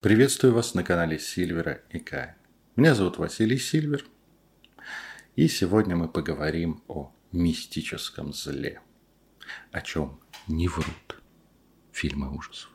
Приветствую 0.00 0.54
вас 0.54 0.72
на 0.72 0.82
канале 0.82 1.18
Сильвера 1.18 1.82
и 1.90 1.98
Кай. 1.98 2.32
Меня 2.74 2.94
зовут 2.94 3.18
Василий 3.18 3.58
Сильвер, 3.58 4.02
и 5.36 5.46
сегодня 5.46 5.94
мы 5.94 6.08
поговорим 6.08 6.82
о 6.88 7.12
мистическом 7.32 8.32
зле, 8.32 8.80
о 9.72 9.82
чем 9.82 10.18
не 10.48 10.68
врут 10.68 11.20
фильмы 11.92 12.34
ужасов. 12.34 12.70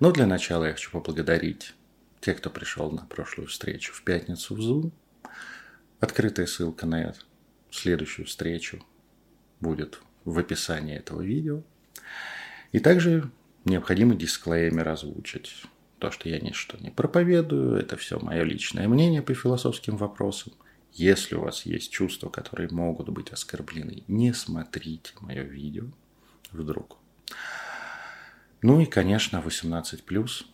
Но 0.00 0.10
для 0.10 0.26
начала 0.26 0.64
я 0.64 0.72
хочу 0.72 0.90
поблагодарить 0.90 1.72
тех, 2.20 2.38
кто 2.38 2.50
пришел 2.50 2.90
на 2.90 3.06
прошлую 3.06 3.46
встречу 3.46 3.92
в 3.92 4.02
пятницу 4.02 4.56
в 4.56 4.58
Zoom. 4.58 4.90
Открытая 6.00 6.46
ссылка 6.46 6.84
на 6.84 7.14
следующую 7.70 8.26
встречу 8.26 8.84
будет 9.60 10.00
в 10.24 10.36
описании 10.36 10.96
этого 10.96 11.22
видео. 11.22 11.62
И 12.72 12.80
также 12.80 13.30
необходимо 13.64 14.16
дисклеймер 14.16 14.88
озвучить 14.88 15.64
то, 16.02 16.10
что 16.10 16.28
я 16.28 16.40
ничто 16.40 16.76
не 16.78 16.90
проповедую, 16.90 17.76
это 17.76 17.96
все 17.96 18.18
мое 18.18 18.42
личное 18.42 18.88
мнение 18.88 19.22
по 19.22 19.34
философским 19.34 19.96
вопросам. 19.96 20.52
Если 20.90 21.36
у 21.36 21.42
вас 21.42 21.64
есть 21.64 21.92
чувства, 21.92 22.28
которые 22.28 22.68
могут 22.72 23.08
быть 23.10 23.30
оскорблены, 23.30 24.02
не 24.08 24.34
смотрите 24.34 25.12
мое 25.20 25.42
видео 25.44 25.84
вдруг. 26.50 26.98
Ну 28.62 28.80
и, 28.80 28.84
конечно, 28.84 29.36
18+. 29.36 30.44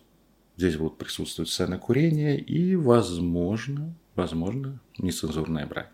Здесь 0.55 0.77
будут 0.77 0.99
присутствовать 0.99 1.49
сцены 1.49 1.79
курения 1.79 2.37
и, 2.37 2.75
возможно, 2.75 3.95
возможно, 4.13 4.79
нецензурная 4.99 5.65
брань. 5.65 5.89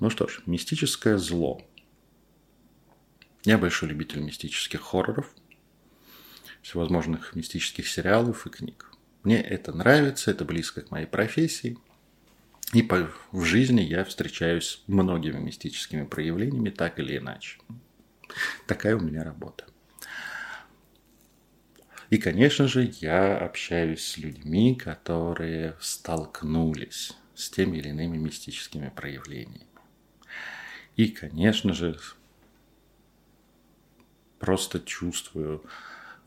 Ну 0.00 0.10
что 0.10 0.26
ж, 0.26 0.42
мистическое 0.46 1.16
зло. 1.16 1.62
Я 3.44 3.56
большой 3.56 3.90
любитель 3.90 4.18
мистических 4.20 4.80
хорроров– 4.80 5.32
всевозможных 6.62 7.34
мистических 7.34 7.88
сериалов 7.88 8.46
и 8.46 8.50
книг. 8.50 8.90
Мне 9.22 9.40
это 9.40 9.72
нравится, 9.72 10.30
это 10.30 10.44
близко 10.44 10.80
к 10.80 10.90
моей 10.90 11.06
профессии. 11.06 11.78
И 12.72 12.82
по, 12.82 13.10
в 13.32 13.44
жизни 13.44 13.80
я 13.80 14.04
встречаюсь 14.04 14.66
с 14.66 14.88
многими 14.88 15.38
мистическими 15.38 16.04
проявлениями, 16.04 16.70
так 16.70 16.98
или 16.98 17.18
иначе. 17.18 17.58
Такая 18.66 18.96
у 18.96 19.00
меня 19.00 19.24
работа. 19.24 19.66
И, 22.10 22.18
конечно 22.18 22.66
же, 22.66 22.92
я 23.00 23.38
общаюсь 23.38 24.04
с 24.04 24.18
людьми, 24.18 24.74
которые 24.74 25.76
столкнулись 25.80 27.12
с 27.34 27.50
теми 27.50 27.78
или 27.78 27.88
иными 27.88 28.16
мистическими 28.16 28.88
проявлениями. 28.88 29.66
И, 30.96 31.08
конечно 31.08 31.72
же, 31.72 31.98
просто 34.38 34.80
чувствую 34.80 35.64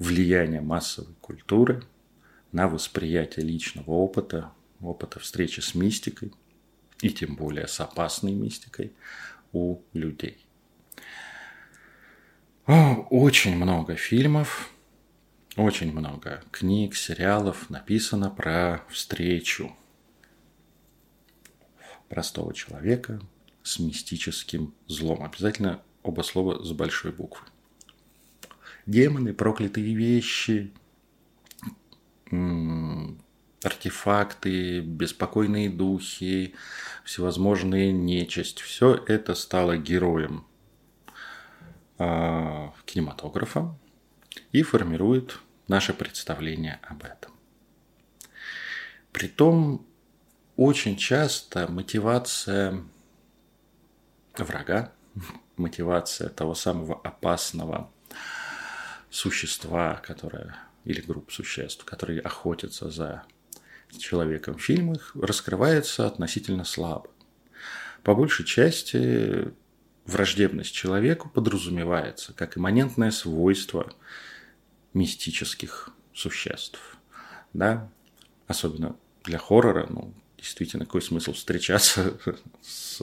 влияние 0.03 0.61
массовой 0.61 1.15
культуры 1.21 1.83
на 2.51 2.67
восприятие 2.67 3.45
личного 3.45 3.91
опыта, 3.91 4.51
опыта 4.81 5.19
встречи 5.19 5.61
с 5.61 5.73
мистикой, 5.73 6.33
и 7.01 7.09
тем 7.09 7.35
более 7.35 7.67
с 7.67 7.79
опасной 7.79 8.33
мистикой 8.33 8.93
у 9.53 9.79
людей. 9.93 10.45
Очень 12.65 13.55
много 13.55 13.95
фильмов, 13.95 14.69
очень 15.55 15.91
много 15.91 16.43
книг, 16.51 16.95
сериалов 16.95 17.69
написано 17.69 18.29
про 18.29 18.83
встречу 18.89 19.75
простого 22.09 22.53
человека 22.53 23.21
с 23.63 23.79
мистическим 23.79 24.73
злом. 24.87 25.23
Обязательно 25.23 25.81
оба 26.03 26.21
слова 26.21 26.63
с 26.63 26.71
большой 26.71 27.11
буквы 27.11 27.47
демоны, 28.85 29.33
проклятые 29.33 29.95
вещи, 29.95 30.73
артефакты, 33.63 34.81
беспокойные 34.81 35.69
духи, 35.69 36.55
всевозможные 37.03 37.91
нечисть. 37.91 38.59
Все 38.61 38.95
это 39.07 39.35
стало 39.35 39.77
героем 39.77 40.45
э, 41.99 42.69
кинематографа 42.85 43.77
и 44.51 44.63
формирует 44.63 45.39
наше 45.67 45.93
представление 45.93 46.79
об 46.83 47.03
этом. 47.03 47.31
Притом 49.11 49.85
очень 50.55 50.97
часто 50.97 51.71
мотивация 51.71 52.83
врага, 54.37 54.91
мотивация 55.57 56.29
того 56.29 56.55
самого 56.55 56.99
опасного 57.01 57.92
существа, 59.13 60.01
которое, 60.03 60.55
или 60.85 60.99
групп 60.99 61.31
существ, 61.31 61.85
которые 61.85 62.19
охотятся 62.19 62.89
за 62.89 63.23
человеком 63.95 64.57
в 64.57 64.63
фильмах, 64.63 65.15
раскрывается 65.15 66.07
относительно 66.07 66.63
слабо. 66.65 67.09
По 68.01 68.15
большей 68.15 68.43
части 68.43 69.53
враждебность 70.05 70.73
человеку 70.73 71.29
подразумевается 71.29 72.33
как 72.33 72.57
имманентное 72.57 73.11
свойство 73.11 73.93
мистических 74.93 75.91
существ. 76.11 76.97
Да? 77.53 77.89
Особенно 78.47 78.95
для 79.23 79.37
хоррора, 79.37 79.85
ну, 79.89 80.11
действительно, 80.37 80.85
какой 80.85 81.03
смысл 81.03 81.33
встречаться 81.33 82.17
с 82.61 82.99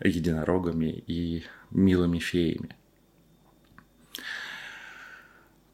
единорогами 0.00 1.04
и 1.06 1.44
милыми 1.70 2.18
феями. 2.18 2.74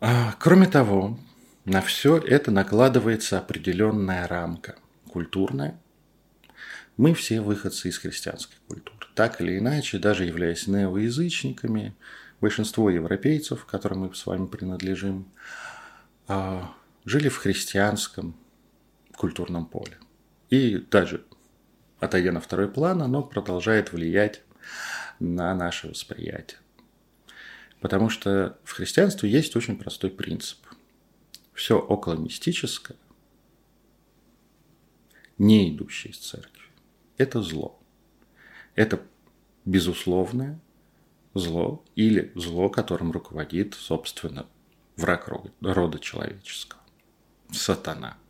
А, 0.01 0.35
кроме 0.39 0.67
того, 0.67 1.19
на 1.65 1.81
все 1.81 2.19
это 2.19 2.51
накладывается 2.51 3.39
определенная 3.39 4.29
рамка 4.29 4.77
культурная. 5.11 5.79
Мы 6.97 7.15
все 7.15 7.41
выходцы 7.41 7.89
из 7.89 7.99
христианской 7.99 8.57
культуры. 8.69 9.07
Так 9.15 9.41
или 9.41 9.59
иначе, 9.59 9.99
даже 9.99 10.25
являясь 10.25 10.67
неоязычниками, 10.69 11.97
большинство 12.41 12.91
европейцев, 12.91 13.65
которым 13.65 14.01
мы 14.01 14.15
с 14.15 14.25
вами 14.25 14.47
принадлежим, 14.47 15.29
а, 16.29 16.73
жили 17.05 17.29
в 17.29 17.37
христианском 17.39 18.37
культурном 19.17 19.67
поле. 19.67 19.99
И 20.49 20.79
даже 20.91 21.25
отойдя 21.99 22.31
на 22.31 22.41
второй 22.41 22.69
план, 22.69 23.03
оно 23.03 23.23
продолжает 23.23 23.93
влиять 23.93 24.43
на 25.19 25.55
наше 25.55 25.89
восприятие. 25.89 26.61
Потому 27.81 28.09
что 28.09 28.59
в 28.65 28.73
христианстве 28.73 29.31
есть 29.31 29.55
очень 29.57 29.79
простой 29.79 30.11
принцип. 30.11 30.59
Все 31.53 31.79
около 31.79 32.15
мистическое, 32.15 32.97
не 35.39 35.71
идущее 35.71 36.13
из 36.13 36.19
церкви, 36.19 36.65
это 37.17 37.43
зло. 37.43 37.81
Это 38.75 39.03
безусловное 39.65 40.61
зло 41.35 41.85
или 41.97 42.33
зло, 42.35 42.69
которым 42.69 43.11
руководит, 43.11 43.75
собственно, 43.75 44.47
враг 44.97 45.29
рода 45.61 45.99
человеческого. 45.99 46.81
Сатана– 47.51 48.19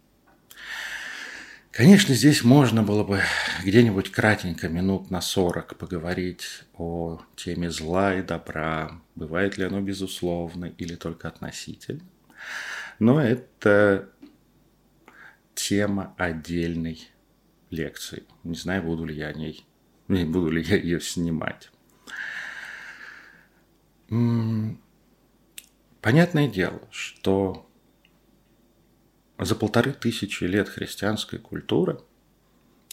Конечно, 1.78 2.12
здесь 2.12 2.42
можно 2.42 2.82
было 2.82 3.04
бы 3.04 3.22
где-нибудь 3.62 4.10
кратенько, 4.10 4.68
минут 4.68 5.12
на 5.12 5.20
40, 5.20 5.76
поговорить 5.76 6.64
о 6.74 7.20
теме 7.36 7.70
зла 7.70 8.16
и 8.16 8.22
добра, 8.22 9.00
бывает 9.14 9.56
ли 9.58 9.64
оно 9.64 9.80
безусловно 9.80 10.64
или 10.76 10.96
только 10.96 11.28
относительно. 11.28 12.02
Но 12.98 13.22
это 13.22 14.08
тема 15.54 16.16
отдельной 16.18 17.00
лекции. 17.70 18.24
Не 18.42 18.56
знаю, 18.56 18.82
буду 18.82 19.04
ли 19.04 19.14
я 19.14 19.28
о 19.28 19.32
ней, 19.32 19.64
не 20.08 20.24
буду 20.24 20.50
ли 20.50 20.62
я 20.62 20.74
ее 20.74 21.00
снимать. 21.00 21.70
Понятное 26.00 26.48
дело, 26.48 26.80
что 26.90 27.67
за 29.38 29.54
полторы 29.54 29.92
тысячи 29.92 30.44
лет 30.44 30.68
христианской 30.68 31.38
культуры 31.38 32.00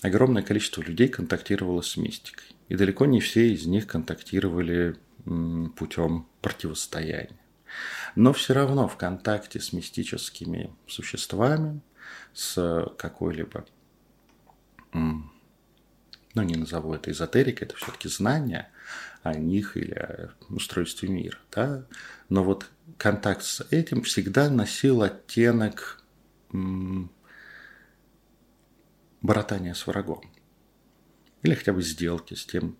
огромное 0.01 0.44
количество 0.44 0.81
людей 0.81 1.07
контактировало 1.07 1.81
с 1.81 1.97
мистикой. 1.97 2.45
И 2.69 2.75
далеко 2.75 3.06
не 3.06 3.19
все 3.19 3.51
из 3.51 3.65
них 3.65 3.88
контактировали 3.88 4.95
путем 5.75 6.27
противостояния. 6.42 7.39
Но 8.15 8.31
все 8.31 8.53
равно 8.53 8.88
в 8.88 8.95
контакте 8.95 9.59
с 9.59 9.74
мистическими 9.74 10.74
существами, 10.88 11.81
с 12.33 12.94
какой-либо, 12.98 13.65
ну 14.94 15.31
не 16.36 16.56
назову 16.56 16.94
это 16.94 17.12
эзотерикой, 17.12 17.68
это 17.68 17.75
все-таки 17.75 18.07
знание 18.07 18.69
о 19.24 19.33
них 19.33 19.75
или 19.77 19.94
о 19.94 20.31
устройстве 20.50 21.09
мира. 21.09 21.39
Да? 21.51 21.86
Но 22.30 22.44
вот 22.44 22.68
контакт 22.98 23.44
с 23.44 23.65
этим 23.71 24.03
всегда 24.03 24.50
носил 24.50 25.01
оттенок 25.01 26.03
братания 29.21 29.73
с 29.73 29.87
врагом. 29.87 30.23
Или 31.43 31.55
хотя 31.55 31.73
бы 31.73 31.81
сделки 31.81 32.33
с 32.33 32.45
тем, 32.45 32.77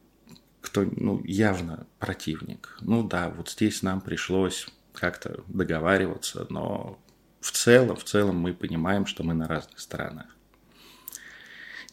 кто 0.62 0.84
ну, 0.84 1.22
явно 1.24 1.88
противник. 2.00 2.78
Ну 2.82 3.04
да, 3.04 3.30
вот 3.30 3.50
здесь 3.50 3.82
нам 3.84 4.02
пришлось 4.02 4.68
как-то 4.94 5.44
договариваться, 5.48 6.48
но 6.50 7.00
в 7.42 7.52
целом, 7.52 7.96
в 7.96 8.04
целом 8.04 8.38
мы 8.38 8.54
понимаем, 8.54 9.06
что 9.06 9.24
мы 9.24 9.34
на 9.34 9.48
разных 9.48 9.80
сторонах. 9.80 10.36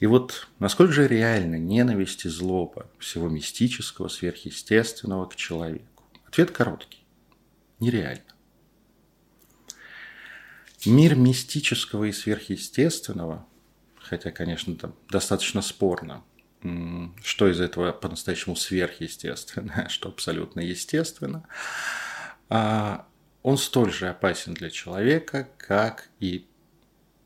И 0.00 0.06
вот 0.06 0.48
насколько 0.58 0.92
же 0.92 1.06
реально 1.06 1.56
ненависть 1.56 2.24
и 2.24 2.28
злоба 2.28 2.90
всего 2.98 3.28
мистического, 3.28 4.08
сверхъестественного 4.08 5.26
к 5.26 5.36
человеку? 5.36 6.04
Ответ 6.26 6.50
короткий. 6.50 7.04
Нереально. 7.78 8.31
Мир 10.84 11.14
мистического 11.14 12.04
и 12.04 12.12
сверхъестественного, 12.12 13.46
хотя, 13.96 14.32
конечно, 14.32 14.74
там 14.74 14.94
достаточно 15.08 15.62
спорно, 15.62 16.24
что 17.22 17.48
из 17.48 17.60
этого 17.60 17.92
по-настоящему 17.92 18.56
сверхъестественно, 18.56 19.86
что 19.90 20.08
абсолютно 20.08 20.60
естественно, 20.60 21.46
а, 22.48 23.06
он 23.42 23.58
столь 23.58 23.92
же 23.92 24.08
опасен 24.08 24.54
для 24.54 24.70
человека, 24.70 25.48
как 25.56 26.08
и 26.20 26.46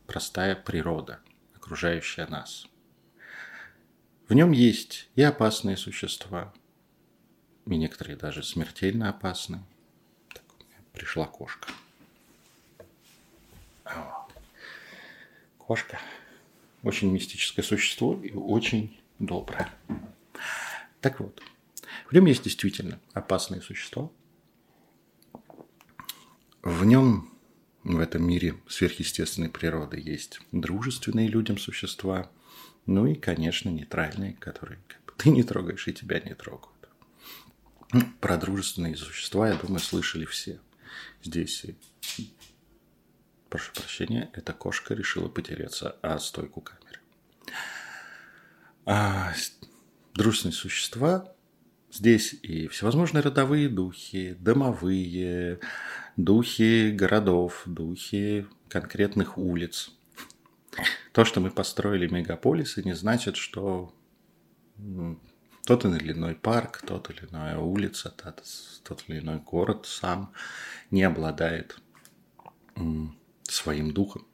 простая 0.07 0.55
природа, 0.55 1.21
окружающая 1.55 2.27
нас. 2.27 2.67
В 4.29 4.35
нем 4.35 4.53
есть 4.53 5.09
и 5.15 5.23
опасные 5.23 5.77
существа, 5.77 6.53
и 7.67 7.77
некоторые 7.77 8.17
даже 8.17 8.43
смертельно 8.43 9.09
опасны. 9.09 9.63
Так, 10.33 10.45
пришла 10.93 11.27
кошка. 11.27 11.69
Кошка. 15.59 16.01
Очень 16.83 17.11
мистическое 17.11 17.65
существо 17.65 18.15
и 18.23 18.33
очень 18.33 19.01
доброе. 19.19 19.69
Так 21.01 21.21
вот, 21.21 21.43
в 22.09 22.13
нем 22.13 22.27
есть 22.27 22.45
действительно 22.45 23.01
опасные 23.13 23.61
существа. 23.61 24.11
В 26.63 26.85
нем, 26.85 27.33
в 27.85 27.99
этом 27.99 28.25
мире 28.25 28.57
сверхъестественной 28.69 29.49
природы, 29.49 30.01
есть 30.01 30.41
дружественные 30.53 31.29
людям 31.29 31.59
существа, 31.59 32.31
ну 32.87 33.07
и, 33.07 33.15
конечно, 33.15 33.69
нейтральные, 33.69 34.35
которые 34.35 34.81
как 34.89 35.05
бы, 35.05 35.13
ты 35.17 35.31
не 35.31 35.43
трогаешь 35.43 35.87
и 35.89 35.93
тебя 35.93 36.21
не 36.21 36.35
трогают. 36.35 36.73
Про 38.21 38.37
дружественные 38.37 38.97
существа, 38.97 39.49
я 39.49 39.55
думаю, 39.55 39.81
слышали 39.81 40.25
все. 40.25 40.61
Здесь 41.23 41.65
и 41.65 41.77
прошу 43.49 43.73
прощения, 43.73 44.31
эта 44.33 44.53
кошка 44.53 44.95
решила 44.95 45.29
потереться 45.29 45.97
о 46.03 46.19
стойку 46.19 46.61
камеры. 46.61 47.01
А 48.85 49.33
дружественные 50.15 50.55
существа 50.55 51.33
здесь 51.91 52.35
и 52.43 52.69
всевозможные 52.69 53.23
родовые 53.23 53.69
духи, 53.69 54.37
домовые, 54.39 55.61
духи 56.17 56.91
городов, 56.93 57.63
духи 57.67 58.47
конкретных 58.69 59.39
улиц. 59.39 59.91
То, 61.13 61.25
что 61.25 61.41
мы 61.41 61.51
построили 61.51 62.07
мегаполисы, 62.07 62.83
не 62.83 62.95
значит, 62.95 63.37
что 63.37 63.95
тот 65.65 65.85
или 65.85 66.13
иной 66.13 66.35
парк, 66.35 66.83
тот 66.87 67.11
или 67.11 67.27
иная 67.31 67.59
улица, 67.59 68.11
тот, 68.11 68.43
тот 68.85 69.05
или 69.09 69.21
иной 69.21 69.39
город 69.39 69.87
сам 69.87 70.33
не 70.91 71.03
обладает 71.03 71.81
своим 73.51 73.93
духом, 73.93 74.27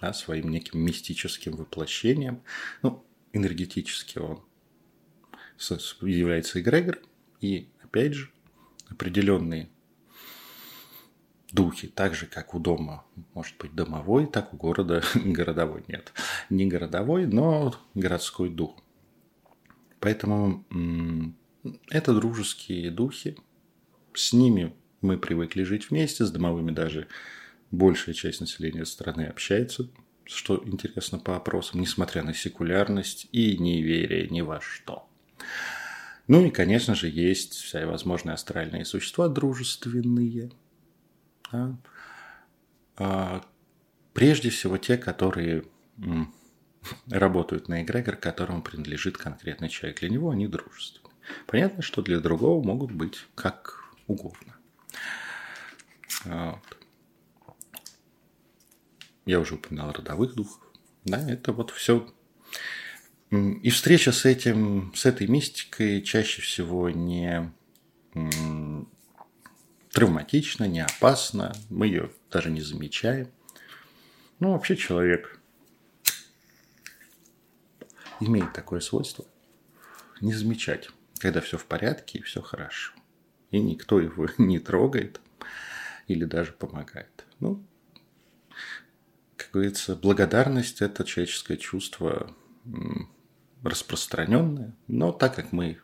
да, 0.00 0.12
своим 0.12 0.50
неким 0.50 0.80
мистическим 0.80 1.56
воплощением. 1.56 2.42
Ну, 2.82 3.04
энергетически 3.32 4.18
он 4.18 4.42
является 6.02 6.60
эгрегор, 6.60 6.98
и, 7.40 7.68
опять 7.82 8.14
же, 8.14 8.30
определенные 8.88 9.68
духи, 11.52 11.88
так 11.88 12.14
же, 12.14 12.26
как 12.26 12.54
у 12.54 12.58
дома 12.58 13.04
может 13.34 13.56
быть 13.58 13.74
домовой, 13.74 14.26
так 14.26 14.52
у 14.52 14.56
города 14.56 15.02
городовой 15.14 15.84
нет. 15.88 16.12
Не 16.50 16.66
городовой, 16.66 17.26
но 17.26 17.74
городской 17.94 18.48
дух. 18.50 18.76
Поэтому 20.00 20.64
это 21.88 22.14
дружеские 22.14 22.90
духи. 22.90 23.36
С 24.14 24.32
ними 24.32 24.74
мы 25.00 25.18
привыкли 25.18 25.62
жить 25.62 25.90
вместе, 25.90 26.24
с 26.24 26.30
домовыми 26.30 26.70
даже 26.70 27.08
большая 27.76 28.14
часть 28.14 28.40
населения 28.40 28.84
страны 28.84 29.26
общается, 29.26 29.88
что 30.24 30.62
интересно 30.64 31.18
по 31.18 31.36
опросам, 31.36 31.80
несмотря 31.80 32.22
на 32.22 32.34
секулярность 32.34 33.28
и 33.32 33.56
неверие 33.58 34.28
ни 34.28 34.40
во 34.40 34.60
что. 34.60 35.08
Ну 36.26 36.44
и, 36.44 36.50
конечно 36.50 36.94
же, 36.94 37.08
есть 37.08 37.54
всевозможные 37.54 38.34
астральные 38.34 38.84
существа 38.84 39.28
дружественные. 39.28 40.50
Да? 41.52 41.76
А, 42.96 43.44
прежде 44.12 44.50
всего 44.50 44.76
те, 44.78 44.96
которые 44.96 45.64
работают 47.08 47.68
на 47.68 47.82
эгрегор, 47.82 48.16
которому 48.16 48.62
принадлежит 48.62 49.16
конкретный 49.16 49.68
человек. 49.68 50.00
Для 50.00 50.08
него 50.08 50.30
они 50.30 50.48
дружественны. 50.48 51.14
Понятно, 51.46 51.82
что 51.82 52.02
для 52.02 52.18
другого 52.18 52.64
могут 52.64 52.90
быть 52.90 53.26
как 53.34 53.84
угодно. 54.06 54.56
Вот. 56.24 56.75
Я 59.26 59.40
уже 59.40 59.56
упоминал 59.56 59.92
родовых 59.92 60.34
духов. 60.34 60.62
Да, 61.04 61.18
это 61.30 61.52
вот 61.52 61.70
все. 61.70 62.08
И 63.30 63.70
встреча 63.70 64.12
с 64.12 64.24
этим, 64.24 64.92
с 64.94 65.04
этой 65.04 65.26
мистикой 65.26 66.00
чаще 66.02 66.40
всего 66.40 66.90
не 66.90 67.52
травматична, 69.90 70.64
не 70.64 70.80
опасна. 70.80 71.54
Мы 71.68 71.88
ее 71.88 72.12
даже 72.30 72.50
не 72.50 72.60
замечаем. 72.60 73.30
Ну, 74.38 74.52
вообще 74.52 74.76
человек 74.76 75.40
имеет 78.20 78.52
такое 78.52 78.80
свойство 78.80 79.24
не 80.20 80.32
замечать, 80.32 80.88
когда 81.18 81.40
все 81.40 81.58
в 81.58 81.66
порядке 81.66 82.18
и 82.18 82.22
все 82.22 82.42
хорошо. 82.42 82.92
И 83.50 83.60
никто 83.60 84.00
его 84.00 84.28
не 84.38 84.58
трогает 84.58 85.20
или 86.06 86.24
даже 86.24 86.52
помогает. 86.52 87.24
Ну, 87.40 87.62
как 89.36 89.50
говорится, 89.52 89.94
благодарность– 89.94 90.80
это 90.82 91.04
человеческое 91.04 91.56
чувство 91.56 92.34
распространенное, 93.62 94.74
но 94.86 95.12
так 95.12 95.34
как 95.34 95.52
мы 95.52 95.78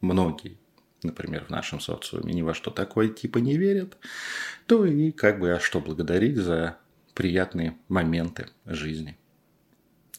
многие, 0.00 0.58
например, 1.02 1.44
в 1.44 1.50
нашем 1.50 1.80
социуме 1.80 2.32
ни 2.32 2.42
во 2.42 2.54
что 2.54 2.70
такое 2.70 3.08
типа 3.08 3.38
не 3.38 3.56
верят, 3.56 3.96
то 4.66 4.84
и 4.86 5.10
как 5.10 5.40
бы, 5.40 5.52
а 5.52 5.60
что 5.60 5.80
благодарить 5.80 6.36
за 6.36 6.78
приятные 7.14 7.76
моменты 7.88 8.48
жизни 8.64 9.18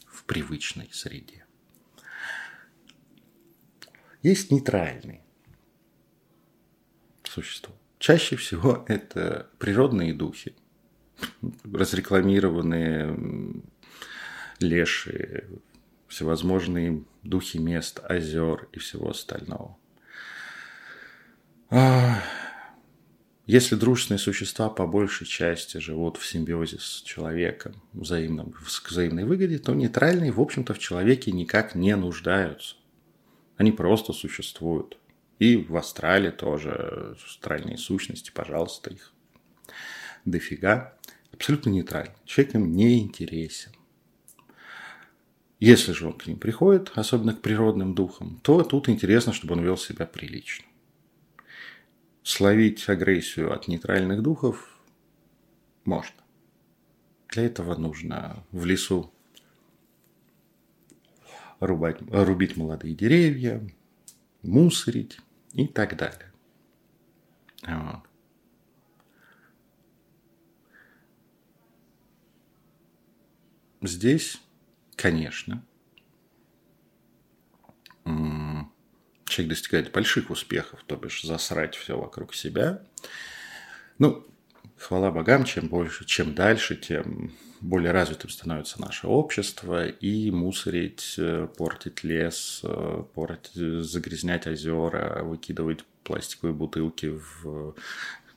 в 0.06 0.24
привычной 0.24 0.88
среде. 0.92 1.44
Есть 4.22 4.50
нейтральные 4.50 5.22
существа. 7.24 7.74
Чаще 7.98 8.36
всего 8.36 8.84
это 8.88 9.48
природные 9.58 10.12
духи– 10.12 10.54
разрекламированные 11.64 13.62
леши, 14.60 15.44
всевозможные 16.08 17.04
духи 17.22 17.58
мест, 17.58 18.00
озер 18.02 18.68
и 18.72 18.78
всего 18.78 19.10
остального. 19.10 19.76
А, 21.68 22.22
если 23.46 23.74
дружественные 23.74 24.18
существа 24.18 24.68
по 24.70 24.86
большей 24.86 25.26
части 25.26 25.78
живут 25.78 26.16
в 26.16 26.26
симбиозе 26.26 26.78
с 26.80 27.02
человеком, 27.02 27.74
взаимном, 27.92 28.52
к 28.52 28.90
взаимной 28.90 29.24
выгоде, 29.24 29.58
то 29.58 29.74
нейтральные, 29.74 30.32
в 30.32 30.40
общем-то, 30.40 30.74
в 30.74 30.78
человеке 30.78 31.32
никак 31.32 31.74
не 31.74 31.94
нуждаются. 31.96 32.76
Они 33.56 33.72
просто 33.72 34.12
существуют. 34.12 34.98
И 35.38 35.56
в 35.56 35.76
астрале 35.76 36.30
тоже 36.30 37.16
астральные 37.26 37.78
сущности, 37.78 38.30
пожалуйста, 38.32 38.90
их 38.90 39.12
дофига 40.26 40.96
абсолютно 41.32 41.70
нейтральный. 41.70 42.14
Человек 42.24 42.54
им 42.54 42.72
не 42.72 43.00
интересен. 43.00 43.72
Если 45.58 45.92
же 45.92 46.08
он 46.08 46.12
к 46.12 46.26
ним 46.26 46.38
приходит, 46.38 46.92
особенно 46.94 47.34
к 47.34 47.40
природным 47.40 47.94
духам, 47.94 48.38
то 48.42 48.62
тут 48.62 48.88
интересно, 48.90 49.32
чтобы 49.32 49.54
он 49.54 49.62
вел 49.62 49.78
себя 49.78 50.04
прилично. 50.04 50.66
Словить 52.22 52.86
агрессию 52.88 53.52
от 53.52 53.68
нейтральных 53.68 54.22
духов 54.22 54.78
можно. 55.84 56.16
Для 57.28 57.44
этого 57.44 57.74
нужно 57.76 58.44
в 58.50 58.66
лесу 58.66 59.12
рубать, 61.60 61.98
рубить 62.10 62.56
молодые 62.56 62.94
деревья, 62.94 63.66
мусорить 64.42 65.18
и 65.52 65.66
так 65.66 65.96
далее. 65.96 66.32
Вот. 67.62 68.02
Здесь, 73.86 74.40
конечно, 74.96 75.64
человек 79.36 79.50
достигает 79.50 79.92
больших 79.92 80.30
успехов, 80.30 80.82
то 80.86 80.96
бишь 80.96 81.22
засрать 81.22 81.74
все 81.74 81.98
вокруг 81.98 82.34
себя. 82.34 82.82
Ну, 83.98 84.26
хвала 84.78 85.10
богам, 85.10 85.44
чем 85.44 85.68
больше, 85.68 86.04
чем 86.04 86.34
дальше, 86.34 86.76
тем 86.76 87.32
более 87.60 87.92
развитым 87.92 88.30
становится 88.30 88.80
наше 88.80 89.06
общество, 89.06 89.86
и 89.86 90.30
мусорить, 90.30 91.14
э, 91.18 91.48
портить 91.56 92.04
лес, 92.04 92.60
э, 92.62 93.04
портить, 93.14 93.84
загрязнять 93.84 94.46
озера, 94.46 95.22
выкидывать 95.24 95.84
пластиковые 96.04 96.54
бутылки 96.54 97.06
в 97.06 97.74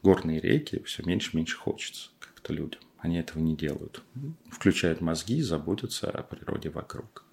горные 0.01 0.39
реки 0.39 0.82
все 0.86 1.03
меньше 1.03 1.32
и 1.34 1.38
меньше 1.38 1.58
хочется 1.58 2.10
как-то 2.20 2.53
людям. 2.53 2.82
Они 3.00 3.18
этого 3.18 3.39
не 3.39 3.56
делают. 3.56 4.03
Включают 4.50 5.01
мозги 5.01 5.38
и 5.38 5.41
заботятся 5.41 6.10
о 6.10 6.24
природе 6.24 6.70
вокруг. 6.70 7.25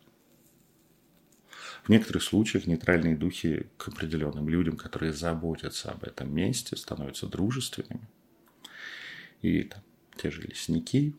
В 1.83 1.89
некоторых 1.89 2.23
случаях 2.23 2.67
нейтральные 2.67 3.17
духи 3.17 3.67
к 3.77 3.89
определенным 3.89 4.49
людям, 4.49 4.77
которые 4.77 5.13
заботятся 5.13 5.91
об 5.91 6.05
этом 6.05 6.35
месте, 6.35 6.77
становятся 6.77 7.27
дружественными. 7.27 8.09
И 9.43 9.63
там, 9.63 9.83
те 10.17 10.31
же 10.31 10.43
лесники, 10.43 11.15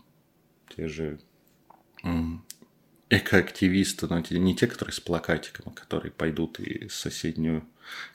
те 0.75 0.87
же 0.87 1.19
экоактивисты, 3.09 4.07
но 4.07 4.19
не 4.19 4.55
те, 4.55 4.67
которые 4.67 4.93
с 4.93 4.99
плакатиком, 4.99 5.71
а 5.71 5.79
которые 5.79 6.11
пойдут 6.11 6.59
и 6.59 6.89
соседнюю 6.89 7.65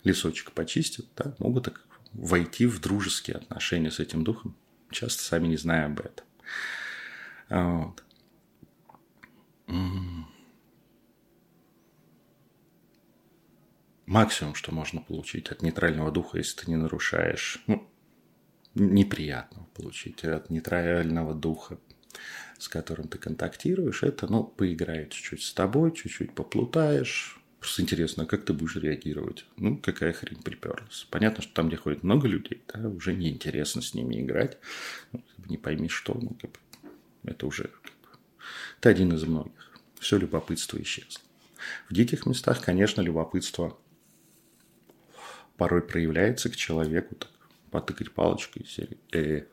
лесочек 0.04 0.52
почистят, 0.52 1.06
да, 1.16 1.34
могут 1.38 1.72
войти 2.12 2.66
в 2.66 2.80
дружеские 2.80 3.36
отношения 3.36 3.90
с 3.90 3.98
этим 3.98 4.24
духом, 4.24 4.54
часто 4.92 5.22
сами 5.22 5.48
не 5.48 5.56
зная 5.56 5.86
об 5.86 6.00
этом. 6.00 6.26
Вот. 7.48 8.04
Максимум, 14.06 14.54
что 14.54 14.74
можно 14.74 15.00
получить 15.00 15.50
от 15.50 15.62
нейтрального 15.62 16.10
духа, 16.10 16.38
если 16.38 16.64
ты 16.64 16.70
не 16.70 16.76
нарушаешь, 16.76 17.62
ну, 17.66 17.88
неприятного 18.74 19.66
получить 19.66 20.24
от 20.24 20.50
нейтрального 20.50 21.34
духа, 21.34 21.78
с 22.58 22.68
которым 22.68 23.08
ты 23.08 23.18
контактируешь, 23.18 24.02
это, 24.02 24.30
ну, 24.30 24.44
поиграет 24.44 25.12
чуть-чуть 25.12 25.42
с 25.42 25.52
тобой, 25.52 25.92
чуть-чуть 25.92 26.34
поплутаешь, 26.34 27.41
Просто 27.62 27.82
интересно, 27.82 28.26
как 28.26 28.44
ты 28.44 28.52
будешь 28.52 28.74
реагировать? 28.74 29.44
Ну, 29.56 29.76
какая 29.76 30.12
хрень 30.12 30.42
приперлась. 30.42 31.06
Понятно, 31.10 31.44
что 31.44 31.54
там, 31.54 31.68
где 31.68 31.76
ходит 31.76 32.02
много 32.02 32.26
людей, 32.26 32.60
да, 32.66 32.88
уже 32.88 33.14
неинтересно 33.14 33.82
с 33.82 33.94
ними 33.94 34.20
играть. 34.20 34.58
Ну, 35.12 35.22
не 35.46 35.58
пойми, 35.58 35.88
что. 35.88 36.12
Ну, 36.12 36.36
как 36.40 36.50
бы, 36.50 36.58
это 37.22 37.46
уже 37.46 37.68
как 37.68 37.92
бы, 37.92 38.18
ты 38.80 38.88
один 38.88 39.12
из 39.12 39.22
многих. 39.22 39.70
Все 40.00 40.18
любопытство 40.18 40.82
исчезло. 40.82 41.22
В 41.88 41.94
диких 41.94 42.26
местах, 42.26 42.60
конечно, 42.60 43.00
любопытство 43.00 43.78
порой 45.56 45.82
проявляется 45.82 46.50
к 46.50 46.56
человеку, 46.56 47.14
так, 47.14 47.30
потыкать 47.70 48.10
палочкой 48.10 48.66
серии 48.66 48.98
э, 49.12 49.44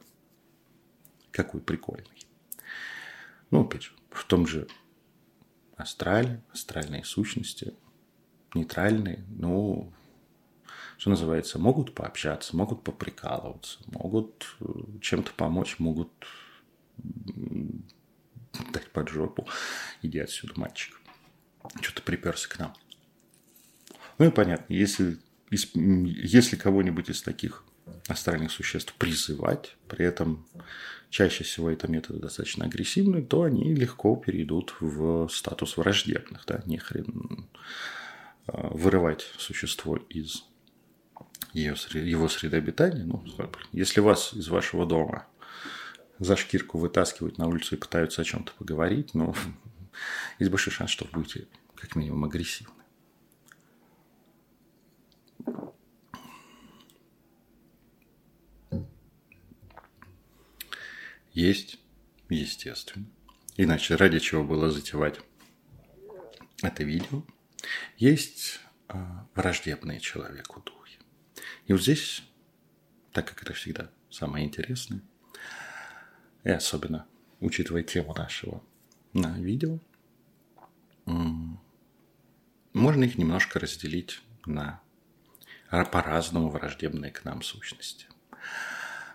какой 1.30 1.62
прикольный. 1.62 2.26
Ну, 3.52 3.62
опять 3.62 3.84
же, 3.84 3.92
в 4.10 4.26
том 4.26 4.48
же 4.48 4.68
астрале, 5.78 6.42
астральные 6.52 7.04
сущности– 7.04 7.76
нейтральные, 8.54 9.24
ну, 9.30 9.92
что 10.98 11.10
называется, 11.10 11.60
могут 11.60 11.94
пообщаться, 11.94 12.56
могут 12.56 12.84
поприкалываться, 12.84 13.80
могут 13.88 14.56
э, 14.60 14.66
чем-то 15.02 15.32
помочь, 15.34 15.80
могут 15.80 16.12
дать 18.74 18.92
под 18.92 19.08
жопу. 19.10 19.48
Иди 20.02 20.20
отсюда, 20.20 20.60
мальчик. 20.60 21.00
Что-то 21.82 22.02
приперся 22.02 22.50
к 22.50 22.60
нам. 22.60 22.74
Ну 24.18 24.28
и 24.28 24.32
понятно, 24.32 24.74
если, 24.74 25.18
если 25.50 26.58
кого-нибудь 26.58 27.10
из 27.10 27.22
таких 27.22 27.64
астральных 28.08 28.52
существ 28.52 28.94
призывать, 28.96 29.78
при 29.88 30.06
этом 30.06 30.46
чаще 31.10 31.46
всего 31.46 31.70
это 31.70 31.90
методы 31.90 32.20
достаточно 32.20 32.66
агрессивные, 32.66 33.24
то 33.24 33.44
они 33.44 33.74
легко 33.74 34.18
перейдут 34.18 34.76
в 34.82 35.30
статус 35.30 35.78
враждебных. 35.78 36.44
Да? 36.46 36.62
Не 36.66 36.78
хрен 36.78 37.48
Э, 37.48 38.09
вырывать 38.54 39.22
существо 39.38 39.98
из 40.10 40.46
ее, 41.54 41.76
его 41.94 42.30
среды 42.30 42.58
обитания. 42.58 43.04
Ну, 43.04 43.24
если 43.72 44.00
вас 44.00 44.34
из 44.34 44.48
вашего 44.50 44.86
дома 44.86 45.28
за 46.20 46.36
шкирку 46.36 46.78
вытаскивают 46.78 47.38
на 47.38 47.48
улицу 47.48 47.76
и 47.76 47.80
пытаются 47.80 48.22
о 48.22 48.26
чем-то 48.26 48.52
поговорить, 48.54 49.14
ну, 49.14 49.34
есть 50.40 50.52
большой 50.52 50.74
шанс, 50.74 50.92
что 50.92 51.06
вы 51.06 51.12
будете 51.12 51.48
как 51.76 51.96
минимум 51.96 52.26
агрессивны. 52.26 52.74
Есть, 61.34 61.80
естественно. 62.28 63.06
Иначе 63.56 63.96
ради 63.96 64.20
чего 64.20 64.44
было 64.44 64.72
затевать 64.72 65.20
это 66.62 66.84
видео– 66.84 67.24
есть 67.98 68.60
а, 68.88 69.28
враждебные 69.36 70.00
человеку 70.00 70.62
духи. 70.62 70.98
И 71.68 71.74
вот 71.74 71.82
здесь, 71.82 72.24
так 73.12 73.28
как 73.28 73.44
это 73.44 73.54
всегда 73.54 73.90
самое 74.10 74.46
интересное, 74.46 75.02
и 76.44 76.50
особенно 76.50 77.06
учитывая 77.40 77.84
тему 77.84 78.14
нашего 78.16 78.64
на 79.14 79.38
видео, 79.38 79.80
можно 81.06 83.04
их 83.04 83.18
немножко 83.18 83.60
разделить 83.60 84.22
на 84.46 84.82
по-разному 85.70 86.50
враждебные 86.50 87.12
к 87.12 87.26
нам 87.26 87.42
сущности. 87.42 88.08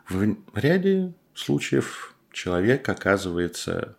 В 0.08 0.36
ряде 0.54 1.12
случаев 1.34 2.14
человек 2.30 2.88
оказывается 2.88 3.96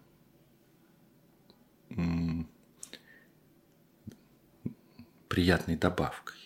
приятной 5.35 5.75
добавкой. 5.75 6.37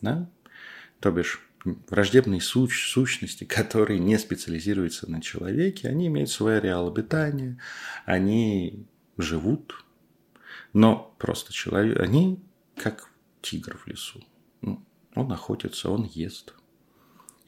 Да? 0.00 0.30
То 1.00 1.10
бишь, 1.10 1.40
враждебные 1.64 2.40
суч, 2.40 2.92
сущности, 2.92 3.42
которые 3.42 3.98
не 3.98 4.16
специализируются 4.20 5.10
на 5.10 5.20
человеке, 5.20 5.88
они 5.88 6.06
имеют 6.06 6.30
свое 6.30 6.60
реал 6.60 6.86
обитания, 6.86 7.60
они 8.04 8.86
живут, 9.16 9.84
но 10.72 11.12
просто 11.18 11.52
человек, 11.52 11.98
они 11.98 12.40
как 12.76 13.10
тигр 13.42 13.76
в 13.76 13.88
лесу. 13.88 14.22
Ну, 14.60 14.86
он 15.16 15.32
охотится, 15.32 15.90
он 15.90 16.04
ест. 16.04 16.54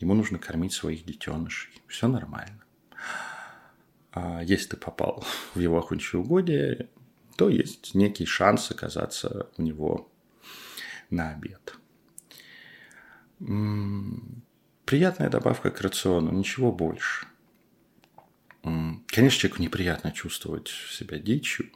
Ему 0.00 0.14
нужно 0.14 0.40
кормить 0.40 0.72
своих 0.72 1.04
детенышей. 1.04 1.80
Все 1.86 2.08
нормально. 2.08 2.64
А 4.10 4.42
если 4.42 4.70
ты 4.70 4.76
попал 4.78 5.24
в 5.54 5.60
его 5.60 5.78
охотничье 5.78 6.18
угодье, 6.18 6.90
то 7.36 7.50
есть 7.50 7.94
некий 7.94 8.26
шанс 8.26 8.72
оказаться 8.72 9.48
у 9.56 9.62
него 9.62 10.10
на 11.10 11.30
обед. 11.30 11.76
Приятная 14.84 15.28
добавка 15.28 15.70
к 15.70 15.80
рациону, 15.80 16.32
ничего 16.32 16.72
больше. 16.72 17.26
Конечно, 18.62 19.40
человеку 19.40 19.62
неприятно 19.62 20.12
чувствовать 20.12 20.68
себя 20.68 21.18
дичью, 21.18 21.70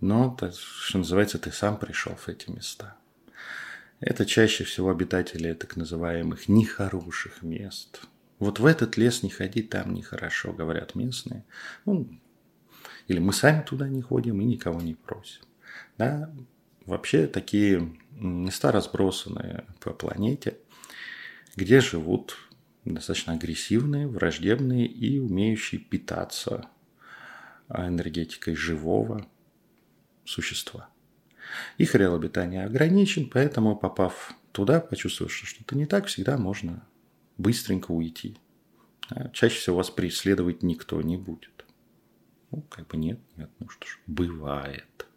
но, 0.00 0.36
что 0.52 0.98
называется, 0.98 1.38
ты 1.38 1.52
сам 1.52 1.78
пришел 1.78 2.14
в 2.14 2.28
эти 2.28 2.50
места. 2.50 2.96
Это 4.00 4.24
чаще 4.24 4.64
всего 4.64 4.90
обитатели 4.90 5.52
так 5.54 5.76
называемых 5.76 6.48
нехороших 6.48 7.42
мест. 7.42 8.00
Вот 8.38 8.60
в 8.60 8.66
этот 8.66 8.96
лес 8.96 9.24
не 9.24 9.30
ходи, 9.30 9.62
там 9.62 9.92
нехорошо, 9.92 10.52
говорят 10.52 10.94
местные. 10.94 11.44
Ну, 11.84 12.08
или 13.08 13.18
мы 13.18 13.32
сами 13.32 13.62
туда 13.62 13.88
не 13.88 14.00
ходим 14.00 14.40
и 14.40 14.44
никого 14.44 14.80
не 14.80 14.94
просим. 14.94 15.42
Да? 15.96 16.32
Вообще 16.88 17.26
такие 17.26 17.94
места 18.12 18.72
разбросанные 18.72 19.66
по 19.78 19.90
планете, 19.90 20.56
где 21.54 21.82
живут 21.82 22.38
достаточно 22.86 23.34
агрессивные, 23.34 24.08
враждебные 24.08 24.86
и 24.86 25.18
умеющие 25.18 25.82
питаться 25.82 26.70
энергетикой 27.68 28.54
живого 28.54 29.26
существа. 30.24 30.88
Их 31.76 31.94
реал 31.94 32.14
обитания 32.14 32.64
ограничен, 32.64 33.28
поэтому, 33.28 33.76
попав 33.76 34.32
туда, 34.52 34.80
почувствовав, 34.80 35.30
что 35.30 35.44
что-то 35.44 35.76
не 35.76 35.84
так, 35.84 36.06
всегда 36.06 36.38
можно 36.38 36.82
быстренько 37.36 37.90
уйти. 37.90 38.38
Чаще 39.34 39.58
всего 39.58 39.76
вас 39.76 39.90
преследовать 39.90 40.62
никто 40.62 41.02
не 41.02 41.18
будет. 41.18 41.66
Ну, 42.50 42.62
как 42.62 42.86
бы 42.86 42.96
нет, 42.96 43.20
нет, 43.36 43.50
ну 43.58 43.68
что 43.68 43.86
ж, 43.86 44.00
бывает. 44.06 45.07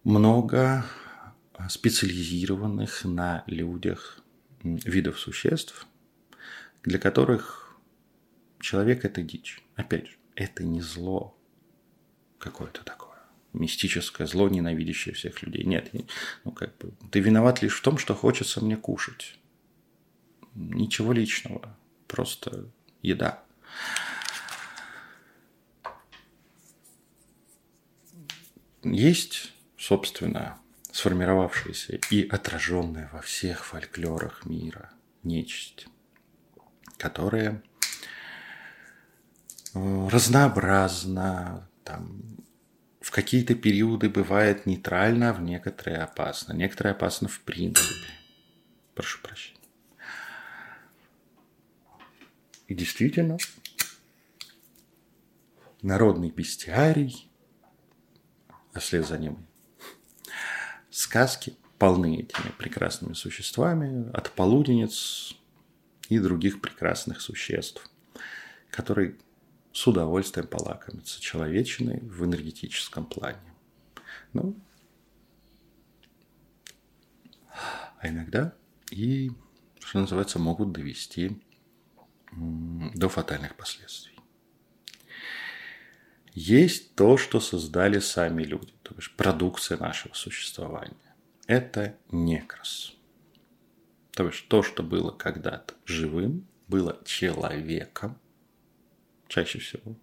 много 0.03 0.83
специализированных 1.69 3.05
на 3.05 3.43
людях 3.45 4.17
видов 4.63 5.19
существ, 5.19 5.85
для 6.83 6.99
которых 6.99 7.77
человек– 8.59 9.05
это 9.05 9.21
дичь. 9.21 9.61
Опять 9.75 10.07
же, 10.07 10.17
это 10.35 10.63
не 10.63 10.81
зло 10.81 11.37
какое-то 12.37 12.83
такое 12.83 13.09
мистическое 13.53 14.27
зло, 14.27 14.49
ненавидящее 14.49 15.13
всех 15.13 15.41
людей. 15.41 15.63
Нет, 15.63 15.91
ну 16.43 16.51
как 16.51 16.77
бы 16.77 16.93
ты 17.11 17.19
виноват 17.19 17.61
лишь 17.61 17.77
в 17.77 17.81
том, 17.81 17.97
что 17.97 18.15
хочется 18.15 18.63
мне 18.63 18.77
кушать. 18.77 19.37
Ничего 20.55 21.13
личного, 21.13 21.77
просто 22.07 22.69
еда. 23.01 23.43
Есть, 28.83 29.53
собственно, 29.77 30.59
сформировавшаяся 30.91 31.99
и 32.09 32.27
отраженная 32.27 33.09
во 33.11 33.21
всех 33.21 33.65
фольклорах 33.65 34.45
мира 34.45 34.91
нечисть, 35.23 35.87
которая 36.99 37.63
э, 39.73 40.07
разнообразна, 40.09 41.67
там, 41.83 42.21
в 43.01 43.09
какие-то 43.09 43.55
периоды 43.55 44.09
бывает 44.09 44.65
нейтрально, 44.65 45.31
а 45.31 45.33
в 45.33 45.41
некоторые 45.41 45.99
опасно. 45.99 46.53
Некоторые 46.53 46.91
опасно 46.91 47.27
в 47.27 47.39
принципе. 47.39 48.07
Прошу 48.93 49.19
прощения. 49.21 49.57
И 52.67 52.75
действительно, 52.75 53.37
народный 55.81 56.29
бестиарий, 56.29 57.31
а 58.73 58.79
вслед 58.79 59.07
за 59.07 59.17
ним 59.17 59.47
сказки 60.91 61.55
полны 61.79 62.19
этими 62.19 62.51
прекрасными 62.57 63.13
существами, 63.13 64.11
от 64.11 64.31
полуденец 64.31 65.38
и 66.09 66.19
других 66.19 66.61
прекрасных 66.61 67.21
существ, 67.21 67.89
которые 68.69 69.15
с 69.71 69.87
удовольствием 69.87 70.47
полакомятся 70.47 71.21
человечиной 71.21 71.99
в 72.01 72.25
энергетическом 72.25 73.05
плане. 73.05 73.39
Ну, 74.33 74.55
а 77.99 78.07
иногда 78.07 78.53
и, 78.91 79.31
что 79.79 79.99
называется, 79.99 80.39
могут 80.39 80.71
довести 80.71 81.41
до 82.31 83.09
фатальных 83.09 83.55
последствий. 83.55 84.17
Есть 86.33 86.95
то, 86.95 87.17
что 87.17 87.39
создали 87.39 87.99
сами 87.99 88.43
люди, 88.43 88.73
то 88.83 88.95
есть 88.95 89.15
продукция 89.15 89.77
нашего 89.77 90.13
существования. 90.13 90.95
Это 91.47 91.97
некрос. 92.11 92.98
То 94.19 94.27
есть 94.27 94.49
то, 94.49 94.63
что 94.63 94.83
было 94.83 95.11
когда-то 95.11 95.75
живым, 95.85 96.45
было 96.67 96.99
человеком, 97.05 98.19
чаще 99.29 99.59
всего. 99.59 99.95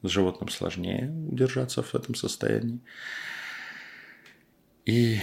С 0.00 0.08
животным 0.08 0.48
сложнее 0.48 1.10
удержаться 1.28 1.82
в 1.82 1.94
этом 1.94 2.14
состоянии. 2.14 2.80
И 4.86 5.20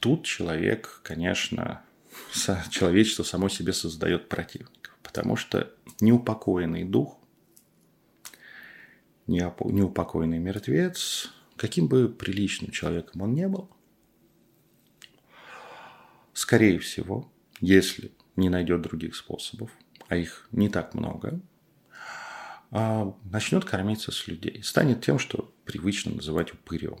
тут 0.00 0.24
человек, 0.24 1.02
конечно, 1.04 1.84
человечество 2.72 3.22
само 3.22 3.48
себе 3.48 3.72
создает 3.72 4.28
противников, 4.28 4.98
потому 5.04 5.36
что 5.36 5.72
неупокоенный 6.00 6.82
дух, 6.82 7.16
неупокоенный 9.28 10.40
мертвец, 10.40 11.30
каким 11.54 11.86
бы 11.86 12.08
приличным 12.08 12.72
человеком 12.72 13.22
он 13.22 13.34
не 13.34 13.46
был, 13.46 13.70
скорее 16.32 16.78
всего, 16.78 17.30
если 17.60 18.12
не 18.36 18.48
найдет 18.48 18.82
других 18.82 19.14
способов, 19.14 19.70
а 20.08 20.16
их 20.16 20.48
не 20.50 20.68
так 20.68 20.94
много, 20.94 21.40
а 22.70 23.14
начнет 23.24 23.64
кормиться 23.64 24.12
с 24.12 24.26
людей. 24.26 24.62
Станет 24.62 25.04
тем, 25.04 25.18
что 25.18 25.52
привычно 25.64 26.14
называть 26.14 26.52
упырем. 26.52 26.98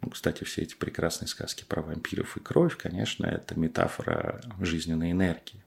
Ну, 0.00 0.10
кстати, 0.10 0.44
все 0.44 0.62
эти 0.62 0.74
прекрасные 0.74 1.28
сказки 1.28 1.64
про 1.64 1.82
вампиров 1.82 2.36
и 2.36 2.40
кровь, 2.40 2.76
конечно, 2.76 3.26
это 3.26 3.58
метафора 3.58 4.40
жизненной 4.60 5.10
энергии. 5.10 5.64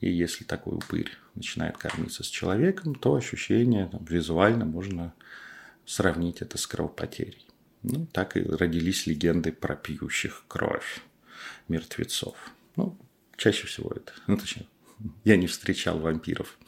И 0.00 0.10
если 0.10 0.44
такой 0.44 0.76
упырь 0.76 1.10
начинает 1.34 1.78
кормиться 1.78 2.22
с 2.22 2.26
человеком, 2.26 2.94
то 2.94 3.14
ощущение 3.14 3.86
там, 3.86 4.04
визуально 4.04 4.64
можно 4.64 5.14
сравнить 5.86 6.42
это 6.42 6.58
с 6.58 6.66
кровопотерей. 6.66 7.46
Ну, 7.82 8.06
так 8.06 8.36
и 8.36 8.42
родились 8.42 9.06
легенды 9.06 9.52
про 9.52 9.74
пьющих 9.74 10.44
кровь 10.48 11.00
мертвецов. 11.68 12.36
Ну, 12.76 12.96
чаще 13.36 13.66
всего 13.66 13.90
это, 13.90 14.12
ну, 14.26 14.36
точнее, 14.36 14.66
я 15.24 15.36
не 15.36 15.46
встречал 15.46 15.98
вампиров 15.98 16.58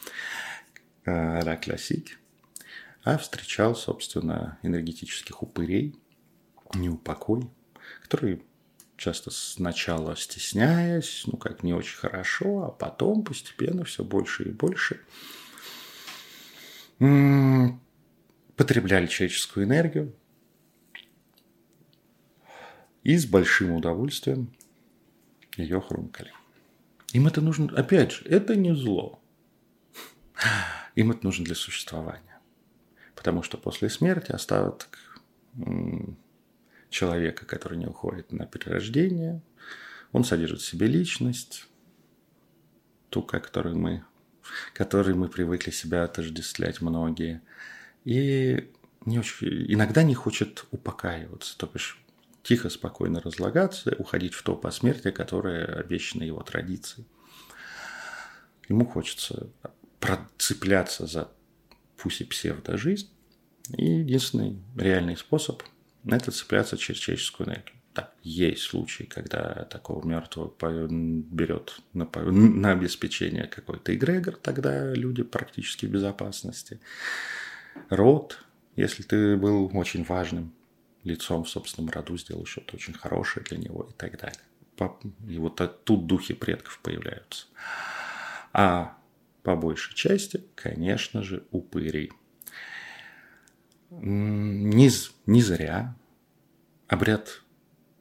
а 1.07 1.57
классик, 1.57 2.19
а 3.03 3.19
встречал, 3.19 3.77
собственно, 3.77 4.59
энергетических 4.63 5.43
упырей, 5.43 5.95
неупокой, 6.75 7.51
которые 8.03 8.41
часто 8.97 9.31
сначала 9.31 10.17
стесняясь, 10.17 11.25
ну 11.27 11.37
как 11.37 11.63
не 11.63 11.75
очень 11.75 11.99
хорошо, 11.99 12.65
а 12.65 12.71
потом 12.71 13.25
постепенно 13.25 13.85
все 13.85 14.05
больше 14.05 14.45
и 14.45 14.51
больше 14.51 15.01
потребляли 18.57 19.09
человеческую 19.09 19.67
энергию 19.67 20.15
и 23.03 23.17
с 23.17 23.27
большим 23.27 23.73
удовольствием 23.73 24.55
ее 25.57 25.81
хрумкали. 25.81 26.33
Им 27.13 27.27
это 27.27 27.41
нужно, 27.41 27.73
опять 27.77 28.13
же, 28.13 28.25
это 28.25 28.57
не 28.57 28.75
зло. 28.75 29.21
Им 30.95 31.13
это 31.13 31.25
нужно 31.25 31.45
для 31.45 31.55
существования. 31.55 32.41
Потому 33.15 33.43
что 33.43 33.57
после 33.57 33.89
смерти 33.89 34.33
остаток 34.33 34.99
человека, 36.91 37.47
который 37.47 37.79
не 37.79 37.87
уходит 37.87 38.33
на 38.33 38.47
перерождение, 38.47 39.41
он 40.13 40.25
содержит 40.25 40.61
в 40.61 40.67
себе 40.67 40.87
личность, 40.87 41.67
ту, 43.11 43.23
которую 43.23 43.77
мы, 43.77 44.05
которой 44.73 45.15
мы 45.15 45.29
привыкли 45.29 45.71
себя 45.71 46.05
отождествлять 46.05 46.81
многие. 46.81 47.43
И 48.05 48.73
не 49.05 49.19
очень, 49.19 49.73
иногда 49.73 50.03
не 50.03 50.15
хочет 50.15 50.67
упокаиваться, 50.71 51.57
то 51.57 51.67
бишь 51.67 52.04
тихо, 52.45 52.69
спокойно 52.69 53.21
разлагаться, 53.21 53.97
уходить 53.99 54.35
в 54.35 54.43
то 54.43 54.55
посмертие, 54.55 55.13
которое 55.13 55.65
обещано 55.65 56.23
его 56.23 56.43
традицией. 56.43 57.09
Ему 58.69 58.87
хочется 58.87 59.51
процепляться 59.99 61.07
за 61.07 61.31
пусть 61.97 62.21
и 62.21 62.25
псевдожизнь, 62.25 63.11
и 63.77 63.85
единственный 63.85 64.63
реальный 64.77 65.17
способ– 65.17 65.63
это 66.05 66.31
цепляться 66.31 66.77
через 66.77 67.01
человеческую 67.01 67.49
энергию. 67.49 67.77
Так, 67.95 68.13
есть 68.23 68.63
случаи, 68.63 69.05
когда 69.05 69.65
такого 69.71 70.05
мертвого 70.07 70.53
берет 70.91 71.81
на, 71.93 72.09
на 72.15 72.73
обеспечение 72.73 73.47
какой-то 73.47 73.95
эгрегор, 73.95 74.37
тогда 74.37 74.93
люди 74.93 75.23
практически 75.23 75.87
в 75.87 75.91
безопасности. 75.91 76.81
Род, 77.89 78.43
если 78.77 79.03
ты 79.05 79.37
был 79.37 79.71
очень 79.75 80.05
важным 80.05 80.53
лицом 81.05 81.45
в 81.45 81.49
собственном 81.49 81.91
роду 81.91 82.17
сделал 82.17 82.45
что-то 82.47 82.77
очень 82.77 82.95
хорошее 82.95 83.45
для 83.45 83.59
него 83.59 83.85
и 83.85 83.93
так 83.93 84.19
далее. 84.19 84.41
И 85.29 85.39
вот 85.39 85.85
тут 85.85 86.07
духи 86.07 86.35
предков 86.35 86.81
появляются. 86.83 87.47
А 88.53 88.97
по 89.43 89.55
большей 89.55 89.95
части, 89.95 90.45
конечно 90.55 91.23
же, 91.23 91.47
упырей. 91.51 92.11
Не, 93.91 94.91
не 95.27 95.43
зря 95.43 95.95
обряд 96.89 97.43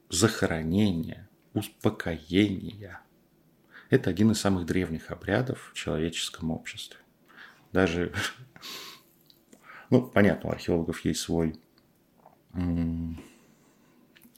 захоронения, 0.10 1.30
успокоения– 1.54 3.02
это 3.94 4.10
один 4.10 4.32
из 4.32 4.39
самых 4.39 4.66
древних 4.66 5.12
обрядов 5.12 5.70
в 5.72 5.78
человеческом 5.78 6.50
обществе. 6.50 6.98
Даже, 7.72 8.12
ну, 9.92 10.02
понятно, 10.02 10.50
у 10.50 10.52
археологов 10.52 11.06
есть 11.06 11.20
свой 11.20 11.60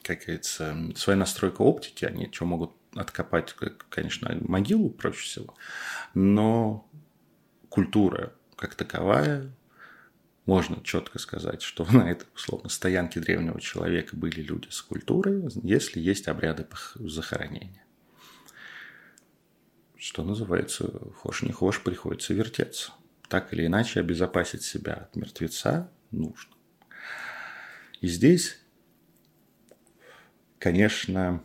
как 0.02 0.20
говорится, 0.20 0.76
своя 0.96 1.18
настройка 1.18 1.62
оптики, 1.62 2.04
они 2.04 2.30
что 2.32 2.44
могут 2.46 2.72
откопать, 2.94 3.54
конечно, 3.90 4.36
могилу 4.40 4.90
проще 4.90 5.22
всего, 5.22 5.54
но 6.14 6.88
культура 7.68 8.32
как 8.56 8.74
таковая, 8.74 9.52
можно 10.46 10.80
четко 10.82 11.18
сказать, 11.18 11.60
что 11.60 11.84
на 11.92 12.10
этой, 12.10 12.26
условно, 12.34 12.68
стоянке 12.68 13.20
древнего 13.20 13.60
человека 13.60 14.16
были 14.16 14.40
люди 14.40 14.68
с 14.70 14.80
культурой, 14.80 15.42
если 15.62 16.00
есть 16.00 16.28
обряды 16.28 16.66
захоронения. 16.94 17.84
Что 19.96 20.22
называется, 20.22 20.88
хошь 21.16 21.42
не 21.42 21.50
хошь, 21.50 21.82
приходится 21.82 22.32
вертеться. 22.32 22.92
так 23.28 23.52
или 23.52 23.66
иначе 23.66 24.00
обезопасить 24.00 24.62
себя 24.62 24.94
от 24.94 25.16
мертвеца 25.16 25.90
нужно. 26.10 26.55
И 28.00 28.08
здесь, 28.08 28.58
конечно, 30.58 31.42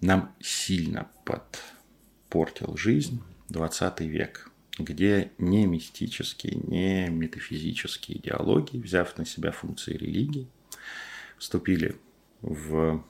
нам 0.00 0.34
сильно 0.40 1.10
подпортил 1.24 2.76
жизнь 2.76 3.22
20 3.48 4.00
век, 4.00 4.50
где 4.78 5.32
не 5.38 5.66
мистические, 5.66 6.56
не 6.56 7.08
метафизические 7.08 8.18
идеологии, 8.18 8.78
взяв 8.78 9.16
на 9.16 9.24
себя 9.24 9.52
функции 9.52 9.96
религии, 9.96 10.48
вступили 11.38 11.96
в 12.40 13.04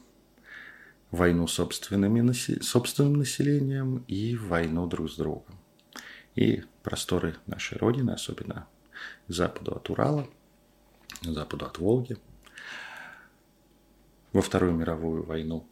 войну 1.10 1.46
собственными, 1.46 2.32
собственным 2.62 3.14
населением 3.14 4.04
и 4.08 4.36
войну 4.36 4.86
друг 4.86 5.10
с 5.10 5.16
другом. 5.16 5.58
И 6.34 6.64
просторы 6.82 7.36
нашей 7.46 7.78
Родины, 7.78 8.10
особенно 8.10 8.66
западу 9.28 9.72
от 9.72 9.88
Урала, 9.90 10.28
западу 11.22 11.66
от 11.66 11.78
Волги, 11.78 12.16
во 14.32 14.40
Вторую 14.42 14.72
мировую 14.72 15.24
войну 15.24 15.66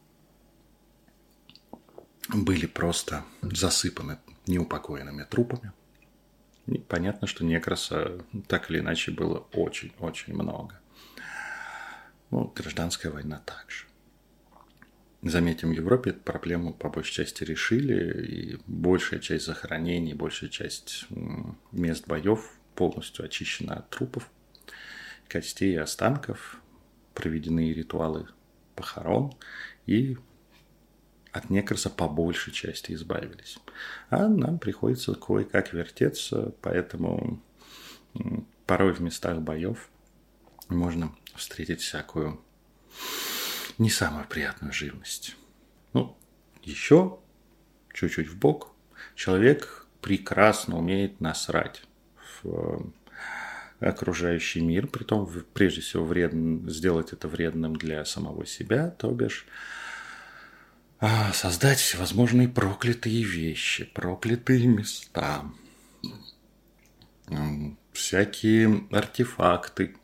были 2.29 2.65
просто 2.65 3.23
засыпаны 3.41 4.19
неупокоенными 4.47 5.23
трупами. 5.23 5.71
И 6.67 6.77
понятно, 6.77 7.27
что 7.27 7.43
некраса 7.43 8.23
так 8.47 8.69
или 8.69 8.79
иначе 8.79 9.11
было 9.11 9.39
очень-очень 9.53 10.33
много. 10.33 10.79
Ну, 12.29 12.51
гражданская 12.55 13.11
война 13.11 13.41
также. 13.45 13.85
Заметим, 15.23 15.69
в 15.69 15.73
Европе 15.73 16.11
эту 16.11 16.21
проблему 16.21 16.73
по 16.73 16.89
большей 16.89 17.13
части 17.13 17.43
решили, 17.43 18.25
и 18.25 18.59
большая 18.65 19.19
часть 19.19 19.45
захоронений, 19.45 20.13
большая 20.13 20.49
часть 20.49 21.05
мест 21.71 22.07
боев 22.07 22.53
полностью 22.75 23.25
очищена 23.25 23.75
от 23.75 23.89
трупов, 23.89 24.31
костей 25.27 25.73
и 25.73 25.77
останков, 25.77 26.57
проведены 27.13 27.73
ритуалы 27.73 28.27
похорон, 28.75 29.33
и 29.85 30.17
от 31.31 31.49
некроса 31.49 31.89
по 31.89 32.07
большей 32.07 32.51
части 32.53 32.91
избавились. 32.93 33.57
А 34.09 34.27
нам 34.27 34.59
приходится 34.59 35.15
кое-как 35.15 35.73
вертеться, 35.73 36.53
поэтому 36.61 37.41
порой 38.65 38.93
в 38.93 38.99
местах 38.99 39.39
боев 39.39 39.89
можно 40.67 41.15
встретить 41.35 41.81
всякую 41.81 42.41
не 43.77 43.89
самую 43.89 44.27
приятную 44.27 44.73
живность. 44.73 45.35
Ну, 45.93 46.17
еще 46.63 47.19
чуть-чуть 47.93 48.27
в 48.27 48.37
бок. 48.37 48.73
Человек 49.15 49.87
прекрасно 50.01 50.77
умеет 50.77 51.19
насрать 51.19 51.83
в 52.43 52.91
окружающий 53.81 54.61
мир, 54.61 54.87
при 54.87 55.03
том, 55.03 55.29
прежде 55.53 55.81
всего, 55.81 56.05
вредно, 56.05 56.69
сделать 56.69 57.13
это 57.13 57.27
вредным 57.27 57.75
для 57.75 58.05
самого 58.05 58.45
себя, 58.45 58.91
то 58.91 59.11
бишь 59.11 59.45
а, 60.99 61.33
создать 61.33 61.79
всевозможные 61.79 62.47
проклятые 62.47 63.23
вещи, 63.23 63.85
проклятые 63.85 64.67
места, 64.67 65.43
всякие 67.91 68.87
артефакты, 68.91 69.95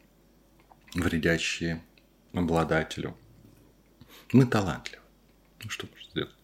вредящие 0.96 1.84
обладателю. 2.34 3.16
Мы 4.34 4.48
талантливы. 4.48 5.04
Ну, 5.64 5.70
что 5.70 5.88
можно 5.88 6.10
сделать? 6.10 6.36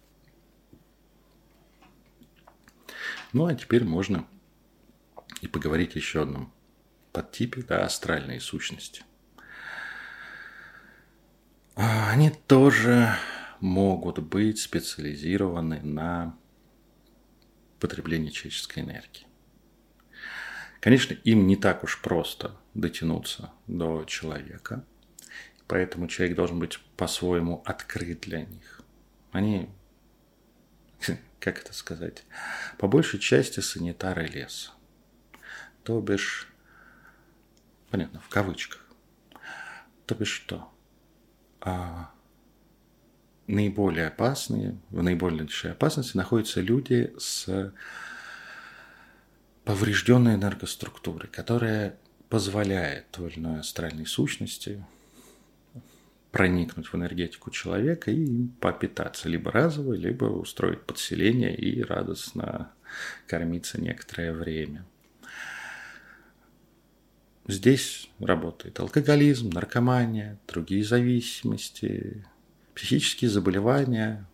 Ну, 3.33 3.47
а 3.47 3.55
теперь 3.55 3.83
можно 3.83 4.27
и 5.41 5.47
поговорить 5.47 5.95
еще 5.95 6.21
одном 6.21 6.52
подтипе, 7.13 7.61
да, 7.61 7.85
астральные 7.85 8.41
сущности. 8.41 9.03
А, 11.75 12.11
они 12.11 12.29
тоже 12.29 13.15
могут 13.61 14.19
быть 14.19 14.59
специализированы 14.59 15.79
на 15.81 16.37
потреблении 17.79 18.29
человеческой 18.29 18.79
энергии. 18.79 19.27
Конечно, 20.79 21.13
им 21.13 21.47
не 21.47 21.55
так 21.55 21.83
уж 21.83 22.01
просто 22.01 22.57
дотянуться 22.73 23.51
до 23.67 24.03
человека, 24.03 24.85
поэтому 25.67 26.07
человек 26.07 26.35
должен 26.35 26.59
быть 26.59 26.79
по-своему 26.97 27.61
открыт 27.65 28.21
для 28.21 28.41
них. 28.41 28.81
Они, 29.31 29.69
как 31.39 31.59
это 31.59 31.73
сказать, 31.73 32.23
по 32.77 32.87
большей 32.87 33.19
части 33.19 33.61
санитары 33.61 34.27
леса. 34.27 34.71
То 35.83 36.01
бишь, 36.01 36.52
понятно, 37.93 38.19
в 38.21 38.27
кавычках. 38.27 38.83
То 40.07 40.15
бишь 40.15 40.31
что? 40.31 40.67
А, 41.61 42.09
наиболее 43.45 44.07
опасные, 44.07 44.79
в 44.89 45.03
наибольшей 45.03 45.73
опасности 45.73 46.17
находятся 46.17 46.61
люди 46.61 47.13
с 47.19 47.71
поврежденной 49.63 50.33
энергоструктурой, 50.33 51.29
которая 51.29 51.99
позволяет 52.29 53.11
той 53.11 53.29
или 53.29 53.37
иной 53.37 53.59
астральной 53.59 54.07
сущности 54.07 54.83
проникнуть 56.31 56.87
в 56.87 56.95
энергетику 56.95 57.51
человека 57.51 58.09
и 58.09 58.47
попитаться 58.59 59.29
либо 59.29 59.51
разово, 59.51 59.93
либо 59.93 60.25
устроить 60.25 60.81
подселение 60.81 61.55
и 61.55 61.83
радостно 61.83 62.71
кормиться 63.27 63.79
некоторое 63.79 64.33
время. 64.33 64.83
Здесь 67.47 68.09
работает 68.19 68.79
алкоголизм, 68.79 69.49
наркомания, 69.49 70.39
другие 70.47 70.83
зависимости, 70.85 72.25
психические 72.73 73.29
заболевания, 73.29 74.25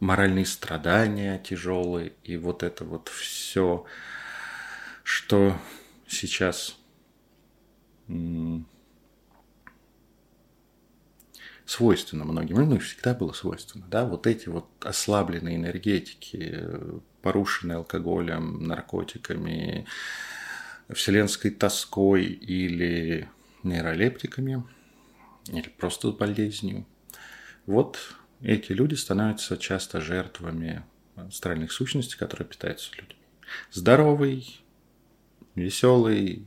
моральные 0.00 0.46
страдания 0.46 1.38
тяжелые, 1.38 2.12
и 2.24 2.38
вот 2.38 2.62
это 2.62 2.84
вот 2.84 3.08
все, 3.08 3.84
что 5.02 5.58
сейчас 6.06 6.78
свойственно 11.66 12.24
многим, 12.24 12.56
ну, 12.68 12.78
всегда 12.78 13.14
было 13.14 13.32
свойственно, 13.32 13.86
да, 13.88 14.04
вот 14.04 14.26
эти 14.26 14.48
вот 14.48 14.66
ослабленные 14.80 15.56
энергетики, 15.56 16.64
порушенные 17.22 17.76
алкоголем, 17.76 18.66
наркотиками, 18.66 19.86
вселенской 20.90 21.50
тоской 21.50 22.24
или 22.24 23.28
нейролептиками– 23.62 24.64
или 25.48 25.68
просто 25.68 26.10
болезнью. 26.10 26.86
Вот 27.66 27.98
эти 28.40 28.72
люди 28.72 28.94
становятся 28.94 29.56
часто 29.56 30.00
жертвами 30.00 30.84
астральных 31.16 31.72
сущностей, 31.72 32.18
которые 32.18 32.48
питаются 32.48 32.90
людьми. 32.96 33.16
Здоровый, 33.70 34.60
веселый, 35.54 36.46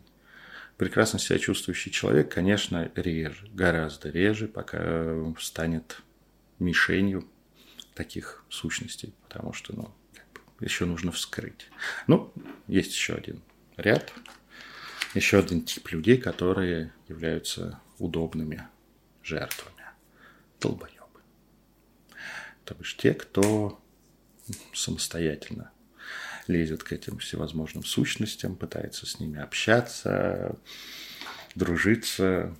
прекрасно 0.77 1.19
себя 1.19 1.39
чувствующий 1.39 1.91
человек, 1.91 2.33
конечно, 2.33 2.91
реже, 2.95 3.47
гораздо 3.53 4.09
реже, 4.09 4.47
пока 4.47 5.33
станет 5.39 6.01
мишенью 6.59 7.27
таких 7.93 8.43
сущностей, 8.49 9.13
потому 9.27 9.53
что, 9.53 9.75
ну, 9.75 9.91
еще 10.59 10.85
нужно 10.85 11.11
вскрыть. 11.11 11.69
Ну, 12.07 12.33
есть 12.67 12.91
еще 12.91 13.13
один 13.13 13.41
ряд, 13.77 14.11
еще 15.13 15.39
один 15.39 15.63
тип 15.63 15.89
людей, 15.91 16.17
которые 16.17 16.93
являются 17.07 17.79
удобными 17.97 18.67
жертвами. 19.23 19.73
Долбоебы. 20.59 21.21
То 22.65 22.73
бишь 22.75 22.97
те, 22.97 23.13
кто 23.13 23.79
самостоятельно 24.73 25.71
лезет 26.47 26.83
к 26.83 26.93
этим 26.93 27.19
всевозможным 27.19 27.83
сущностям, 27.83 28.55
пытается 28.55 29.05
с 29.05 29.19
ними 29.19 29.39
общаться, 29.39 30.57
дружиться. 31.55 32.55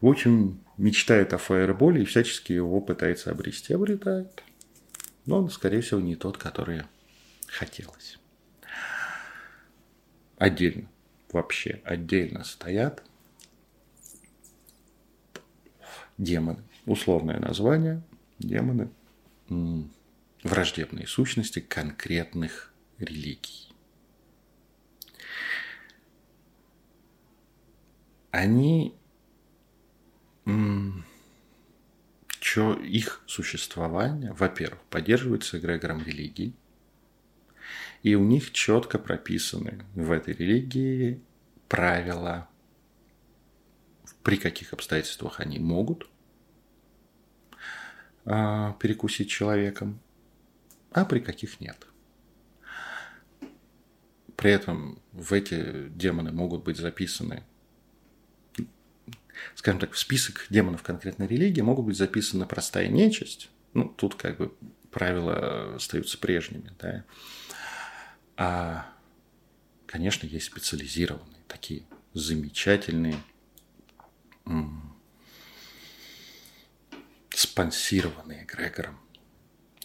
В 0.00 0.06
общем, 0.06 0.64
мечтает 0.76 1.32
о 1.32 1.38
фаерболе 1.38 2.02
и 2.02 2.06
всячески 2.06 2.52
его 2.52 2.80
пытается 2.80 3.30
обрести. 3.30 3.74
Обретает. 3.74 4.42
Но 5.26 5.38
он, 5.38 5.50
скорее 5.50 5.82
всего, 5.82 6.00
не 6.00 6.16
тот, 6.16 6.38
который 6.38 6.82
хотелось. 7.48 8.18
Отдельно, 10.38 10.88
вообще 11.32 11.80
отдельно 11.84 12.44
стоят 12.44 13.02
демоны. 16.16 16.62
Условное 16.86 17.38
название– 17.40 18.02
демоны– 18.38 18.90
враждебные 20.44 21.06
сущности 21.06 21.60
конкретных 21.60 22.72
религий. 22.98 23.72
Они 28.30 28.94
что 32.40 32.72
их 32.72 33.22
существование, 33.26 34.32
во-первых, 34.32 34.80
поддерживается 34.88 35.58
эгрегором 35.58 36.02
религии, 36.02 36.54
И 38.02 38.14
у 38.14 38.24
них 38.24 38.52
четко 38.52 38.98
прописаны 38.98 39.84
в 39.94 40.12
этой 40.12 40.34
религии 40.34 41.20
правила, 41.68 42.48
при 44.22 44.36
каких 44.36 44.72
обстоятельствах 44.72 45.40
они 45.40 45.58
могут 45.58 46.08
а, 48.24 48.74
перекусить 48.74 49.30
человеком, 49.30 50.00
а 50.92 51.04
при 51.04 51.20
каких 51.20 51.60
нет. 51.60 51.86
При 54.36 54.52
этом 54.52 55.00
в 55.12 55.32
эти 55.32 55.88
демоны 55.88 56.30
могут 56.30 56.62
быть 56.62 56.76
записаны, 56.76 57.42
скажем 59.54 59.80
так, 59.80 59.92
в 59.92 59.98
список 59.98 60.46
демонов 60.50 60.82
конкретной 60.82 61.26
религии 61.26 61.60
могут 61.60 61.86
быть 61.86 61.96
записаны 61.96 62.46
простая 62.46 62.88
нечисть. 62.88 63.50
Ну, 63.74 63.88
тут 63.88 64.14
как 64.14 64.36
бы 64.36 64.52
правила 64.90 65.74
остаются 65.74 66.18
прежними, 66.18 66.72
да. 66.78 67.04
А, 68.40 68.86
конечно, 69.86 70.24
есть 70.24 70.46
специализированные, 70.46 71.42
такие 71.48 71.82
замечательные, 72.14 73.16
спонсированные 77.30 78.44
Грегором 78.44 79.00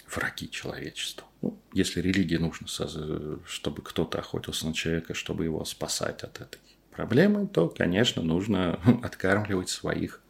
враги 0.08 0.52
человечества. 0.52 1.28
Ну, 1.42 1.60
если 1.74 2.00
религии 2.00 2.38
нужно, 2.38 2.68
чтобы 3.48 3.82
кто-то 3.82 4.20
охотился 4.20 4.68
на 4.68 4.76
человека, 4.76 5.16
чтобы 5.16 5.46
его 5.46 5.66
спасать 5.66 6.22
от 6.22 6.40
этой 6.40 6.62
проблемы, 6.92 7.48
то, 7.48 7.70
конечно, 7.70 8.22
нужно 8.22 8.74
откармливать 9.04 9.70
своих 9.70 10.22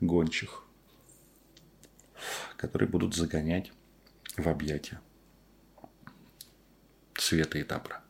гончих, 0.00 0.64
которые 2.56 2.88
будут 2.88 3.14
загонять 3.14 3.70
в 4.36 4.48
объятия 4.48 5.00
света 7.22 7.58
и 7.58 7.64
добра. 7.64 8.02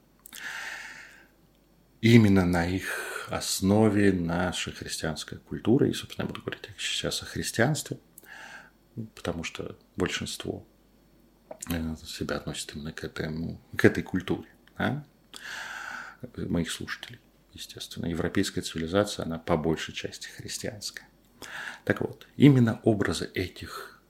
Именно 2.01 2.44
на 2.44 2.66
их 2.66 3.29
основе 3.31 4.12
наша 4.12 4.72
христианская 4.72 5.37
культура, 5.37 5.88
и, 5.88 5.92
собственно, 5.92 6.25
я 6.25 6.29
буду 6.29 6.42
говорить 6.42 6.68
сейчас 6.77 7.22
о 7.22 7.27
христианстве, 7.27 7.98
потому 9.14 9.44
что 9.44 9.79
большинство 9.96 10.66
Э, 11.70 11.94
себя 12.05 12.37
относят 12.37 12.75
именно 12.75 12.92
к, 12.92 13.05
этому, 13.05 13.61
к 13.77 13.85
этой 13.85 14.03
культуре. 14.03 14.48
Да? 14.79 15.05
Моих 16.37 16.70
слушателей, 16.70 17.20
естественно. 17.53 18.07
Европейская 18.07 18.62
цивилизация, 18.62 19.25
она 19.25 19.38
по 19.38 19.57
большей 19.57 19.94
части 19.94 20.29
христианская. 20.29 21.09
Так 21.85 22.01
вот, 22.01 22.27
именно 22.37 22.81
образы 22.85 23.31
этих 23.35 24.03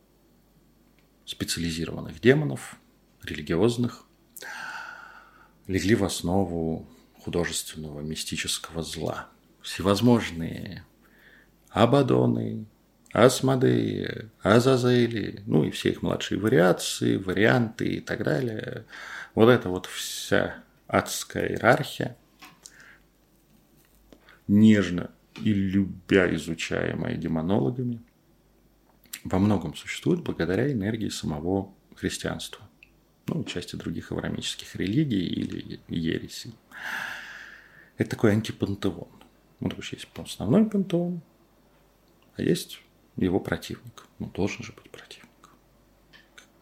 специализированных 1.25 2.21
демонов, 2.21 2.77
религиозных, 3.23 4.05
легли 5.66 5.94
в 5.94 6.05
основу 6.05 6.87
художественного 7.22 8.01
мистического 8.01 8.83
зла. 8.83 9.29
Всевозможные 9.61 10.85
Абадоны, 11.70 12.66
Асмодеи, 13.12 14.31
Азазели, 14.42 15.42
ну 15.46 15.64
и 15.64 15.70
все 15.70 15.90
их 15.90 16.03
младшие 16.03 16.40
вариации, 16.40 17.16
варианты 17.16 17.87
и 17.87 18.01
так 18.01 18.25
далее. 18.25 18.87
Вот 19.35 19.48
это 19.48 19.68
вот 19.68 19.87
вся 19.87 20.62
адская 20.87 21.48
иерархия, 21.48 22.16
нежно 24.48 25.11
и 25.37 25.53
любя 25.53 26.35
изучаемая 26.35 27.16
демонологами, 27.16 28.03
во 29.25 29.38
многом 29.38 29.75
существует 29.75 30.22
благодаря 30.22 30.70
энергии 30.72 31.09
самого 31.09 31.72
христианства, 31.94 32.68
ну, 33.26 33.44
части 33.44 33.76
других 33.76 34.12
аврамических 34.12 34.76
религий 34.76 35.26
или 35.26 35.80
ересей. 35.88 36.54
Это 37.96 38.11
такой 38.11 38.32
антипантеон. 38.32 39.08
Ну, 39.61 39.68
то 39.68 39.76
есть 39.76 39.92
есть 39.92 40.08
основной 40.16 40.68
пантеон, 40.68 41.20
а 42.37 42.42
есть 42.42 42.80
его 43.16 43.38
противник. 43.40 44.06
Ну, 44.18 44.26
должен 44.26 44.64
же 44.64 44.72
быть 44.72 44.90
противник. 44.90 45.28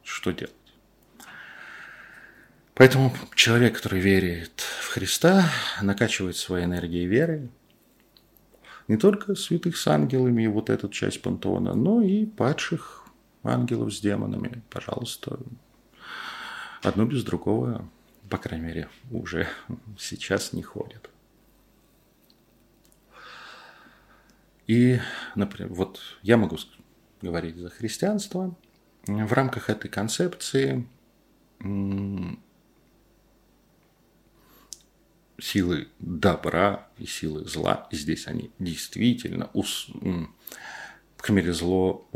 Что 0.03 0.33
делать? 0.33 0.55
Поэтому 2.75 3.15
человек, 3.35 3.77
который 3.77 4.01
верит 4.01 4.61
в 4.61 4.89
Христа, 4.89 5.51
накачивает 5.83 6.37
своей 6.37 6.65
энергией 6.65 7.07
веры 7.07 7.49
не 8.89 8.97
только 8.97 9.35
святых 9.35 9.77
с 9.77 9.87
ангелами 9.87 10.47
вот 10.47 10.69
эту 10.69 10.89
часть 10.89 11.23
пантеона, 11.23 11.75
но 11.75 12.03
и 12.03 12.27
падших 12.27 13.05
ангелов 13.43 13.95
с 13.95 14.01
демонами. 14.01 14.63
Пожалуйста, 14.71 15.39
одно 16.83 17.05
без 17.05 17.25
другого, 17.25 17.89
по 18.29 18.39
крайней 18.39 18.67
мере, 18.67 18.89
уже 19.11 19.49
сейчас 19.99 20.53
не 20.53 20.63
ходят. 20.63 21.11
И, 24.67 25.01
например, 25.35 25.73
вот 25.73 26.01
я 26.23 26.37
могу 26.37 26.57
говорить 27.23 27.57
за 27.57 27.71
христианство. 27.71 28.55
В 29.07 29.33
рамках 29.33 29.69
этой 29.69 29.89
концепции 29.89 30.87
силы 35.39 35.89
добра 35.99 36.89
и 36.99 37.07
силы 37.07 37.45
зла, 37.47 37.89
и 37.91 37.97
здесь 37.97 38.27
они 38.27 38.53
действительно, 38.59 39.51
ус, 39.55 39.89
зло 41.53 42.09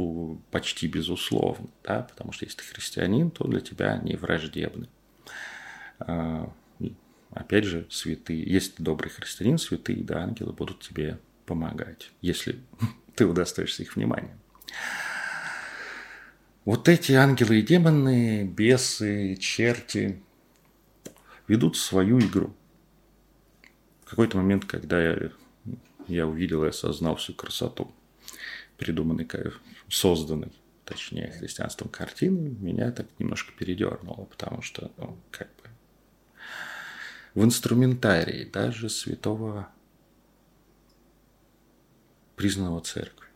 почти 0.50 0.86
безусловно, 0.88 1.68
да, 1.82 2.02
потому 2.02 2.32
что 2.32 2.44
если 2.44 2.58
ты 2.58 2.64
христианин, 2.64 3.30
то 3.30 3.46
для 3.46 3.60
тебя 3.60 3.92
они 3.92 4.16
враждебны. 4.16 4.88
А, 6.00 6.52
опять 7.30 7.64
же, 7.64 7.86
святые, 7.90 8.42
если 8.42 8.72
ты 8.72 8.82
добрый 8.82 9.10
христианин, 9.10 9.58
святые, 9.58 10.02
да, 10.02 10.22
ангелы 10.22 10.52
будут 10.52 10.80
тебе 10.80 11.18
помогать, 11.46 12.10
если 12.22 12.60
ты 13.14 13.26
удостоишься 13.26 13.82
их 13.82 13.96
внимания. 13.96 14.36
Вот 16.64 16.88
эти 16.88 17.12
ангелы 17.12 17.58
и 17.58 17.62
демоны, 17.62 18.44
бесы, 18.44 19.36
черти 19.36 20.22
ведут 21.46 21.76
свою 21.76 22.18
игру. 22.20 22.54
В 24.06 24.10
какой-то 24.10 24.38
момент, 24.38 24.64
когда 24.64 25.02
я, 25.02 25.30
я 26.08 26.26
увидел 26.26 26.64
и 26.64 26.68
осознал 26.68 27.16
всю 27.16 27.34
красоту 27.34 27.92
придуманной, 28.84 29.26
созданной, 29.88 30.52
точнее, 30.84 31.30
христианством 31.30 31.88
картины, 31.88 32.50
меня 32.50 32.92
так 32.92 33.06
немножко 33.18 33.52
передернуло, 33.52 34.26
потому 34.26 34.60
что, 34.60 34.92
ну, 34.98 35.18
как 35.30 35.48
бы, 35.56 35.70
в 37.34 37.42
инструментарии 37.42 38.44
даже 38.44 38.90
святого 38.90 39.68
признанного 42.36 42.82
церкви. 42.82 43.28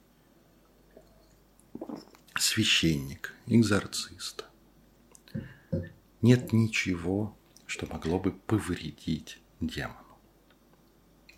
Священник, 2.39 3.35
экзорцист. 3.47 4.45
Нет 6.21 6.53
ничего, 6.53 7.37
что 7.67 7.87
могло 7.87 8.19
бы 8.21 8.33
повредить 8.33 9.41
демону. 9.61 10.19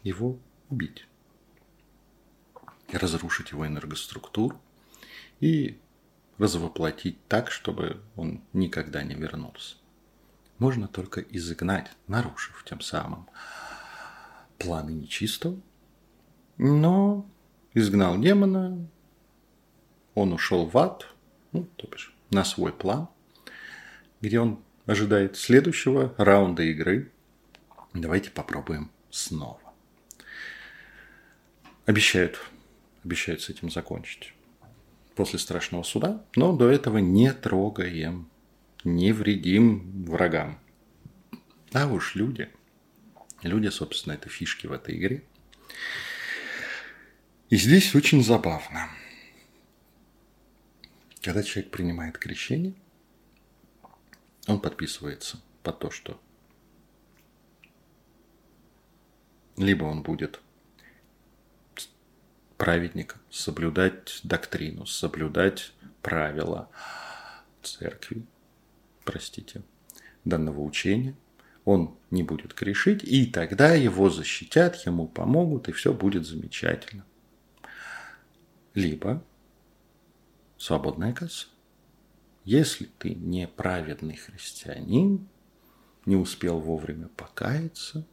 Его 0.02 0.38
убить. 0.68 1.06
Разрушить 2.92 3.52
его 3.52 3.66
энергоструктуру 3.66 4.60
и 5.40 5.78
развоплотить 6.38 7.18
так, 7.28 7.50
чтобы 7.50 8.00
он 8.16 8.42
никогда 8.52 9.02
не 9.02 9.14
вернулся. 9.14 9.76
Можно 10.58 10.88
только 10.88 11.20
изгнать, 11.20 11.90
нарушив 12.06 12.64
тем 12.64 12.80
самым 12.80 13.28
планы 14.58 14.90
нечистого, 14.90 15.58
но 16.58 17.26
изгнал 17.72 18.18
демона, 18.18 18.86
он 20.14 20.32
ушел 20.32 20.66
в 20.66 20.76
ад, 20.76 21.06
ну, 21.52 21.64
то 21.76 21.86
бишь, 21.86 22.14
на 22.30 22.44
свой 22.44 22.72
план, 22.72 23.08
где 24.20 24.40
он 24.40 24.62
ожидает 24.86 25.36
следующего 25.36 26.14
раунда 26.18 26.62
игры. 26.64 27.10
Давайте 27.94 28.30
попробуем 28.30 28.90
снова. 29.10 29.60
Обещают, 31.86 32.40
обещают 33.04 33.42
с 33.42 33.48
этим 33.48 33.70
закончить 33.70 34.34
после 35.14 35.38
страшного 35.38 35.82
суда, 35.82 36.24
но 36.36 36.56
до 36.56 36.68
этого 36.70 36.98
не 36.98 37.32
трогаем, 37.32 38.28
не 38.84 39.12
вредим 39.12 40.04
врагам. 40.04 40.58
А 41.72 41.86
уж 41.86 42.14
люди, 42.14 42.48
люди, 43.42 43.68
собственно, 43.68 44.14
это 44.14 44.28
фишки 44.28 44.66
в 44.66 44.72
этой 44.72 44.96
игре. 44.96 45.24
И 47.48 47.56
здесь 47.56 47.94
очень 47.94 48.22
забавно. 48.22 48.88
Когда 51.20 51.42
человек 51.42 51.70
принимает 51.70 52.16
крещение, 52.16 52.74
он 54.46 54.60
подписывается 54.60 55.40
под 55.62 55.78
то, 55.78 55.90
что 55.90 56.20
либо 59.56 59.84
он 59.84 60.02
будет 60.02 60.40
праведником, 62.60 63.22
соблюдать 63.30 64.20
доктрину, 64.22 64.84
соблюдать 64.84 65.72
правила 66.02 66.68
церкви, 67.62 68.26
простите, 69.02 69.62
данного 70.26 70.60
учения, 70.60 71.16
он 71.64 71.96
не 72.10 72.22
будет 72.22 72.54
грешить, 72.54 73.02
и 73.02 73.24
тогда 73.24 73.72
его 73.72 74.10
защитят, 74.10 74.76
ему 74.84 75.08
помогут, 75.08 75.70
и 75.70 75.72
все 75.72 75.94
будет 75.94 76.26
замечательно. 76.26 77.06
Либо 78.74 79.24
свободная 80.58 81.14
касса. 81.14 81.46
Если 82.44 82.90
ты 82.98 83.14
неправедный 83.14 84.16
христианин, 84.16 85.26
не 86.04 86.16
успел 86.16 86.60
вовремя 86.60 87.08
покаяться, 87.08 88.06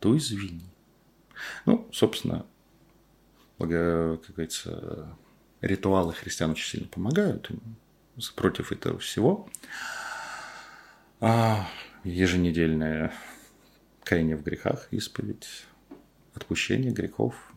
то 0.00 0.16
извини. 0.16 0.70
Ну, 1.66 1.86
собственно, 1.92 2.46
как 3.58 3.68
говорится, 3.68 5.16
ритуалы 5.60 6.12
христиан 6.12 6.50
очень 6.50 6.68
сильно 6.68 6.88
помогают 6.88 7.50
против 8.34 8.72
этого 8.72 8.98
всего. 8.98 9.48
А 11.20 11.68
еженедельное 12.04 13.12
каяние 14.02 14.36
в 14.36 14.42
грехах, 14.42 14.88
исповедь, 14.90 15.64
отпущение 16.34 16.92
грехов, 16.92 17.52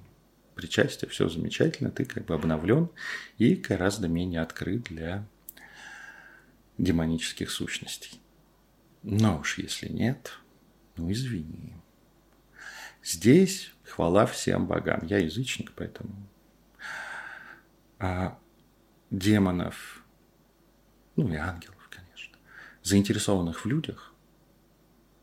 причастие, 0.53 1.09
все 1.09 1.27
замечательно, 1.27 1.91
ты 1.91 2.05
как 2.05 2.25
бы 2.25 2.35
обновлен 2.35 2.89
и 3.37 3.55
гораздо 3.55 4.07
менее 4.07 4.41
открыт 4.41 4.83
для 4.83 5.25
демонических 6.77 7.49
сущностей. 7.49 8.19
Но 9.03 9.39
уж 9.39 9.57
если 9.57 9.87
нет, 9.87 10.39
ну 10.95 11.11
извини. 11.11 11.73
Здесь 13.03 13.71
хвала 13.87 14.25
всем 14.25 14.67
богам. 14.67 15.05
Я 15.05 15.19
язычник, 15.19 15.71
поэтому 15.75 16.15
а 17.99 18.37
демонов, 19.09 20.03
ну 21.15 21.31
и 21.31 21.35
ангелов, 21.37 21.87
конечно, 21.89 22.37
заинтересованных 22.83 23.63
в 23.63 23.67
людях, 23.67 24.13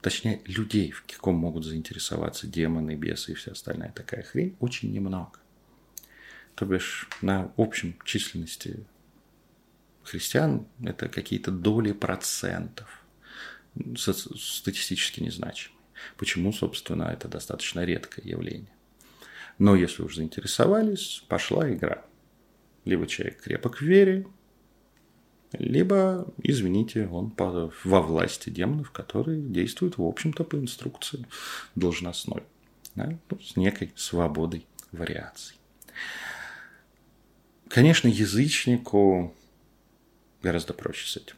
точнее 0.01 0.43
людей, 0.47 0.91
в 0.91 1.05
каком 1.05 1.37
могут 1.37 1.65
заинтересоваться 1.65 2.47
демоны, 2.47 2.97
бесы 2.97 3.33
и 3.33 3.35
вся 3.35 3.53
остальная 3.53 3.93
такая 3.93 4.23
хрень, 4.23 4.57
очень 4.59 4.93
немного. 4.93 5.39
То 6.55 6.65
бишь 6.67 7.09
на 7.21 7.53
общем 7.57 7.97
численности 8.05 8.85
христиан 10.03 10.67
это 10.83 11.09
какие-то 11.09 11.51
доли 11.51 11.93
процентов, 11.93 13.05
статистически 13.97 15.21
незначимые. 15.21 15.82
Почему, 16.17 16.53
собственно, 16.53 17.05
это 17.05 17.29
достаточно 17.29 17.85
редкое 17.85 18.23
явление. 18.29 18.73
Но 19.59 19.77
если 19.77 20.03
уж 20.03 20.17
заинтересовались, 20.17 21.25
пошла 21.29 21.71
игра. 21.73 22.05
Либо 22.85 23.07
человек 23.07 23.43
крепок 23.43 23.79
в 23.79 23.83
вере, 23.83 24.27
либо, 25.53 26.27
извините, 26.43 27.07
он 27.07 27.33
во 27.37 28.01
власти 28.01 28.51
демонов, 28.51 28.91
которые 28.91 29.41
действуют, 29.43 29.99
в 29.99 30.03
общем-то, 30.03 30.45
по 30.45 30.57
инструкции 30.57 31.27
должностной, 31.75 32.43
да, 32.95 33.19
ну, 33.31 33.41
с 33.41 33.57
некой 33.57 33.93
свободой 33.95 34.67
вариаций. 34.93 35.57
Конечно, 37.69 38.09
язычнику 38.09 39.35
гораздо 40.43 40.75
проще 40.75 41.07
с 41.07 41.17
этим. 41.17 41.37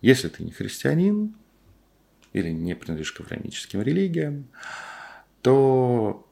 Если 0.00 0.28
ты 0.28 0.42
не 0.42 0.50
христианин 0.50 1.34
или 2.32 2.50
не 2.50 2.74
принадлежишь 2.74 3.12
к 3.12 3.20
авраамическим 3.20 3.82
религиям, 3.82 4.48
то 5.42 6.28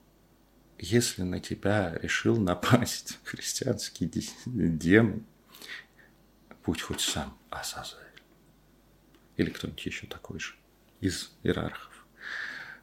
если 0.78 1.22
на 1.22 1.40
тебя 1.40 1.98
решил 2.02 2.36
напасть 2.36 3.18
христианский 3.24 4.10
демон, 4.46 5.24
будь 6.64 6.80
хоть 6.82 7.00
сам 7.00 7.36
Азазель 7.50 7.98
или 9.36 9.50
кто-нибудь 9.50 9.84
еще 9.86 10.06
такой 10.06 10.38
же 10.38 10.54
из 11.00 11.32
иерархов, 11.42 12.06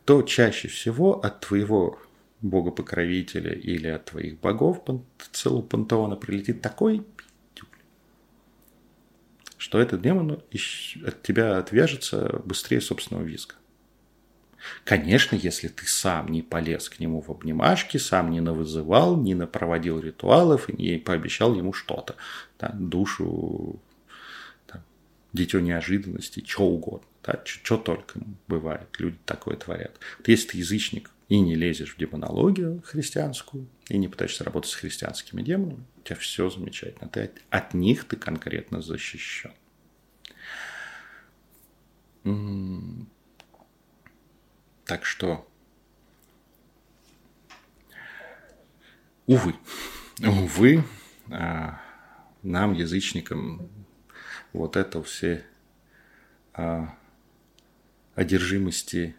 то 0.06 0.22
чаще 0.24 0.68
всего 0.68 1.20
от 1.20 1.42
твоего 1.42 2.00
бога-покровителя 2.42 3.54
или 3.54 3.88
от 3.88 4.06
твоих 4.06 4.40
богов 4.40 4.84
целого 5.32 5.62
пантеона 5.62 6.16
прилетит 6.16 6.62
такой 6.62 7.06
что 9.68 9.82
этот 9.82 10.02
демон 10.02 10.32
от 10.32 11.24
тебя 11.24 11.58
отвяжется 11.58 12.42
быстрее 12.46 12.80
собственного 12.80 13.26
визга. 13.26 13.56
Конечно, 14.86 15.36
если 15.36 15.68
ты 15.68 15.86
сам 15.86 16.30
не 16.30 16.42
полез 16.42 16.88
к 16.88 17.02
нему 17.02 17.20
в 17.20 17.30
обнимашки, 17.30 17.98
сам 17.98 18.32
не 18.32 18.40
навызывал, 18.40 19.18
не 19.18 19.36
напроводил 19.36 20.00
ритуалов 20.00 20.70
и 20.70 20.74
не 20.82 20.98
пообещал 21.00 21.54
ему 21.54 21.74
что-то, 21.74 22.16
да, 22.60 22.70
душу, 22.80 23.82
там, 24.68 24.84
дитё 25.34 25.60
неожиданности, 25.60 26.42
что 26.48 26.64
угодно, 26.64 27.08
да, 27.26 27.42
что 27.44 27.76
только 27.76 28.22
бывает, 28.48 28.88
люди 29.00 29.18
такое 29.26 29.58
творят. 29.58 30.00
Вот 30.18 30.30
если 30.30 30.48
ты 30.48 30.58
язычник 30.60 31.10
и 31.30 31.40
не 31.40 31.56
лезешь 31.56 31.96
в 31.96 31.98
демонологию 31.98 32.82
христианскую, 32.86 33.68
и 33.90 33.98
не 33.98 34.08
пытаешься 34.08 34.44
работать 34.44 34.72
с 34.72 34.76
христианскими 34.76 35.42
демонами, 35.42 35.86
у 35.98 36.02
тебя 36.02 36.16
все 36.16 36.50
замечательно. 36.50 37.10
Ты 37.10 37.32
от, 37.50 37.74
них 37.74 38.06
ты 38.06 38.16
конкретно 38.16 38.82
защищен. 38.82 39.52
Так 44.86 45.06
что, 45.06 45.46
увы, 49.26 49.54
увы, 50.20 50.84
а, 51.30 51.82
нам, 52.42 52.74
язычникам, 52.74 53.70
вот 54.54 54.78
это 54.78 55.04
все 55.04 55.46
а, 56.54 56.98
одержимости 58.16 59.16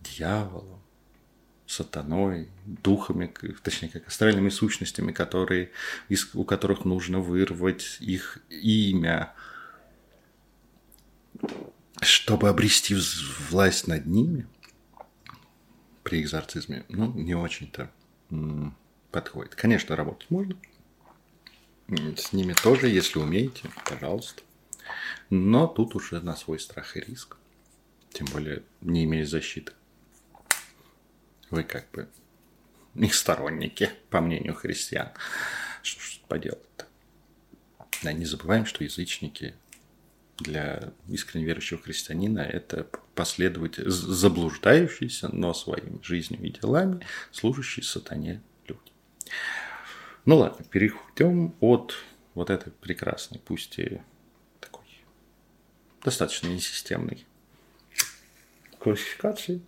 дьяволом, 0.00 0.82
сатаной, 1.66 2.48
духами, 2.64 3.32
точнее, 3.62 3.88
как 3.88 4.06
астральными 4.08 4.48
сущностями, 4.48 5.12
которые, 5.12 5.70
у 6.34 6.44
которых 6.44 6.84
нужно 6.84 7.20
вырвать 7.20 7.98
их 8.00 8.38
имя, 8.50 9.32
чтобы 12.00 12.48
обрести 12.48 12.96
власть 13.50 13.86
над 13.86 14.06
ними– 14.06 14.46
при 16.06 16.22
экзорцизме, 16.22 16.84
ну, 16.88 17.12
не 17.14 17.34
очень-то 17.34 17.90
подходит. 19.10 19.56
Конечно, 19.56 19.96
работать 19.96 20.30
можно. 20.30 20.54
С 21.88 22.32
ними 22.32 22.52
тоже, 22.52 22.88
если 22.88 23.18
умеете, 23.18 23.68
пожалуйста. 23.84 24.42
Но 25.30 25.66
тут 25.66 25.96
уже 25.96 26.20
на 26.20 26.36
свой 26.36 26.60
страх 26.60 26.96
и 26.96 27.00
риск. 27.00 27.36
Тем 28.12 28.28
более, 28.28 28.62
не 28.82 29.02
имея 29.02 29.26
защиты. 29.26 29.72
Вы 31.50 31.62
как 31.62 31.90
бы 31.90 32.08
их 32.94 33.14
сторонники, 33.14 33.90
по 34.10 34.20
мнению 34.20 34.54
христиан. 34.54 35.10
Что 35.82 36.00
ж 36.00 36.20
поделать-то? 36.28 36.86
Да, 38.02 38.12
не 38.12 38.24
забываем, 38.24 38.66
что 38.66 38.84
язычники 38.84 39.54
для 40.38 40.92
искренне 41.08 41.46
верующего 41.46 41.80
христианина 41.80 42.40
это 42.40 42.84
последователь, 43.14 43.88
заблуждающийся, 43.88 45.28
но 45.32 45.54
своими 45.54 46.00
жизнью 46.02 46.42
и 46.42 46.50
делами 46.50 47.06
служащий 47.32 47.82
сатане 47.82 48.42
люди. 48.66 48.92
Ну 50.26 50.36
ладно, 50.36 50.64
перейдем 50.64 51.54
от 51.60 51.94
вот 52.34 52.50
этой 52.50 52.72
прекрасной, 52.72 53.38
пусть 53.38 53.78
и 53.78 54.00
такой 54.60 54.84
достаточно 56.02 56.48
несистемной 56.48 57.24
классификации. 58.78 59.62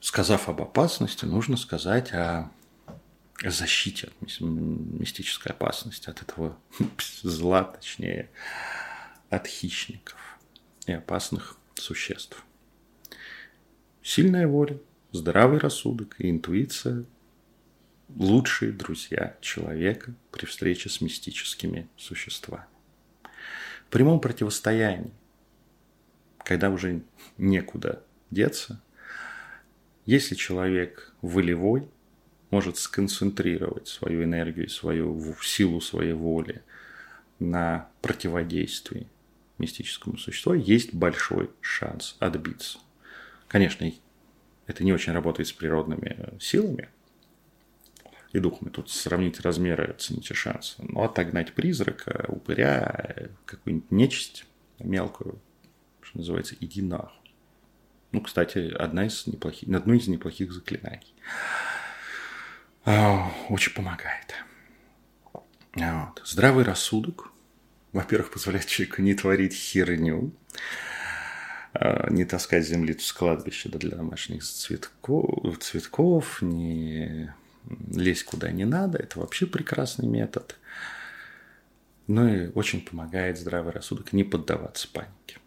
Сказав 0.00 0.48
об 0.48 0.62
опасности, 0.62 1.24
нужно 1.24 1.56
сказать 1.56 2.12
о 2.12 2.50
защите 3.44 4.08
от 4.08 4.40
мистической 4.40 5.52
опасности, 5.52 6.08
от 6.10 6.22
этого 6.22 6.58
зла, 7.22 7.64
точнее, 7.64 8.30
от 9.28 9.46
хищников 9.46 10.38
и 10.86 10.92
опасных 10.92 11.56
существ. 11.74 12.42
Сильная 14.02 14.48
воля, 14.48 14.78
здравый 15.12 15.58
рассудок 15.58 16.16
и 16.18 16.30
интуиция– 16.30 17.04
лучшие 18.16 18.72
друзья 18.72 19.36
человека 19.40 20.14
при 20.30 20.46
встрече 20.46 20.88
с 20.88 21.00
мистическими 21.00 21.88
существами. 21.96 22.64
В 23.86 23.90
прямом 23.90 24.20
противостоянии, 24.20 25.12
когда 26.38 26.70
уже 26.70 27.02
некуда 27.38 28.02
деться, 28.30 28.80
если 30.06 30.34
человек 30.34 31.12
волевой– 31.22 31.88
может 32.50 32.76
сконцентрировать 32.78 33.88
свою 33.88 34.24
энергию, 34.24 34.68
свою 34.68 35.34
силу 35.42 35.80
своей 35.80 36.12
воли 36.12 36.62
на 37.38 37.88
противодействии 38.02 39.06
мистическому 39.58 40.18
существу, 40.18 40.54
есть 40.54 40.92
большой 40.92 41.50
шанс 41.60 42.16
отбиться. 42.18 42.78
Конечно, 43.46 43.90
это 44.66 44.84
не 44.84 44.92
очень 44.92 45.12
работает 45.12 45.48
с 45.48 45.52
природными 45.52 46.34
силами 46.40 46.88
и 48.32 48.38
духами. 48.38 48.70
Тут 48.70 48.90
сравнить 48.90 49.40
размеры, 49.40 49.84
оцените 49.84 50.34
шансы. 50.34 50.76
Но 50.78 51.04
отогнать 51.04 51.52
призрака, 51.52 52.26
упыря, 52.28 53.30
какую-нибудь 53.44 53.90
нечисть 53.90 54.46
мелкую, 54.78 55.40
что 56.00 56.18
называется, 56.18 56.56
иди 56.60 56.82
нахуй. 56.82 57.19
Ну, 58.12 58.20
кстати, 58.20 58.72
одна 58.72 59.06
из 59.06 59.26
неплохих, 59.26 59.68
одно 59.68 59.94
из 59.94 60.08
неплохих 60.08 60.52
заклинаний. 60.52 61.14
А, 62.84 63.30
очень 63.48 63.72
помогает. 63.72 64.34
Вот. 65.32 66.22
Здравый 66.24 66.64
рассудок, 66.64 67.30
во-первых, 67.92 68.32
позволяет 68.32 68.66
человеку 68.66 69.02
не 69.02 69.14
творить 69.14 69.54
херню, 69.54 70.32
а, 71.72 72.10
не 72.10 72.24
таскать 72.24 72.66
земли 72.66 72.96
с 72.98 73.12
кладбища 73.12 73.68
для 73.68 73.96
домашних 73.96 74.42
цветков, 74.42 75.58
цветков, 75.58 76.42
не 76.42 77.32
лезть 77.92 78.24
куда 78.24 78.50
не 78.50 78.64
надо. 78.64 78.98
Это 78.98 79.20
вообще 79.20 79.46
прекрасный 79.46 80.08
метод. 80.08 80.56
Ну 82.06 82.26
и 82.26 82.48
очень 82.54 82.80
помогает 82.80 83.38
здравый 83.38 83.72
рассудок 83.72 84.12
не 84.12 84.24
поддаваться 84.24 84.88
панике. 84.92 85.39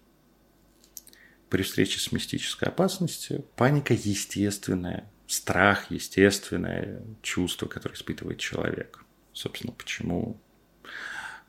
При 1.53 1.61
встрече 1.61 1.99
с 1.99 2.11
мистической 2.11 2.67
опасностью 2.69 3.43
паника 3.55 3.93
естественная, 3.93 5.07
страх 5.27 5.91
естественное 5.91 7.03
чувство, 7.21 7.67
которое 7.67 7.93
испытывает 7.93 8.39
человек. 8.39 9.05
Собственно, 9.33 9.71
почему 9.71 10.41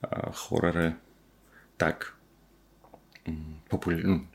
а, 0.02 0.30
хорроры 0.32 0.96
так, 1.78 2.16
популя... 3.70 4.06
ну, 4.06 4.26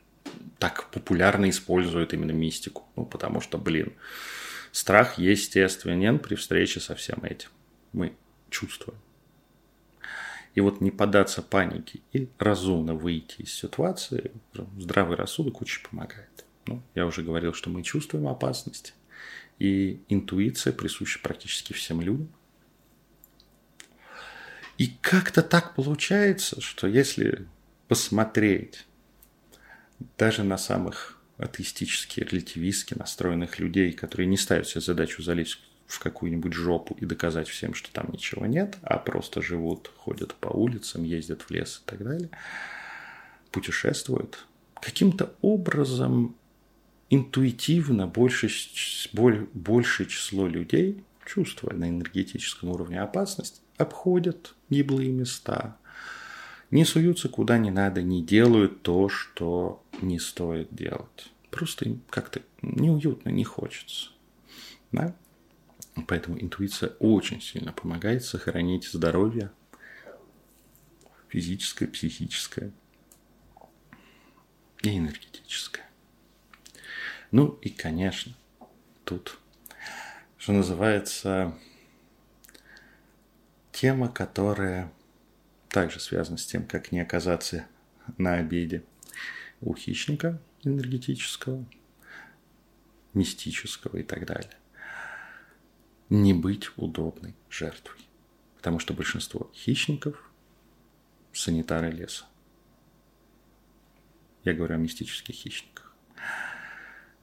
так 0.58 0.90
популярно 0.90 1.48
используют 1.48 2.14
именно 2.14 2.32
мистику. 2.32 2.88
Ну, 2.96 3.06
потому 3.06 3.40
что, 3.40 3.56
блин, 3.56 3.92
страх 4.72 5.18
естественен 5.18 6.18
при 6.18 6.34
встрече 6.34 6.80
со 6.80 6.96
всем 6.96 7.22
этим. 7.22 7.50
Мы 7.92 8.16
чувствуем. 8.50 8.98
И 10.54 10.60
вот 10.60 10.80
не 10.80 10.90
поддаться 10.90 11.42
панике 11.42 12.00
и 12.12 12.28
разумно 12.38 12.94
выйти 12.94 13.42
из 13.42 13.52
ситуации, 13.52 14.32
здравый 14.78 15.16
рассудок 15.16 15.62
очень 15.62 15.82
помогает. 15.88 16.44
Ну, 16.66 16.82
я 16.94 17.06
уже 17.06 17.22
говорил, 17.22 17.52
что 17.52 17.70
мы 17.70 17.82
чувствуем 17.82 18.26
опасность, 18.26 18.94
и 19.58 20.02
интуиция 20.08 20.72
присуща 20.72 21.20
практически 21.22 21.72
всем 21.72 22.00
людям. 22.00 22.28
И 24.78 24.88
как-то 25.00 25.42
так 25.42 25.74
получается, 25.74 26.60
что 26.60 26.86
если 26.86 27.46
посмотреть 27.86 28.86
даже 30.16 30.42
на 30.42 30.56
самых 30.56 31.20
атеистически, 31.36 32.20
релятивистски 32.20 32.94
настроенных 32.94 33.58
людей, 33.58 33.92
которые 33.92 34.26
не 34.26 34.36
ставят 34.36 34.66
себе 34.66 34.80
задачу 34.80 35.22
залезть 35.22 35.60
в 35.90 35.98
какую-нибудь 35.98 36.52
жопу 36.52 36.96
и 37.00 37.04
доказать 37.04 37.48
всем, 37.48 37.74
что 37.74 37.92
там 37.92 38.10
ничего 38.12 38.46
нет, 38.46 38.78
а 38.82 38.98
просто 38.98 39.42
живут, 39.42 39.90
ходят 39.96 40.34
по 40.34 40.48
улицам, 40.48 41.02
ездят 41.02 41.42
в 41.42 41.50
лес 41.50 41.82
и 41.84 41.90
так 41.90 42.02
далее, 42.04 42.30
путешествуют, 43.50 44.46
каким-то 44.80 45.34
образом 45.42 46.36
интуитивно 47.10 48.06
больше, 48.06 48.48
большее 49.52 50.08
число 50.08 50.46
людей, 50.46 51.02
чувствуя 51.26 51.74
на 51.74 51.88
энергетическом 51.88 52.68
уровне 52.68 53.00
опасность, 53.00 53.62
обходят 53.76 54.54
гиблые 54.68 55.10
места, 55.10 55.76
не 56.70 56.84
суются 56.84 57.28
куда 57.28 57.58
не 57.58 57.72
надо, 57.72 58.00
не 58.00 58.22
делают 58.22 58.82
то, 58.82 59.08
что 59.08 59.82
не 60.00 60.20
стоит 60.20 60.72
делать. 60.72 61.32
Просто 61.50 61.86
им 61.86 62.02
как-то 62.10 62.42
неуютно, 62.62 63.30
не 63.30 63.42
хочется. 63.42 64.10
Да? 64.92 65.16
Поэтому 66.04 66.40
интуиция 66.40 66.90
очень 66.98 67.40
сильно 67.40 67.72
помогает 67.72 68.24
сохранить 68.24 68.88
здоровье 68.88 69.50
физическое, 71.28 71.86
психическое 71.86 72.72
и 74.82 74.98
энергетическое. 74.98 75.88
Ну 77.30 77.58
и, 77.62 77.70
конечно, 77.70 78.34
тут, 79.04 79.38
что 80.36 80.52
называется, 80.52 81.56
тема, 83.72 84.08
которая 84.08 84.92
также 85.68 86.00
связана 86.00 86.38
с 86.38 86.46
тем, 86.46 86.66
как 86.66 86.90
не 86.90 87.00
оказаться 87.00 87.66
на 88.18 88.34
обеде 88.34 88.82
у 89.60 89.74
хищника 89.74 90.40
энергетического, 90.64 91.64
мистического 93.14 93.98
и 93.98 94.02
так 94.02 94.26
далее 94.26 94.59
не 96.10 96.34
быть 96.34 96.76
удобной 96.76 97.34
жертвой. 97.48 98.00
Потому 98.56 98.78
что 98.78 98.92
большинство 98.92 99.50
хищников– 99.54 100.30
санитары 101.32 101.90
леса. 101.90 102.26
Я 104.44 104.54
говорю 104.54 104.74
о 104.74 104.78
мистических 104.78 105.34
хищниках. 105.34 105.94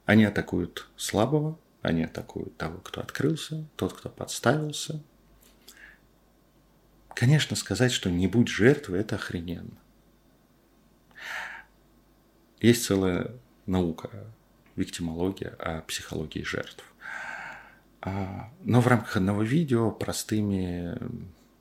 Они 0.04 0.24
атакуют 0.24 0.88
слабого, 0.96 1.58
они 1.82 2.04
атакуют 2.04 2.56
того, 2.56 2.78
кто 2.78 3.00
открылся, 3.00 3.66
тот, 3.76 3.92
кто 3.92 4.08
подставился. 4.08 5.02
Конечно, 7.14 7.56
сказать, 7.56 7.92
что 7.92 8.10
не 8.10 8.26
будь 8.26 8.48
жертвой– 8.48 9.00
это 9.00 9.16
охрененно. 9.16 9.76
Есть 12.60 12.84
целая 12.84 13.32
наука, 13.66 14.10
виктимология 14.76 15.50
о 15.50 15.82
психологии 15.82 16.42
жертв. 16.42 16.84
А, 18.00 18.50
но 18.62 18.80
в 18.80 18.86
рамках 18.86 19.16
одного 19.16 19.42
видео 19.42 19.90
простыми 19.90 20.96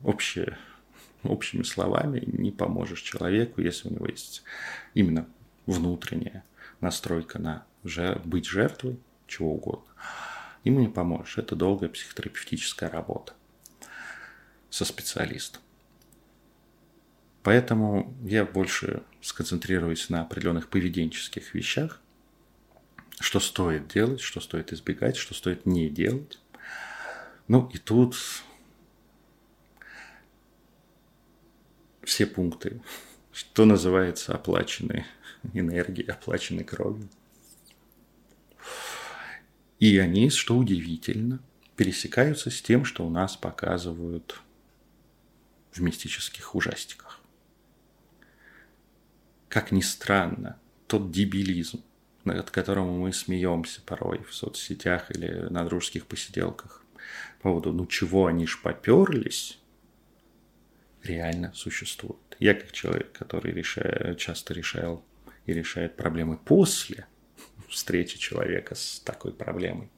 общие, 0.03 0.57
общими 1.23 1.63
словами 1.63 2.23
не 2.25 2.51
поможешь 2.51 3.01
человеку, 3.01 3.61
если 3.61 3.89
у 3.89 3.93
него 3.93 4.07
есть 4.07 4.43
именно 4.93 5.27
внутренняя 5.65 6.43
настройка 6.79 7.39
на 7.39 7.65
быть 8.25 8.45
жертвой 8.45 8.99
чего 9.27 9.53
угодно. 9.53 9.85
Ему 10.63 10.79
не 10.79 10.89
поможешь. 10.89 11.37
Это 11.37 11.55
долгая 11.55 11.89
психотерапевтическая 11.89 12.89
работа 12.89 13.33
со 14.69 14.85
специалистом. 14.85 15.61
Поэтому 17.43 18.13
я 18.23 18.43
больше 18.43 19.03
сконцентрируюсь 19.21 20.09
на 20.09 20.21
определенных 20.21 20.67
поведенческих 20.67 21.53
вещах, 21.53 22.01
что 23.19 23.39
стоит 23.39 23.87
делать, 23.87 24.21
что 24.21 24.39
стоит 24.39 24.73
избегать, 24.73 25.17
что 25.17 25.33
стоит 25.33 25.65
не 25.65 25.89
делать. 25.89 26.39
Ну 27.47 27.69
и 27.73 27.77
тут 27.77 28.15
все 32.03 32.25
пункты, 32.25 32.81
что 33.31 33.65
называется 33.65 34.33
оплаченной 34.33 35.05
энергией, 35.53 36.09
оплаченной 36.09 36.63
кровью. 36.63 37.09
И 39.79 39.97
они, 39.97 40.29
что 40.29 40.57
удивительно, 40.57 41.39
пересекаются 41.75 42.49
с 42.49 42.61
тем, 42.61 42.83
что 42.85 43.05
у 43.05 43.09
нас 43.09 43.37
показывают 43.37 44.41
в 45.71 45.81
мистических 45.81 46.55
ужастиках. 46.55 47.21
Как 49.49 49.71
ни 49.71 49.81
странно, 49.81 50.59
тот 50.87 51.11
дебилизм, 51.11 51.83
над 52.33 52.51
которым 52.51 52.99
мы 52.99 53.13
смеемся 53.13 53.81
порой 53.81 54.23
в 54.23 54.33
соцсетях 54.33 55.11
или 55.11 55.47
на 55.49 55.63
дружеских 55.63 56.05
посиделках. 56.05 56.83
По 57.39 57.49
поводу, 57.49 57.73
ну 57.73 57.85
чего 57.85 58.25
они 58.25 58.45
ж 58.47 58.59
поперлись, 58.61 59.59
реально 61.03 61.53
существует. 61.53 62.37
Я 62.39 62.53
как 62.53 62.71
человек, 62.71 63.11
который 63.13 63.53
решаю, 63.53 64.15
часто 64.15 64.53
решал 64.53 65.03
и 65.45 65.53
решает 65.53 65.95
проблемы 65.95 66.37
после 66.37 67.07
встречи 67.69 68.17
человека 68.17 68.75
с 68.75 68.99
такой 68.99 69.33
проблемой, 69.33 69.89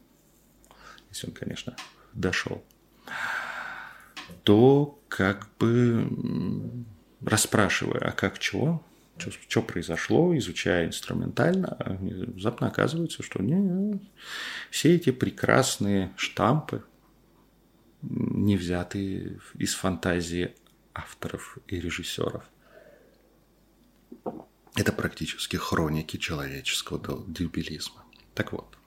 если 1.09 1.27
он, 1.27 1.33
конечно, 1.33 1.75
дошел, 2.13 2.63
то 4.43 4.99
как 5.07 5.49
бы 5.57 6.07
расспрашиваю, 7.21 8.07
а 8.07 8.11
как 8.11 8.39
чего, 8.39 8.83
что, 9.19 9.61
произошло, 9.61 10.35
изучая 10.37 10.87
инструментально, 10.87 11.77
внезапно 11.79 12.67
оказывается, 12.67 13.23
что 13.23 13.41
не, 13.41 13.99
все 14.71 14.95
эти 14.95 15.11
прекрасные 15.11 16.13
штампы 16.17 16.83
не 18.01 18.55
взяты 18.57 19.39
из 19.55 19.73
фантазии 19.73 20.55
авторов 20.93 21.57
и 21.67 21.79
режиссеров. 21.79 22.43
Это 24.75 24.93
практически 24.93 25.57
хроники 25.57 26.17
человеческого 26.17 27.25
дебилизма. 27.27 28.03
Так 28.33 28.53
вот, 28.53 28.77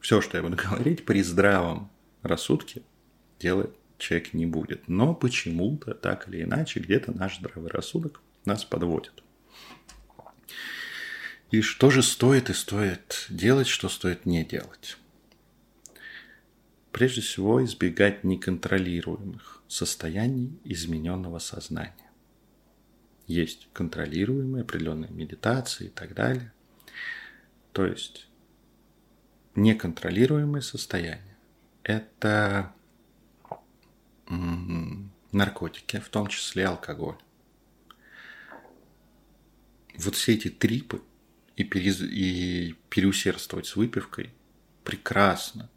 все, 0.00 0.20
что 0.20 0.36
я 0.36 0.42
буду 0.42 0.56
говорить, 0.62 1.04
при 1.04 1.22
здравом 1.22 1.90
рассудке 2.22 2.82
делать 3.38 3.70
человек 3.98 4.32
не 4.32 4.46
будет. 4.46 4.88
Но 4.88 5.14
почему-то, 5.14 5.94
так 5.94 6.28
или 6.28 6.42
иначе, 6.42 6.80
где-то 6.80 7.12
наш 7.12 7.38
здравый 7.38 7.70
рассудок 7.70 8.20
нас 8.44 8.64
подводит. 8.64 9.22
И 11.50 11.62
что 11.62 11.90
же 11.90 12.02
стоит 12.02 12.50
и 12.50 12.52
стоит 12.52 13.26
делать, 13.30 13.68
что 13.68 13.88
стоит 13.88 14.26
не 14.26 14.44
делать? 14.44 14.98
Прежде 16.92 17.22
всего, 17.22 17.64
избегать 17.64 18.22
неконтролируемых 18.22 19.62
состояний 19.66 20.58
измененного 20.64 21.38
сознания. 21.38 22.10
есть 23.26 23.68
контролируемые 23.74 24.62
определенные 24.62 25.10
медитации 25.10 25.86
и 25.86 25.90
так 25.90 26.14
далее. 26.14 26.52
То 27.72 27.86
есть 27.86 28.26
неконтролируемые 29.54 30.62
состояния– 30.62 31.36
это 31.82 32.74
наркотики, 35.30 36.00
в 36.00 36.08
том 36.08 36.26
числе 36.28 36.66
алкоголь. 36.66 37.18
Вот 39.98 40.14
все 40.14 40.34
эти 40.34 40.48
трипы 40.48 41.02
и, 41.58 41.64
перез... 41.64 42.00
и 42.00 42.76
переусердствовать 42.88 43.66
с 43.66 43.74
выпивкой 43.74 44.30
прекрасно 44.84 45.68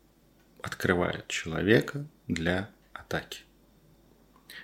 открывают 0.62 1.28
человека 1.28 2.06
для 2.28 2.70
атаки. 2.94 3.42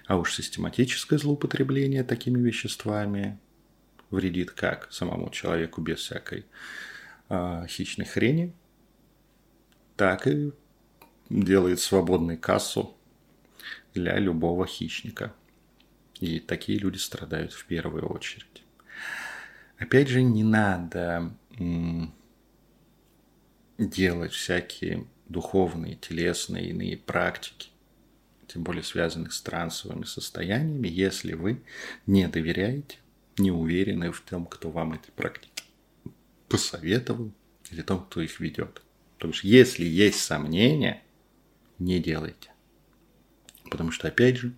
А 0.06 0.18
уж 0.18 0.36
систематическое 0.36 1.18
злоупотребление 1.18 2.04
такими 2.04 2.40
веществами 2.40 3.40
вредит 4.12 4.52
как 4.52 4.94
самому 4.94 5.32
человеку 5.32 5.82
без 5.82 5.98
всякой 6.00 6.46
э, 7.30 7.66
хищной 7.68 8.06
хрени, 8.06 8.54
так 9.96 10.28
и 10.28 10.52
делает 11.32 11.80
свободной 11.80 12.38
кассу 12.38 12.96
для 13.96 14.20
любого 14.20 14.68
хищника. 14.68 15.34
И 16.20 16.40
такие 16.40 16.78
люди 16.78 16.98
страдают 16.98 17.54
в 17.54 17.66
первую 17.66 18.08
очередь. 18.08 18.64
Опять 19.78 20.08
же, 20.08 20.22
не 20.24 20.44
надо 20.44 21.34
делать 23.78 24.32
всякие 24.32 25.06
духовные, 25.30 25.96
телесные, 25.96 26.70
иные 26.70 26.98
практики, 26.98 27.70
тем 28.48 28.64
более 28.64 28.84
связанных 28.84 29.34
с 29.34 29.42
трансовыми 29.42 30.04
состояниями, 30.04 30.88
если 30.88 31.34
вы 31.34 31.62
не 32.06 32.28
доверяете, 32.28 32.98
не 33.38 33.52
уверены 33.52 34.12
в 34.12 34.22
том, 34.22 34.46
кто 34.46 34.72
вам 34.72 34.94
эти 34.94 35.12
практики 35.12 35.64
посоветовал, 36.48 37.32
или 37.70 37.82
том, 37.82 38.06
кто 38.06 38.22
их 38.22 38.40
ведет. 38.40 38.82
Потому 39.16 39.34
что 39.34 39.48
если 39.48 39.84
есть 39.84 40.22
сомнения, 40.22 41.04
не 41.78 42.00
делайте. 42.00 42.52
Потому 43.70 43.92
что, 43.92 44.08
опять 44.08 44.38
же, 44.38 44.54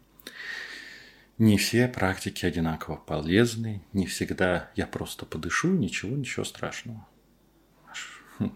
не 1.39 1.57
все 1.57 1.87
практики 1.87 2.45
одинаково 2.45 2.97
полезны, 2.97 3.81
не 3.93 4.05
всегда 4.05 4.69
я 4.75 4.85
просто 4.85 5.25
подышу, 5.25 5.69
ничего, 5.69 6.15
ничего 6.15 6.43
страшного. 6.43 7.07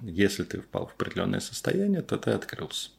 Если 0.02 0.44
ты 0.44 0.62
впал 0.62 0.88
в 0.88 0.94
определенное 0.94 1.40
состояние, 1.40 2.02
то 2.02 2.18
ты 2.18 2.32
открылся. 2.32 2.92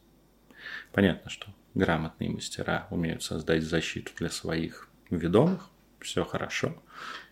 Понятно, 0.91 1.29
что 1.29 1.53
грамотные 1.75 2.31
мастера 2.31 2.87
умеют 2.89 3.21
создать 3.21 3.63
защиту 3.63 4.11
для 4.15 4.31
своих 4.31 4.89
ведомых, 5.11 5.69
все 5.99 6.25
хорошо, 6.25 6.81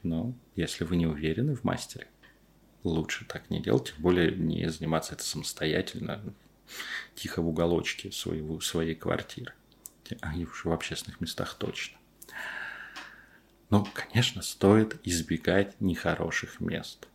но 0.03 0.33
если 0.55 0.83
вы 0.83 0.95
не 0.95 1.07
уверены 1.07 1.55
в 1.55 1.63
мастере, 1.63 2.07
лучше 2.83 3.25
так 3.25 3.49
не 3.49 3.61
делать, 3.61 3.93
тем 3.93 4.01
более 4.01 4.31
не 4.31 4.69
заниматься 4.69 5.15
это 5.15 5.23
самостоятельно, 5.23 6.21
тихо 7.15 7.41
в 7.41 7.47
уголочке 7.47 8.11
своего, 8.11 8.59
своей 8.59 8.95
квартиры, 8.95 9.53
а 10.21 10.35
уж 10.35 10.65
в 10.65 10.71
общественных 10.71 11.19
местах 11.19 11.55
точно. 11.55 11.97
Но, 13.73 13.87
конечно, 13.91 14.43
стоит 14.43 14.97
избегать 15.03 15.81
нехороших 15.81 16.59
мест, 16.59 17.07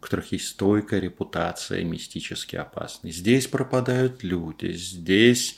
у 0.00 0.04
которых 0.04 0.32
есть 0.32 0.46
стойкая 0.46 1.00
репутация 1.00 1.84
мистически 1.84 2.56
опасной. 2.56 3.10
Здесь 3.10 3.46
пропадают 3.46 4.22
люди, 4.24 4.72
здесь 4.72 5.56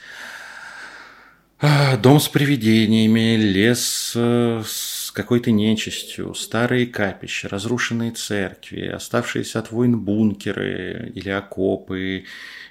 а, 1.61 1.97
дом 1.99 2.19
с 2.19 2.29
привидениями, 2.29 3.37
лес 3.37 4.13
э, 4.17 4.65
с 4.67 5.13
какой-то 5.13 5.53
нечистью, 5.53 6.35
старые 6.35 6.89
капища, 6.89 7.49
разрушенные 7.49 8.11
церкви, 8.11 8.89
оставшиеся 8.89 9.61
от 9.61 9.71
войн 9.71 10.01
бункеры 10.01 11.13
или 11.15 11.29
окопы, 11.29 12.25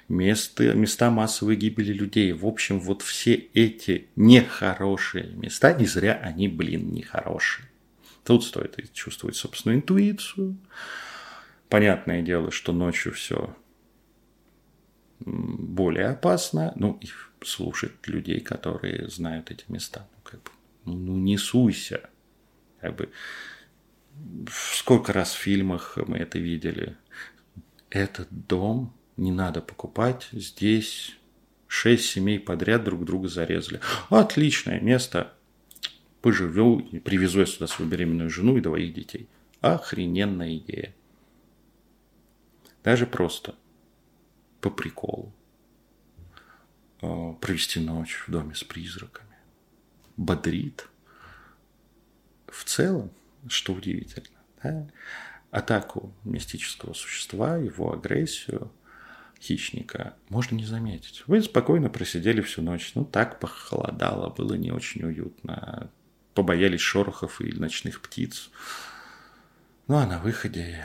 места, 0.06 0.74
места 0.74 1.10
массовой 1.10 1.56
гибели 1.56 1.94
людей. 1.94 2.32
В 2.32 2.44
общем, 2.44 2.78
вот 2.78 3.00
все 3.00 3.32
эти 3.54 4.08
нехорошие 4.16 5.30
места, 5.32 5.72
не 5.72 5.86
зря 5.86 6.20
они, 6.22 6.46
блин, 6.46 6.92
нехорошие. 6.92 7.69
Тут 8.30 8.44
стоит 8.44 8.92
чувствовать 8.92 9.34
собственную 9.34 9.80
интуицию. 9.80 10.56
Понятное 11.68 12.22
дело, 12.22 12.52
что 12.52 12.72
ночью 12.72 13.12
все 13.12 13.56
более 15.18 16.10
опасно. 16.10 16.72
Ну, 16.76 16.96
и 17.00 17.08
слушать 17.44 18.06
людей, 18.06 18.38
которые 18.38 19.08
знают 19.08 19.50
эти 19.50 19.64
места. 19.66 20.06
Ну, 20.14 20.20
как 20.22 20.42
бы, 20.44 20.50
ну, 20.84 20.92
ну 20.92 21.16
не 21.16 21.38
суйся. 21.38 22.08
Как 22.80 22.94
бы, 22.94 23.10
сколько 24.48 25.12
раз 25.12 25.32
в 25.32 25.38
фильмах 25.38 25.98
мы 26.06 26.18
это 26.18 26.38
видели. 26.38 26.96
Этот 27.88 28.28
дом 28.30 28.94
не 29.16 29.32
надо 29.32 29.60
покупать. 29.60 30.28
Здесь 30.30 31.16
шесть 31.66 32.04
семей 32.04 32.38
подряд 32.38 32.84
друг 32.84 33.04
друга 33.04 33.26
зарезали. 33.26 33.80
Отличное 34.08 34.80
место 34.80 35.32
поживу 36.22 36.78
и 36.78 36.98
привезу 36.98 37.40
я 37.40 37.46
сюда 37.46 37.66
свою 37.66 37.90
беременную 37.90 38.30
жену 38.30 38.56
и 38.56 38.60
двоих 38.60 38.94
детей. 38.94 39.28
Охрененная 39.60 40.56
идея. 40.56 40.94
Даже 42.82 43.06
просто 43.06 43.54
по 44.60 44.70
приколу. 44.70 45.32
Э, 47.02 47.34
провести 47.40 47.80
ночь 47.80 48.24
в 48.26 48.30
доме 48.30 48.54
с 48.54 48.64
призраками. 48.64 49.36
Бодрит. 50.16 50.88
В 52.46 52.64
целом, 52.64 53.10
что 53.48 53.72
удивительно, 53.72 54.38
да? 54.62 54.88
атаку 55.50 56.12
мистического 56.24 56.92
существа, 56.94 57.56
его 57.56 57.92
агрессию 57.92 58.70
хищника 59.40 60.14
можно 60.28 60.56
не 60.56 60.64
заметить. 60.64 61.22
Вы 61.26 61.42
спокойно 61.42 61.88
просидели 61.88 62.40
всю 62.42 62.62
ночь. 62.62 62.92
Ну, 62.94 63.04
так 63.04 63.40
похолодало, 63.40 64.28
было 64.30 64.54
не 64.54 64.70
очень 64.70 65.02
уютно 65.04 65.90
побоялись 66.34 66.80
шорохов 66.80 67.40
и 67.40 67.52
ночных 67.52 68.00
птиц. 68.00 68.50
Ну 69.86 69.96
а 69.96 70.06
на 70.06 70.18
выходе 70.18 70.84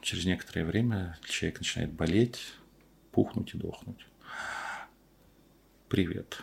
через 0.00 0.24
некоторое 0.24 0.64
время 0.64 1.18
человек 1.24 1.60
начинает 1.60 1.92
болеть, 1.92 2.54
пухнуть 3.10 3.54
и 3.54 3.58
дохнуть. 3.58 4.06
Привет. 5.88 6.38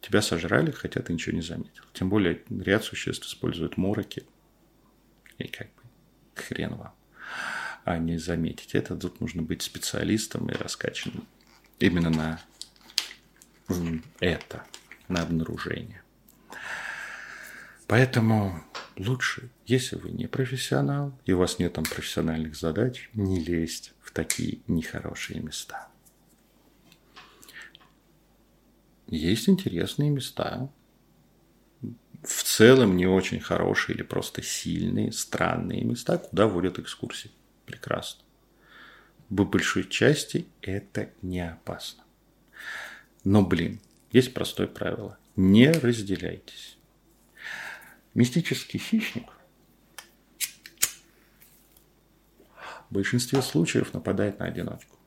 Тебя 0.00 0.22
сожрали, 0.22 0.70
хотя 0.70 1.00
ты 1.02 1.12
ничего 1.12 1.36
не 1.36 1.42
заметил. 1.42 1.84
Тем 1.92 2.08
более 2.08 2.42
ряд 2.48 2.84
существ 2.84 3.26
используют 3.26 3.76
мороки. 3.76 4.24
И 5.38 5.46
как 5.46 5.68
бы 5.68 5.82
хрен 6.34 6.74
вам. 6.74 6.94
А 7.84 7.98
не 7.98 8.18
заметить 8.18 8.74
это, 8.74 8.96
тут 8.96 9.20
нужно 9.20 9.42
быть 9.42 9.62
специалистом 9.62 10.48
и 10.50 10.54
раскачанным 10.54 11.26
именно 11.78 12.10
на 12.10 12.40
это, 14.20 14.64
на 15.08 15.22
обнаружение. 15.22 16.02
Поэтому 17.90 18.62
лучше, 18.96 19.50
если 19.66 19.96
вы 19.96 20.12
не 20.12 20.28
профессионал, 20.28 21.12
и 21.24 21.32
у 21.32 21.38
вас 21.38 21.58
нет 21.58 21.72
там 21.72 21.82
профессиональных 21.82 22.54
задач, 22.54 23.10
не 23.14 23.40
лезть 23.40 23.94
в 24.00 24.12
такие 24.12 24.60
нехорошие 24.68 25.40
места. 25.40 25.88
Есть 29.08 29.48
интересные 29.48 30.08
места, 30.08 30.70
в 32.22 32.44
целом 32.44 32.96
не 32.96 33.08
очень 33.08 33.40
хорошие 33.40 33.96
или 33.96 34.04
просто 34.04 34.40
сильные, 34.40 35.10
странные 35.10 35.82
места, 35.82 36.18
куда 36.18 36.46
водят 36.46 36.78
экскурсии. 36.78 37.32
Прекрасно. 37.66 38.22
В 39.30 39.44
большой 39.44 39.82
части 39.82 40.46
это 40.62 41.10
не 41.22 41.40
опасно. 41.40 42.04
Но, 43.24 43.44
блин, 43.44 43.80
есть 44.12 44.32
простое 44.32 44.68
правило. 44.68 45.18
Не 45.34 45.72
разделяйтесь. 45.72 46.76
Мистический 48.14 48.78
хищник 48.78 49.30
в 52.90 52.94
большинстве 52.94 53.40
случаев 53.40 53.94
нападает 53.94 54.40
на 54.40 54.46
одиночку. 54.46 54.98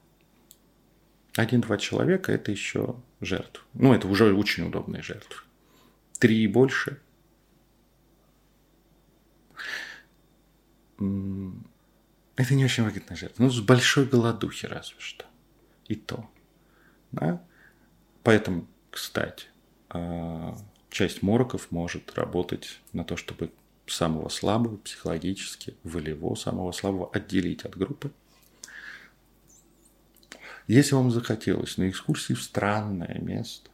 Один-два 1.35 1.77
человека– 1.77 2.31
это 2.33 2.51
еще 2.51 2.95
жертв. 3.19 3.65
Ну, 3.73 3.93
это 3.93 4.07
уже 4.07 4.33
очень 4.33 4.67
удобные 4.67 5.01
жертвы. 5.01 5.41
Три 6.19 6.43
и 6.43 6.47
больше– 6.47 7.01
это 10.97 12.55
не 12.55 12.65
очень 12.65 12.83
выгодная 12.83 13.17
жертва. 13.17 13.43
Ну, 13.43 13.49
с 13.49 13.59
большой 13.59 14.05
голодухи 14.05 14.65
разве 14.65 14.95
что. 14.99 15.25
И 15.87 15.95
то. 15.95 16.29
Да? 17.11 17.43
Поэтому, 18.23 18.67
кстати, 18.89 19.47
а, 19.89 20.57
часть 20.93 21.23
мороков 21.23 21.71
может 21.71 22.13
работать 22.13 22.79
на 22.93 23.03
то, 23.03 23.17
чтобы 23.17 23.51
самого 23.87 24.29
слабого 24.29 24.77
психологически, 24.77 25.75
волево, 25.83 26.35
самого 26.35 26.71
слабого 26.71 27.09
отделить 27.11 27.65
от 27.65 27.75
группы. 27.75 28.11
Если 30.67 30.95
вам 30.95 31.11
захотелось 31.11 31.77
на 31.77 31.89
экскурсии 31.89 32.33
в 32.33 32.41
странное 32.41 33.19
место, 33.19 33.69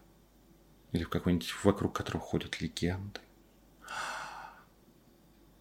или 0.91 1.03
в 1.03 1.09
какой-нибудь, 1.09 1.53
вокруг 1.63 1.93
которого 1.93 2.23
ходят 2.23 2.61
легенды, 2.61 3.19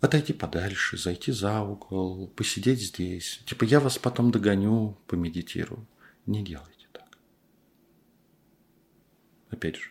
отойти 0.00 0.32
подальше, 0.32 0.96
зайти 0.96 1.32
за 1.32 1.60
угол, 1.60 2.28
посидеть 2.28 2.80
здесь. 2.80 3.42
Типа 3.44 3.64
я 3.64 3.80
вас 3.80 3.98
потом 3.98 4.30
догоню, 4.30 4.96
помедитирую. 5.06 5.86
Не 6.24 6.42
делайте 6.42 6.86
так. 6.92 7.18
Опять 9.50 9.76
же, 9.76 9.90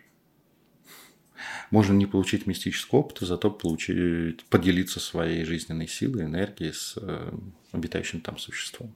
можно 1.71 1.93
не 1.93 2.05
получить 2.05 2.47
мистического 2.47 2.99
опыта, 2.99 3.25
зато 3.25 3.51
получить, 3.51 4.45
поделиться 4.45 4.99
своей 4.99 5.43
жизненной 5.43 5.87
силой, 5.87 6.23
энергией 6.23 6.73
с 6.73 6.97
э, 6.97 7.31
обитающим 7.71 8.21
там 8.21 8.37
существом. 8.37 8.95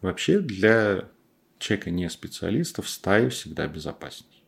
Вообще 0.00 0.40
для 0.40 1.08
человека 1.58 1.90
не 1.90 2.10
специалиста 2.10 2.82
в 2.82 2.88
стае 2.88 3.30
всегда 3.30 3.68
безопасней. 3.68 4.44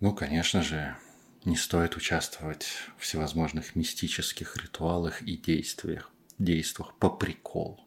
Ну, 0.00 0.14
конечно 0.14 0.62
же, 0.62 0.96
не 1.44 1.56
стоит 1.56 1.96
участвовать 1.96 2.66
в 2.96 3.02
всевозможных 3.02 3.76
мистических 3.76 4.56
ритуалах 4.56 5.20
и 5.22 5.36
действиях, 5.36 6.10
действиях 6.38 6.94
по 6.94 7.10
приколу. 7.10 7.86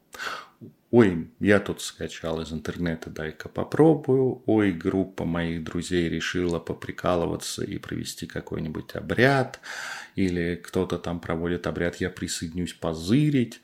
Ой, 0.93 1.27
я 1.39 1.59
тут 1.59 1.81
скачал 1.81 2.39
из 2.39 2.53
интернета, 2.53 3.09
дай-ка 3.09 3.49
попробую. 3.49 4.43
Ой, 4.45 4.71
группа 4.71 5.25
моих 5.25 5.63
друзей 5.63 6.07
решила 6.07 6.59
поприкалываться 6.59 7.63
и 7.63 7.79
провести 7.79 8.27
какой-нибудь 8.27 8.93
обряд. 8.93 9.59
Или 10.13 10.55
кто-то 10.55 10.99
там 10.99 11.19
проводит 11.19 11.65
обряд, 11.65 11.95
я 11.95 12.11
присоединюсь 12.11 12.73
позырить. 12.73 13.59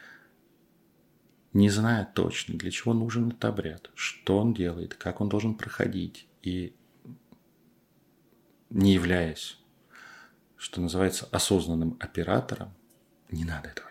Не 1.54 1.70
зная 1.70 2.12
точно, 2.16 2.58
для 2.58 2.72
чего 2.72 2.96
нужен 2.96 3.28
этот 3.28 3.46
обряд, 3.46 3.92
что 3.94 4.40
он 4.40 4.56
делает, 4.56 4.96
как 4.96 5.22
он 5.22 5.30
должен 5.30 5.54
проходить. 5.54 6.28
И 6.42 6.74
не 8.72 8.96
являясь, 8.96 9.60
что 10.58 10.82
называется, 10.82 11.30
осознанным 11.32 11.96
оператором, 12.00 12.74
не 13.30 13.46
надо 13.46 13.70
этого. 13.70 13.89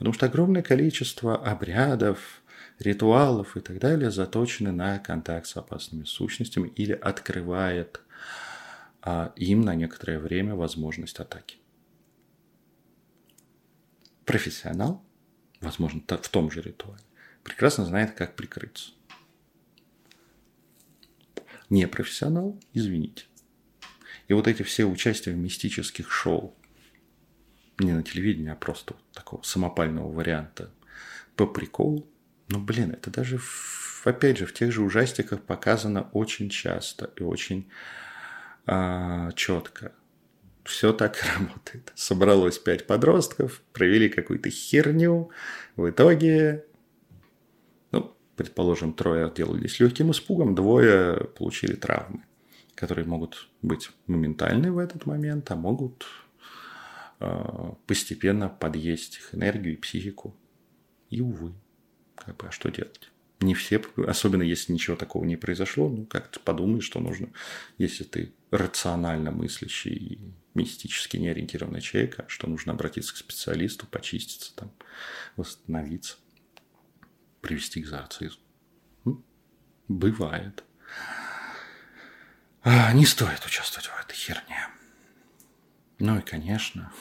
Потому 0.00 0.14
что 0.14 0.24
огромное 0.24 0.62
количество 0.62 1.36
обрядов, 1.36 2.40
ритуалов 2.78 3.58
и 3.58 3.60
так 3.60 3.78
далее 3.78 4.10
заточены 4.10 4.72
на 4.72 4.98
контакт 4.98 5.46
с 5.46 5.58
опасными 5.58 6.04
сущностями 6.04 6.70
или 6.70 6.92
открывает 6.92 8.00
а, 9.02 9.34
им 9.36 9.60
на 9.60 9.74
некоторое 9.74 10.18
время 10.18 10.54
возможность 10.54 11.20
атаки. 11.20 11.58
Профессионал, 14.24 15.04
возможно, 15.60 16.00
в 16.00 16.28
том 16.30 16.50
же 16.50 16.62
ритуале, 16.62 17.04
прекрасно 17.44 17.84
знает, 17.84 18.12
как 18.12 18.36
прикрыться. 18.36 18.92
Непрофессионал, 21.68 22.58
извините. 22.72 23.26
И 24.28 24.32
вот 24.32 24.48
эти 24.48 24.62
все 24.62 24.86
участия 24.86 25.32
в 25.32 25.36
мистических 25.36 26.10
шоу, 26.10 26.56
не 27.78 27.92
на 27.92 28.02
телевидении, 28.02 28.50
а 28.50 28.56
просто 28.56 28.94
вот 28.94 29.02
такого 29.20 29.42
самопального 29.42 30.10
варианта 30.10 30.70
по 31.36 31.46
приколу, 31.46 32.06
ну, 32.48 32.58
блин, 32.58 32.90
это 32.90 33.10
даже, 33.10 33.38
в, 33.38 34.02
опять 34.04 34.38
же, 34.38 34.46
в 34.46 34.54
тех 34.54 34.72
же 34.72 34.82
ужастиках 34.82 35.42
показано 35.42 36.08
очень 36.12 36.48
часто 36.48 37.10
и 37.16 37.22
очень 37.22 37.68
а, 38.66 39.30
четко. 39.32 39.92
Все 40.64 40.92
так 40.92 41.22
работает. 41.38 41.92
Собралось 41.94 42.58
пять 42.58 42.86
подростков, 42.86 43.62
провели 43.72 44.08
какую-то 44.08 44.48
херню. 44.50 45.30
В 45.76 45.90
итоге, 45.90 46.64
ну, 47.92 48.16
предположим, 48.36 48.94
трое 48.94 49.26
отделались 49.26 49.80
легким 49.80 50.10
испугом, 50.10 50.54
двое 50.54 51.24
получили 51.36 51.74
травмы 51.74 52.24
которые 52.74 53.06
могут 53.06 53.50
быть 53.60 53.90
моментальны 54.06 54.72
в 54.72 54.78
этот 54.78 55.04
момент, 55.04 55.50
а 55.50 55.54
могут 55.54 56.06
постепенно 57.86 58.48
подъесть 58.48 59.16
их 59.16 59.34
энергию 59.34 59.74
и 59.74 59.76
психику. 59.76 60.36
И, 61.10 61.20
увы, 61.20 61.54
как 62.14 62.36
бы, 62.36 62.48
а 62.48 62.50
что 62.50 62.70
делать? 62.70 63.10
Не 63.40 63.54
все, 63.54 63.82
особенно 64.06 64.42
если 64.42 64.72
ничего 64.72 64.96
такого 64.96 65.24
не 65.24 65.36
произошло, 65.36 65.88
ну, 65.88 66.04
как 66.04 66.28
то 66.28 66.40
подумаешь, 66.40 66.84
что 66.84 67.00
нужно, 67.00 67.30
если 67.78 68.04
ты 68.04 68.32
рационально 68.50 69.30
мыслящий 69.30 69.94
и 69.94 70.20
мистически 70.54 71.16
неориентированный 71.16 71.80
человек, 71.80 72.20
а 72.20 72.28
что 72.28 72.48
нужно 72.48 72.72
обратиться 72.72 73.14
к 73.14 73.16
специалисту, 73.16 73.86
почиститься 73.86 74.54
там, 74.54 74.72
восстановиться, 75.36 76.16
привести 77.40 77.80
к 77.80 77.84
экзорцизму. 77.84 78.42
Бывает. 79.88 80.62
А, 82.62 82.92
не 82.92 83.06
стоит 83.06 83.44
участвовать 83.44 83.88
в 83.88 84.00
этой 84.04 84.14
херне. 84.14 84.68
Ну 85.98 86.18
и, 86.18 86.22
конечно, 86.22 86.92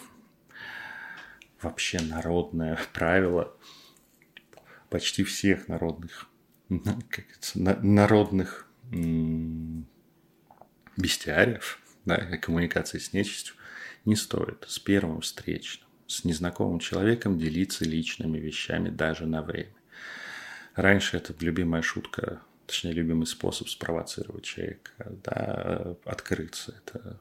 вообще 1.62 1.99
народное 2.01 2.78
правило 2.93 3.55
почти 4.89 5.24
всех 5.24 5.68
народных, 5.68 6.30
как 6.70 7.26
это, 7.32 7.86
народных 7.86 8.68
бестиариев, 10.97 11.80
да, 12.05 12.18
коммуникации 12.38 12.97
с 12.97 13.14
нечистью, 13.14 13.55
не 14.05 14.16
стоит 14.16 14.66
с 14.68 14.80
первым 14.80 15.22
встречным, 15.22 15.88
с 16.07 16.24
незнакомым 16.24 16.80
человеком 16.80 17.38
делиться 17.38 17.86
личными 17.86 18.39
вещами 18.39 18.89
даже 18.89 19.28
на 19.28 19.43
время. 19.43 19.74
Раньше 20.76 21.18
это 21.18 21.36
любимая 21.39 21.82
шутка 21.82 22.41
точнее, 22.70 22.91
любимый 22.91 23.26
способ 23.26 23.68
спровоцировать 23.68 24.43
человека, 24.43 24.91
да, 25.24 25.95
открыться. 26.05 26.76
Это 26.86 27.20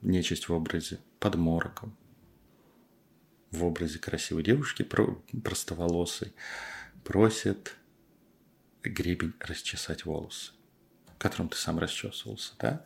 нечисть 0.00 0.48
в 0.48 0.54
образе 0.54 0.98
под 1.18 1.34
мороком, 1.34 1.94
в 3.54 3.64
образе 3.64 3.98
красивой 3.98 4.42
девушки, 4.42 4.82
про, 4.82 5.22
простоволосой, 5.42 6.32
просит 7.04 7.74
гребень 8.82 9.34
расчесать 9.40 10.04
волосы, 10.04 10.52
которым 11.18 11.48
ты 11.48 11.56
сам 11.56 11.78
расчесывался, 11.78 12.52
да? 12.58 12.84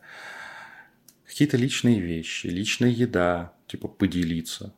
Какие-то 1.25 1.57
личные 1.57 1.99
вещи, 1.99 2.47
личная 2.47 2.89
еда, 2.89 3.53
типа 3.67 3.87
поделиться. 3.87 4.73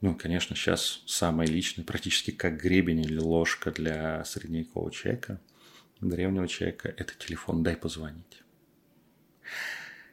Ну, 0.00 0.14
конечно, 0.14 0.54
сейчас 0.54 1.02
самое 1.06 1.50
личное, 1.50 1.84
практически 1.84 2.30
как 2.30 2.60
гребень 2.60 3.00
или 3.00 3.18
ложка 3.18 3.70
для 3.70 4.24
средневекового 4.24 4.92
человека– 4.92 5.40
древнего 6.08 6.48
человека– 6.48 6.92
это 6.96 7.14
телефон 7.14 7.62
«дай 7.62 7.76
позвонить». 7.76 8.42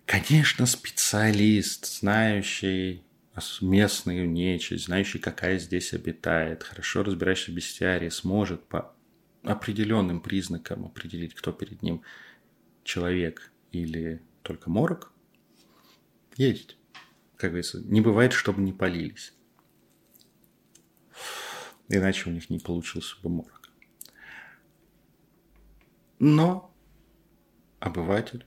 Конечно, 0.05 0.65
специалист, 0.65 1.85
знающий 1.85 3.03
местную 3.61 4.29
нечисть, 4.29 4.85
знающий, 4.85 5.19
какая 5.19 5.57
здесь 5.59 5.93
обитает, 5.93 6.63
хорошо 6.63 7.03
разбирающийся 7.03 7.51
в 7.51 7.55
бестиарии, 7.55 8.09
сможет 8.09 8.63
по 8.67 8.93
определенным 9.43 10.21
признакам 10.21 10.85
определить, 10.85 11.33
кто 11.33 11.51
перед 11.51 11.81
ним 11.81 12.01
человек 12.83 13.51
или 13.71 14.21
только 14.43 14.69
морок. 14.69 15.11
Есть. 16.35 16.77
Как 17.37 17.51
говорится, 17.51 17.81
не 17.81 18.01
бывает, 18.01 18.33
чтобы 18.33 18.61
не 18.61 18.73
полились. 18.73 19.33
Иначе 21.89 22.29
у 22.29 22.33
них 22.33 22.49
не 22.49 22.59
получился 22.59 23.15
бы 23.21 23.29
морок. 23.29 23.69
Но 26.19 26.73
обыватель, 27.79 28.45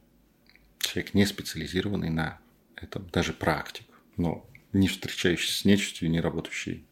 человек 0.78 1.12
не 1.12 1.26
специализированный 1.26 2.10
на 2.10 2.38
этом, 2.76 3.08
даже 3.10 3.32
практик, 3.32 3.86
но 4.16 4.48
не 4.74 4.88
встречающийся 4.88 5.60
с 5.60 5.64
нечистью, 5.64 6.10
не 6.10 6.20
работающий 6.20 6.86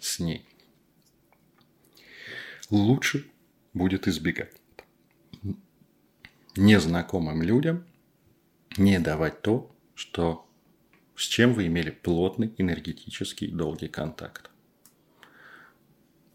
с 0.00 0.18
ней, 0.18 0.44
лучше 2.70 3.24
будет 3.72 4.08
избегать 4.08 4.56
незнакомым 6.56 7.42
людям 7.42 7.84
не 8.76 8.98
давать 8.98 9.42
то, 9.42 9.74
что, 9.94 10.48
с 11.14 11.22
чем 11.22 11.54
вы 11.54 11.66
имели 11.66 11.90
плотный 11.90 12.52
энергетический 12.58 13.48
долгий 13.48 13.88
контакт. 13.88 14.50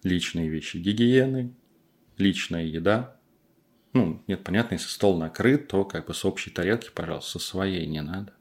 Личные 0.04 0.50
вещи 0.50 0.78
гигиены, 0.78 1.54
личная 2.18 2.66
еда. 2.66 3.20
Ну, 3.94 4.24
нет, 4.28 4.44
понятно, 4.44 4.76
если 4.76 4.88
стол 4.88 5.18
накрыт, 5.18 5.68
то 5.68 5.86
как 5.86 6.08
бы 6.08 6.14
с 6.14 6.26
общей 6.26 6.50
тарелки, 6.50 6.90
пожалуйста, 6.94 7.40
со 7.40 7.40
своей 7.40 7.86
не 7.86 8.02
надо. 8.02 8.34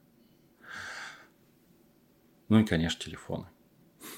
Ну 2.51 2.59
и, 2.61 2.67
конечно, 2.67 3.03
телефоны. 3.03 3.47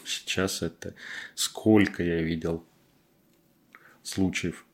Сейчас 0.04 0.62
это... 0.62 0.94
Сколько 1.36 2.02
я 2.02 2.20
видел 2.22 2.66
случаев 4.02 4.66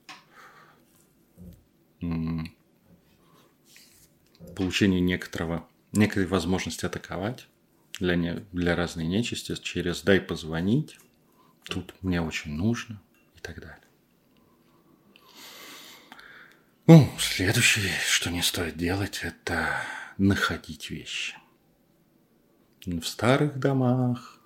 получения 4.57 5.01
некоторого, 5.01 5.69
некоторой 5.93 6.29
возможности 6.29 6.87
атаковать 6.87 7.49
для, 7.99 8.15
не, 8.15 8.47
для 8.53 8.77
разной 8.77 9.07
нечисти 9.07 9.55
через 9.57 10.03
«дай 10.03 10.21
позвонить», 10.21 10.99
«тут 11.65 11.93
мне 12.01 12.23
очень 12.23 12.53
нужно» 12.53 13.03
и 13.35 13.41
так 13.41 13.61
далее. 13.61 13.83
Ну, 16.87 17.11
следующее, 17.19 17.93
что 18.07 18.31
не 18.31 18.41
стоит 18.41 18.77
делать, 18.77 19.21
это 19.23 19.83
находить 20.17 20.91
вещи. 20.91 21.37
В 22.97 23.07
старых 23.07 23.59
домах, 23.59 24.41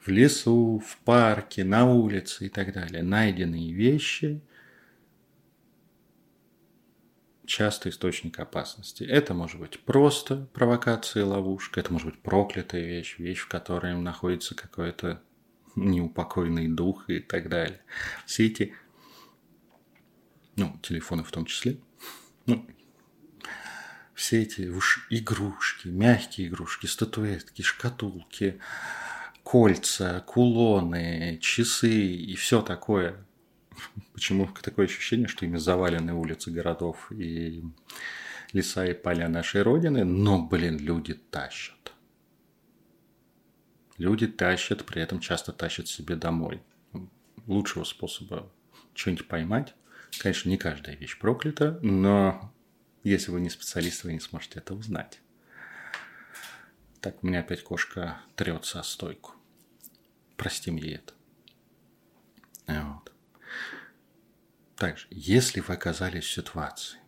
в 0.00 0.08
лесу, 0.08 0.82
в 0.84 0.98
парке, 1.04 1.62
на 1.62 1.86
улице 1.86 2.46
и 2.46 2.48
так 2.48 2.72
далее. 2.72 3.02
Найденные 3.02 3.72
вещи 3.72 4.42
часто 7.46 7.88
источник 7.88 8.38
опасности. 8.38 9.04
Это 9.04 9.34
может 9.34 9.60
быть 9.60 9.80
просто 9.80 10.48
провокация, 10.52 11.24
ловушка, 11.24 11.80
это 11.80 11.92
может 11.92 12.10
быть 12.10 12.20
проклятая 12.22 12.82
вещь, 12.82 13.18
вещь, 13.18 13.40
в 13.40 13.48
которой 13.48 13.96
находится 13.96 14.54
какой-то 14.54 15.22
неупокойный 15.76 16.68
дух 16.68 17.08
и 17.08 17.20
так 17.20 17.48
далее. 17.48 17.80
Все 18.26 18.46
эти, 18.46 18.74
ну, 20.56 20.78
телефоны 20.82 21.24
в 21.24 21.30
том 21.30 21.44
числе, 21.44 21.78
ну, 22.46 22.66
все 24.20 24.42
эти 24.42 24.68
уж 24.68 25.06
игрушки, 25.10 25.88
мягкие 25.88 26.48
игрушки, 26.48 26.86
статуэтки, 26.86 27.62
шкатулки, 27.62 28.60
кольца, 29.42 30.24
кулоны, 30.26 31.38
часы 31.40 31.90
и 31.90 32.34
все 32.36 32.62
такое– 32.62 33.26
Почему 34.12 34.48
такое 34.62 34.86
ощущение, 34.86 35.28
что 35.28 35.44
ими 35.44 35.56
завалены 35.56 36.14
улицы 36.14 36.50
городов 36.50 37.10
и 37.12 37.64
леса 38.52 38.84
и 38.84 38.94
поля 38.94 39.28
нашей 39.28 39.62
Родины, 39.62 40.04
но, 40.04 40.42
блин, 40.42 40.78
люди 40.78 41.14
тащат. 41.14 41.92
Люди 43.96 44.26
тащат, 44.26 44.84
при 44.84 45.02
этом 45.02 45.20
часто 45.20 45.52
тащат 45.52 45.88
себе 45.88 46.16
домой. 46.16 46.62
Лучшего 47.46 47.84
способа 47.84 48.50
что-нибудь 48.94 49.28
поймать. 49.28 49.74
Конечно, 50.18 50.48
не 50.48 50.56
каждая 50.56 50.96
вещь 50.96 51.18
проклята, 51.18 51.78
но 51.82 52.52
если 53.02 53.30
вы 53.30 53.40
не 53.40 53.50
специалист, 53.50 54.04
вы 54.04 54.12
не 54.12 54.20
сможете 54.20 54.58
это 54.58 54.74
узнать. 54.74 55.20
Так, 57.00 57.22
у 57.22 57.26
меня 57.26 57.40
опять 57.40 57.64
кошка 57.64 58.20
трется 58.36 58.80
о 58.80 58.82
стойку. 58.82 59.32
Простим 60.36 60.76
ей 60.76 60.96
это. 60.96 61.14
Вот. 62.66 63.12
Также, 64.76 65.06
если 65.10 65.60
вы 65.60 65.74
оказались 65.74 66.24
в 66.24 66.32
ситуации, 66.32 66.98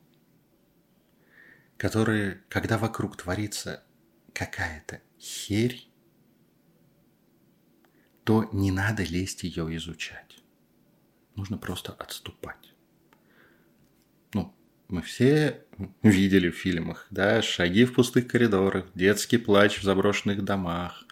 которые, 1.76 2.42
когда 2.48 2.78
вокруг 2.78 3.16
творится 3.16 3.82
какая-то 4.32 5.00
херь, 5.18 5.88
то 8.24 8.48
не 8.52 8.70
надо 8.70 9.02
лезть 9.02 9.42
ее 9.42 9.76
изучать. 9.76 10.42
Нужно 11.34 11.58
просто 11.58 11.92
отступать. 11.92 12.71
Мы 14.92 15.00
все 15.00 15.64
видели 16.02 16.50
в 16.50 16.54
фильмах, 16.54 17.06
да, 17.08 17.40
шаги 17.40 17.86
в 17.86 17.94
пустых 17.94 18.28
коридорах, 18.28 18.84
детский 18.94 19.38
плач 19.38 19.78
в 19.78 19.82
заброшенных 19.82 20.44
домах, 20.44 21.06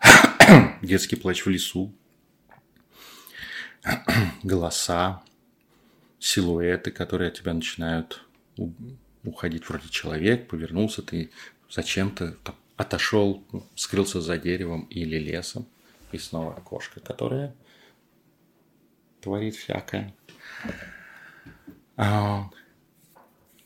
детский 0.80 1.16
плач 1.16 1.44
в 1.44 1.48
лесу, 1.50 1.92
голоса, 4.44 5.24
силуэты, 6.20 6.92
которые 6.92 7.30
от 7.30 7.34
тебя 7.34 7.52
начинают 7.52 8.24
уходить. 9.24 9.68
Вроде 9.68 9.88
человек, 9.88 10.46
повернулся, 10.46 11.02
ты 11.02 11.32
зачем-то 11.68 12.36
отошел, 12.76 13.44
скрылся 13.74 14.20
за 14.20 14.38
деревом 14.38 14.82
или 14.82 15.18
лесом. 15.18 15.66
И 16.12 16.18
снова 16.18 16.52
кошка, 16.60 17.00
которая 17.00 17.56
творит 19.20 19.56
всякое. 19.56 20.14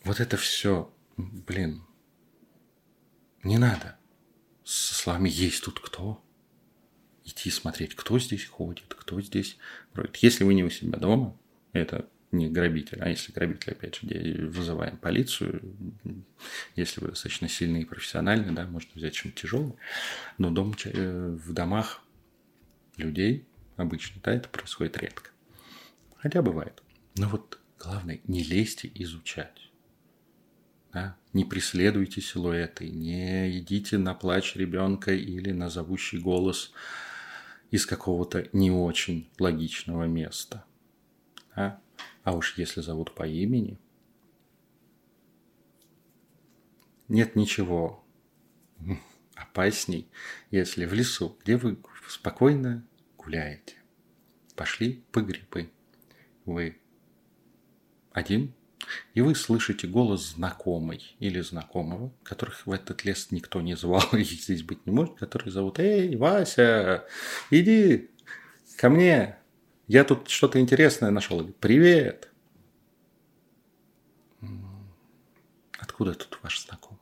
Вот 0.04 0.20
это 0.20 0.36
все, 0.36 0.92
блин, 1.16 1.82
не 3.42 3.58
надо 3.58 3.98
со 4.64 4.94
словами 4.94 5.28
«есть 5.28 5.64
тут 5.64 5.80
кто?» 5.80 6.22
идти 7.24 7.50
смотреть, 7.50 7.94
кто 7.94 8.18
здесь 8.18 8.46
ходит, 8.46 8.94
кто 8.94 9.20
здесь 9.20 9.56
бродит. 9.94 10.16
Если 10.16 10.44
вы 10.44 10.54
не 10.54 10.62
у 10.62 10.70
себя 10.70 10.98
дома, 10.98 11.36
это 11.72 12.08
не 12.32 12.48
грабитель, 12.50 13.00
а 13.00 13.08
если 13.08 13.32
грабитель, 13.32 13.72
опять 13.72 13.96
же, 13.96 14.46
вызываем 14.48 14.98
полицию, 14.98 15.62
если 16.76 17.00
вы 17.00 17.08
достаточно 17.08 17.48
сильный 17.48 17.82
и 17.82 17.86
профессиональный, 17.86 18.52
да, 18.52 18.66
можно 18.66 18.90
взять 18.94 19.14
чем-то 19.14 19.40
тяжелое, 19.40 19.74
но 20.36 20.50
дом, 20.50 20.74
э, 20.84 21.38
в 21.42 21.52
домах 21.52 22.02
людей 22.96 23.46
обычно, 23.76 24.20
да, 24.22 24.32
это 24.32 24.48
происходит 24.48 24.96
редко. 24.98 25.30
Хотя 26.16 26.42
бывает. 26.42 26.82
Но 27.16 27.28
вот 27.28 27.58
главное, 27.78 28.20
не 28.26 28.42
лезьте 28.42 28.90
изучать. 28.94 29.63
Да? 30.94 31.16
Не 31.32 31.44
преследуйте 31.44 32.20
силуэты, 32.20 32.88
не 32.88 33.58
идите 33.58 33.98
на 33.98 34.14
плач 34.14 34.54
ребенка 34.54 35.12
или 35.12 35.50
на 35.50 35.68
зовущий 35.68 36.20
голос 36.20 36.72
из 37.72 37.84
какого-то 37.84 38.48
не 38.52 38.70
очень 38.70 39.28
логичного 39.40 40.04
места. 40.04 40.64
Да? 41.56 41.80
А 42.22 42.36
уж 42.36 42.56
если 42.56 42.80
зовут 42.80 43.12
по 43.12 43.26
имени, 43.26 43.76
нет 47.08 47.34
ничего 47.34 48.04
опасней, 49.34 50.08
если 50.52 50.86
в 50.86 50.94
лесу, 50.94 51.36
где 51.42 51.56
вы 51.56 51.76
спокойно 52.08 52.86
гуляете, 53.18 53.74
пошли 54.54 55.02
по 55.10 55.20
грибы, 55.22 55.72
вы 56.44 56.78
один, 58.12 58.54
и 59.14 59.20
вы 59.20 59.34
слышите 59.34 59.86
голос 59.86 60.34
знакомый 60.34 61.16
или 61.18 61.40
знакомого, 61.40 62.12
которых 62.22 62.66
в 62.66 62.72
этот 62.72 63.04
лес 63.04 63.30
никто 63.30 63.60
не 63.60 63.76
звал, 63.76 64.04
и 64.12 64.24
здесь 64.24 64.62
быть 64.62 64.86
не 64.86 64.92
может, 64.92 65.14
который 65.16 65.50
зовут 65.50 65.78
«Эй, 65.78 66.16
Вася, 66.16 67.06
иди 67.50 68.10
ко 68.76 68.90
мне, 68.90 69.36
я 69.86 70.04
тут 70.04 70.28
что-то 70.28 70.60
интересное 70.60 71.10
нашел. 71.10 71.44
Привет. 71.60 72.30
Откуда 75.78 76.14
тут 76.14 76.38
ваш 76.42 76.64
знакомый? 76.64 77.00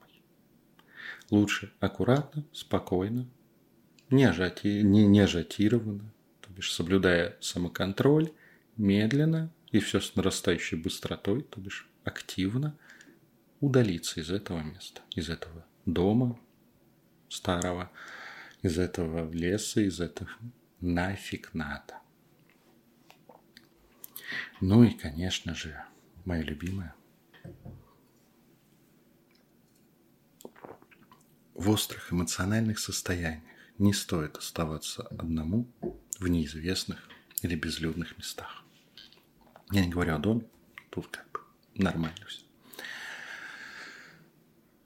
Лучше 1.30 1.72
аккуратно, 1.80 2.44
спокойно, 2.52 3.26
не, 4.10 4.24
ажати, 4.24 4.82
не, 4.82 5.06
не 5.06 5.20
ажатированно, 5.20 6.12
то 6.40 6.50
бишь 6.50 6.72
соблюдая 6.72 7.38
самоконтроль, 7.40 8.32
медленно 8.76 9.50
и 9.72 9.80
все 9.80 10.00
с 10.00 10.14
нарастающей 10.14 10.76
быстротой, 10.76 11.42
то 11.42 11.60
бишь 11.60 11.88
активно 12.04 12.78
удалиться 13.60 14.20
из 14.20 14.30
этого 14.30 14.60
места, 14.60 15.00
из 15.16 15.28
этого 15.30 15.66
дома 15.86 16.38
старого, 17.28 17.90
из 18.60 18.78
этого 18.78 19.30
леса, 19.32 19.80
из 19.80 20.00
этого 20.00 20.30
нафиг 20.80 21.54
надо. 21.54 21.98
Ну 24.60 24.84
и, 24.84 24.90
конечно 24.90 25.54
же, 25.54 25.82
моя 26.24 26.42
любимая. 26.42 26.94
В 31.54 31.70
острых 31.70 32.12
эмоциональных 32.12 32.78
состояниях 32.78 33.42
не 33.78 33.92
стоит 33.92 34.36
оставаться 34.36 35.02
одному 35.02 35.66
в 36.18 36.28
неизвестных 36.28 37.08
или 37.42 37.54
безлюдных 37.54 38.16
местах. 38.18 38.61
Я 39.72 39.84
не 39.84 39.90
говорю 39.90 40.14
о 40.14 40.18
доме, 40.18 40.42
тут 40.90 41.06
как 41.08 41.26
бы 41.32 41.40
нормально 41.82 42.24
все. 42.26 42.42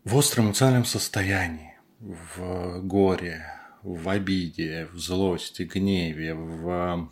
В 0.05 0.15
остром 0.15 0.47
эмоциональном 0.47 0.85
состоянии, 0.85 1.77
в 1.99 2.81
горе, 2.83 3.45
в 3.83 4.09
обиде, 4.09 4.89
в 4.93 4.99
злости, 4.99 5.65
гневе, 5.65 6.35
в 6.35 7.11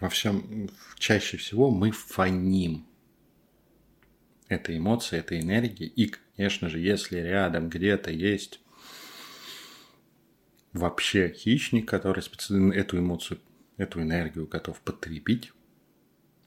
во 0.00 0.08
всем, 0.08 0.70
чаще 0.98 1.36
всего 1.36 1.70
мы 1.70 1.90
фоним 1.90 2.86
этой 4.48 4.78
эмоции, 4.78 5.18
этой 5.18 5.40
энергии. 5.40 5.86
И, 5.86 6.14
конечно 6.36 6.68
же, 6.68 6.78
если 6.78 7.18
рядом 7.18 7.68
где-то 7.68 8.10
есть 8.10 8.60
вообще 10.72 11.32
хищник, 11.32 11.88
который 11.88 12.22
специально 12.22 12.72
эту 12.72 12.98
эмоцию, 12.98 13.40
эту 13.76 14.02
энергию 14.02 14.46
готов 14.46 14.80
потребить, 14.80 15.52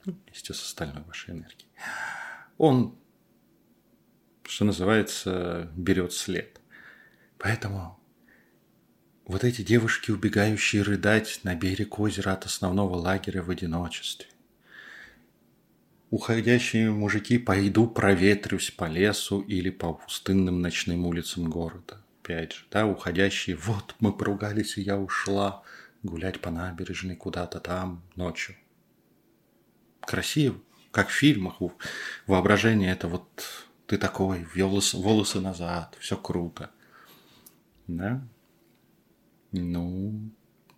ну, 0.05 0.17
вместе 0.25 0.53
с 0.53 0.61
остальной 0.63 1.03
вашей 1.03 1.31
энергией, 1.31 1.69
он, 2.57 2.97
что 4.43 4.65
называется, 4.65 5.71
берет 5.75 6.13
след. 6.13 6.59
Поэтому 7.37 7.99
вот 9.25 9.43
эти 9.43 9.61
девушки, 9.61 10.11
убегающие 10.11 10.81
рыдать 10.81 11.41
на 11.43 11.53
берег 11.53 11.99
озера 11.99 12.33
от 12.33 12.45
основного 12.45 12.95
лагеря 12.95 13.43
в 13.43 13.51
одиночестве. 13.51 14.27
Уходящие 16.09 16.89
мужики 16.89 17.37
«пойду 17.37 17.85
проветрюсь 17.85 18.71
по 18.71 18.85
лесу 18.85 19.41
или 19.41 19.69
по 19.69 19.93
пустынным 19.93 20.61
ночным 20.61 21.05
улицам 21.05 21.47
города». 21.51 22.01
Опять 22.23 22.53
же, 22.53 22.65
да, 22.71 22.87
уходящие 22.87 23.55
«вот 23.55 23.95
мы 23.99 24.11
поругались, 24.11 24.77
и 24.77 24.81
я 24.81 24.97
ушла 24.97 25.61
гулять 26.03 26.41
по 26.41 26.51
набережной 26.51 27.15
куда-то 27.15 27.59
там 27.59 28.03
ночью». 28.15 28.55
красиво, 30.09 30.59
как 30.91 31.09
в 31.09 31.13
фильмах. 31.13 31.59
Воображение 32.25 32.91
это 32.91 33.07
вот 33.07 33.67
ты 33.85 33.97
такой, 33.97 34.43
волосы, 34.55 34.97
волосы 34.97 35.39
назад, 35.39 35.95
все 35.99 36.17
круто. 36.17 36.71
Да? 37.87 38.27
Ну, 39.51 40.31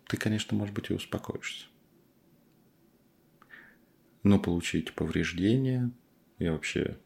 ты, 0.06 0.16
конечно, 0.16 0.56
может 0.56 0.74
быть, 0.74 0.90
и 0.90 0.94
успокоишься. 0.94 1.66
Но 4.22 4.38
получить 4.38 4.94
повреждения 4.94 5.90
и 6.38 6.48
вообще 6.48 6.98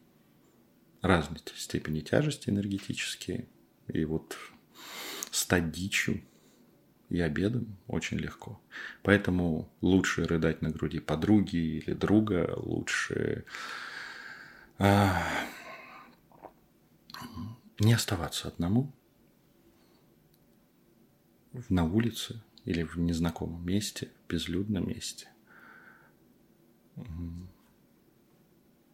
разной 1.03 1.41
степени 1.55 2.01
тяжести 2.01 2.51
энергетические, 2.51 3.49
и 3.89 4.05
вот 4.05 4.37
стать 5.31 5.71
и 7.09 7.21
обедом 7.21 7.77
очень 7.87 8.19
легко. 8.19 8.61
Поэтому 9.03 9.71
лучше 9.81 10.25
рыдать 10.25 10.63
на 10.63 10.71
груди 10.71 10.99
подруги 10.99 11.57
или 11.57 11.93
друга, 11.93 12.53
лучше 12.57 13.45
а, 14.79 15.23
не 17.79 17.93
оставаться 17.93 18.49
одному 18.49 18.93
на 21.69 21.85
улице 21.85 22.43
или 22.65 22.83
в 22.83 22.99
незнакомом 22.99 23.65
месте, 23.65 24.11
в 24.25 24.31
безлюдном 24.31 24.89
месте, 24.89 25.29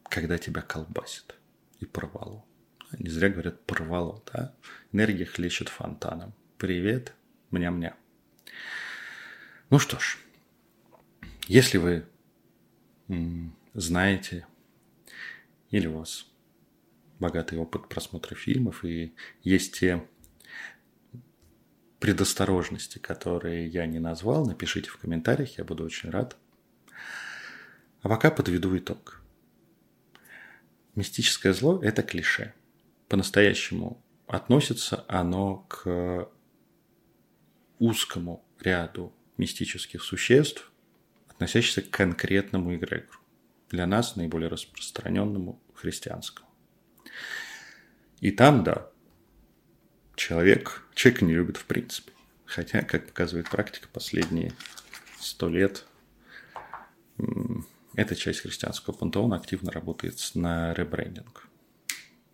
когда 0.04 0.38
тебя 0.38 0.62
колбасит 0.62 1.34
и 1.80 1.86
порвало. 1.86 2.44
Не 2.98 3.08
зря 3.08 3.30
говорят 3.30 3.64
порвало, 3.64 4.22
да? 4.32 4.54
Энергия 4.92 5.24
хлещет 5.24 5.70
фонтаном. 5.70 6.34
Привет, 6.58 7.14
мня-мня. 7.50 7.96
Ну 9.72 9.78
что 9.78 9.98
ж, 9.98 10.18
если 11.48 11.78
вы 11.78 12.04
знаете 13.72 14.46
или 15.70 15.86
у 15.86 16.00
вас 16.00 16.26
богатый 17.18 17.58
опыт 17.58 17.88
просмотра 17.88 18.34
фильмов 18.34 18.84
и 18.84 19.14
есть 19.42 19.80
те 19.80 20.06
предосторожности, 22.00 22.98
которые 22.98 23.66
я 23.66 23.86
не 23.86 23.98
назвал, 23.98 24.44
напишите 24.44 24.90
в 24.90 24.98
комментариях, 24.98 25.56
я 25.56 25.64
буду 25.64 25.84
очень 25.84 26.10
рад. 26.10 26.36
А 28.02 28.10
пока 28.10 28.30
подведу 28.30 28.76
итог. 28.76 29.22
Мистическое 30.96 31.54
зло– 31.54 31.80
это 31.82 32.02
клише. 32.02 32.52
По-настоящему 33.08 34.04
относится 34.26 35.06
оно 35.08 35.64
к 35.66 36.28
узкому 37.78 38.44
ряду 38.60 39.14
мистических 39.36 40.02
существ, 40.02 40.70
относящихся 41.28 41.82
к 41.82 41.90
конкретному 41.90 42.74
эгрегору. 42.74 43.18
Для 43.70 43.86
нас 43.86 44.16
наиболее 44.16 44.48
распространенному 44.48 45.60
христианскому. 45.74 46.48
И 48.20 48.30
там, 48.30 48.62
да, 48.64 48.90
человек, 50.14 50.86
человек 50.94 51.22
не 51.22 51.34
любит 51.34 51.56
в 51.56 51.64
принципе. 51.64 52.12
Хотя, 52.44 52.82
как 52.82 53.06
показывает 53.06 53.48
практика, 53.48 53.88
последние 53.92 54.52
сто 55.18 55.48
лет 55.48 55.86
эта 57.94 58.14
часть 58.14 58.40
христианского 58.40 58.94
пантеона 58.94 59.36
активно 59.36 59.70
работает 59.70 60.18
на 60.34 60.72
ребрендинг. 60.74 61.48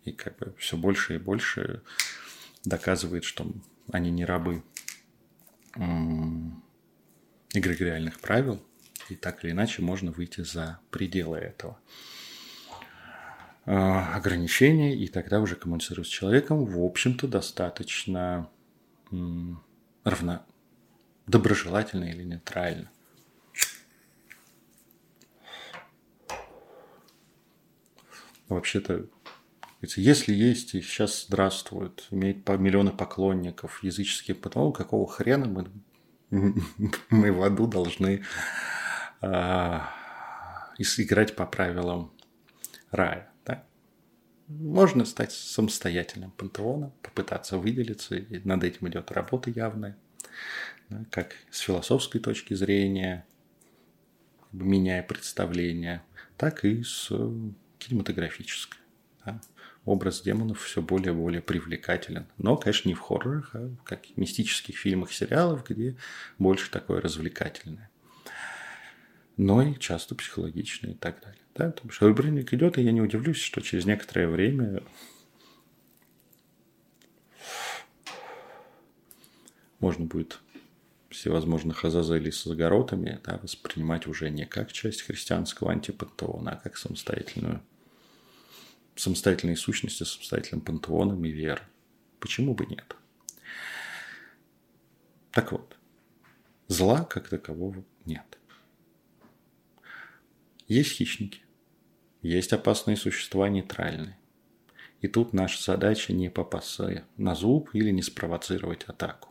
И 0.03 0.11
как 0.11 0.37
бы 0.37 0.53
все 0.57 0.77
больше 0.77 1.15
и 1.15 1.19
больше 1.19 1.81
доказывает, 2.63 3.23
что 3.23 3.51
они 3.91 4.11
не 4.11 4.25
рабы 4.25 4.63
эгрегориальных 7.53 8.19
правил, 8.19 8.63
и 9.09 9.15
так 9.15 9.43
или 9.43 9.51
иначе 9.51 9.81
можно 9.81 10.11
выйти 10.11 10.41
за 10.41 10.79
пределы 10.91 11.37
этого 11.37 11.79
а, 13.65 14.15
ограничения, 14.15 14.95
и 14.95 15.07
тогда 15.07 15.39
уже 15.39 15.55
коммуницировать 15.55 16.07
с 16.07 16.11
человеком, 16.11 16.65
в 16.65 16.83
общем-то, 16.83 17.27
достаточно 17.27 18.49
равно, 20.03 20.45
доброжелательно 21.27 22.05
или 22.05 22.23
нейтрально. 22.23 22.91
Вообще-то, 28.47 29.07
если 29.81 30.33
есть 30.33 30.73
и 30.73 30.81
сейчас 30.81 31.25
здравствует, 31.25 32.07
имеет 32.09 32.47
миллионы 32.49 32.91
поклонников 32.91 33.83
языческих, 33.83 34.41
потому 34.41 34.71
какого 34.71 35.07
хрена 35.07 35.45
мы 35.45 35.71
мы 37.09 37.31
в 37.31 37.43
аду 37.43 37.67
должны 37.67 38.23
э, 39.21 39.79
играть 40.77 41.35
по 41.35 41.45
правилам 41.45 42.13
рая. 42.91 43.31
Да? 43.45 43.65
Можно 44.47 45.05
стать 45.05 45.31
самостоятельным 45.31 46.31
пантеоном, 46.31 46.93
попытаться 47.01 47.57
выделиться, 47.57 48.15
и 48.15 48.39
над 48.47 48.63
этим 48.63 48.87
идет 48.89 49.11
работа 49.11 49.49
явная, 49.49 49.97
да, 50.89 51.03
как 51.11 51.35
с 51.51 51.59
философской 51.59 52.19
точки 52.19 52.53
зрения, 52.53 53.25
меняя 54.51 55.03
представление, 55.03 56.03
так 56.37 56.65
и 56.65 56.83
с 56.83 57.11
кинематографической. 57.77 58.79
Да? 59.25 59.41
Образ 59.89 60.21
демонов 60.21 60.61
все 60.61 60.81
более 60.81 61.13
и 61.13 61.15
более 61.15 61.41
привлекателен. 61.41 62.27
Но, 62.37 62.55
конечно, 62.57 62.89
не 62.89 62.93
в 62.93 62.99
хоррорах, 62.99 63.49
а 63.55 63.75
как 63.83 64.05
в 64.05 64.17
мистических 64.17 64.77
фильмах, 64.77 65.11
сериалах, 65.11 65.67
где 65.67 65.97
больше 66.37 66.69
такое 66.69 67.01
развлекательное. 67.01 67.89
Но 69.35 69.63
и 69.63 69.79
часто 69.79 70.13
психологичное 70.13 70.91
и 70.91 70.95
так 70.95 71.21
далее. 71.21 71.41
Да? 71.55 71.71
То 71.71 71.87
есть 71.87 71.99
выборник 72.01 72.53
идет, 72.53 72.77
и 72.77 72.83
я 72.83 72.91
не 72.91 73.01
удивлюсь, 73.01 73.41
что 73.41 73.61
через 73.61 73.85
некоторое 73.85 74.27
время 74.27 74.83
можно 79.79 80.05
будет 80.05 80.39
всевозможных 81.09 81.83
Азазелей 81.83 82.31
с 82.31 82.43
загородами 82.43 83.19
да, 83.23 83.39
воспринимать 83.41 84.05
уже 84.05 84.29
не 84.29 84.45
как 84.45 84.71
часть 84.71 85.01
христианского 85.01 85.71
антипантеона, 85.71 86.51
а 86.51 86.55
как 86.57 86.77
самостоятельную 86.77 87.63
самостоятельные 88.99 89.55
сущности, 89.55 90.03
самостоятельным 90.03 90.61
пантеоном 90.61 91.23
и 91.23 91.29
верой. 91.29 91.63
Почему 92.19 92.53
бы 92.53 92.65
нет? 92.65 92.95
Так 95.31 95.51
вот, 95.51 95.77
зла 96.67 97.03
как 97.05 97.29
такового 97.29 97.83
нет. 98.05 98.37
Есть 100.67 100.91
хищники, 100.91 101.41
есть 102.21 102.51
опасные 102.51 102.97
существа 102.97 103.47
нейтральные. 103.47 104.17
И 105.01 105.07
тут 105.07 105.31
наша 105.31 105.63
задача 105.63 106.11
не 106.11 106.29
попасться 106.29 107.05
на 107.15 107.35
зуб 107.35 107.69
или 107.73 107.91
не 107.91 108.01
спровоцировать 108.01 108.83
атаку. 108.83 109.29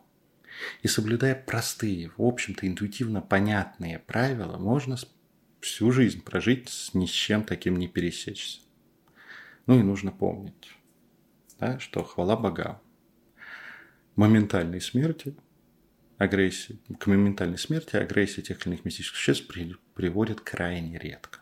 И 0.81 0.87
соблюдая 0.87 1.35
простые, 1.35 2.11
в 2.17 2.23
общем-то 2.23 2.67
интуитивно 2.67 3.21
понятные 3.21 3.99
правила, 3.99 4.57
можно 4.57 4.97
всю 5.61 5.91
жизнь 5.91 6.23
прожить 6.23 6.69
с 6.69 6.93
ни 6.95 7.05
с 7.05 7.11
чем 7.11 7.43
таким 7.43 7.77
не 7.77 7.87
пересечься. 7.87 8.61
Ну 9.69 9.77
и 9.77 9.83
нужно 9.83 10.11
помнить, 10.11 10.75
да, 11.59 11.77
что 11.77 12.03
хвала 12.03 12.35
богам. 12.35 12.81
Моментальной 14.15 14.81
смерти, 14.81 15.35
агрессии, 16.17 16.79
к 16.97 17.05
моментальной 17.05 17.59
смерти 17.59 17.95
агрессия 17.95 18.41
тех 18.41 18.65
или 18.65 18.73
иных 18.73 18.83
мистических 18.83 19.15
существ 19.15 19.47
при, 19.47 19.75
приводит 19.93 20.41
крайне 20.41 20.97
редко. 20.97 21.41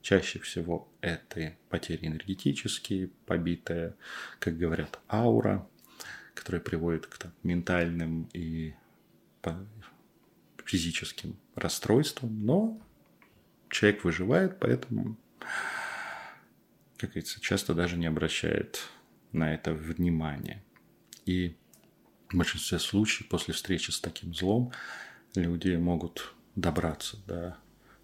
Чаще 0.00 0.38
всего 0.38 0.88
это 1.02 1.58
потери 1.68 2.06
энергетические, 2.06 3.10
побитая, 3.26 3.94
как 4.38 4.56
говорят, 4.56 4.98
аура, 5.06 5.68
которая 6.32 6.62
приводит 6.62 7.06
к 7.06 7.18
там, 7.18 7.34
ментальным 7.42 8.30
и 8.32 8.72
физическим 10.64 11.36
расстройствам, 11.54 12.46
но 12.46 12.80
человек 13.68 14.04
выживает, 14.04 14.58
поэтому 14.58 15.18
как 16.98 17.10
говорится, 17.10 17.40
часто 17.40 17.74
даже 17.74 17.96
не 17.96 18.06
обращает 18.06 18.82
на 19.32 19.54
это 19.54 19.72
внимания. 19.72 20.62
И 21.24 21.56
в 22.28 22.36
большинстве 22.36 22.78
случаев 22.78 23.28
после 23.28 23.54
встречи 23.54 23.90
с 23.90 24.00
таким 24.00 24.34
злом 24.34 24.72
люди 25.34 25.74
могут 25.76 26.34
добраться 26.56 27.16
до 27.26 27.56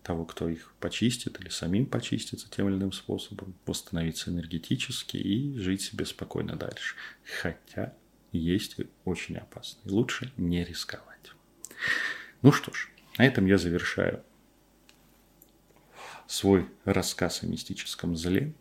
того, 0.03 0.24
кто 0.26 0.49
их 0.49 0.72
почистит 0.80 1.40
или 1.40 1.49
самим 1.49 1.86
почиститься 1.86 2.49
тем 2.51 2.68
или 2.68 2.76
иным 2.76 2.92
способом, 2.92 3.55
восстановиться 3.66 4.30
энергетически 4.30 5.16
и 5.16 5.59
жить 5.59 5.82
себе 5.82 6.05
спокойно 6.05 6.57
дальше. 6.57 6.95
Хотя 7.40 7.95
есть 8.30 8.76
очень 9.05 9.38
опасно. 9.38 9.80
И 9.84 9.90
лучше 9.90 10.32
не 10.36 10.62
рисковать. 10.62 11.32
Ну 12.42 12.53
что 12.53 12.72
ж, 12.72 12.90
на 13.16 13.26
этом 13.26 13.47
я 13.47 13.59
завершаю 13.59 14.22
свой 16.26 16.68
рассказ 16.84 17.42
о 17.42 17.47
мистическом 17.47 18.16
зле. 18.16 18.53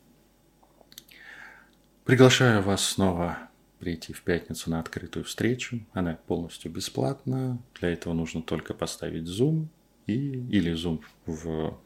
Приглашаю 2.05 2.61
вас 2.61 2.83
снова 2.83 3.49
прийти 3.79 4.11
в 4.11 4.23
пятницу 4.23 4.69
на 4.69 4.81
открытую 4.81 5.23
встречу. 5.23 5.79
Она 5.93 6.19
полностью 6.27 6.69
бесплатна. 6.69 7.57
Для 7.79 7.93
этого 7.93 8.11
нужно 8.11 8.41
только 8.41 8.73
поставить 8.73 9.23
Zoom 9.23 9.67
и, 10.05 10.13
или 10.13 10.73
Zoom 10.73 11.01
в 11.25 11.79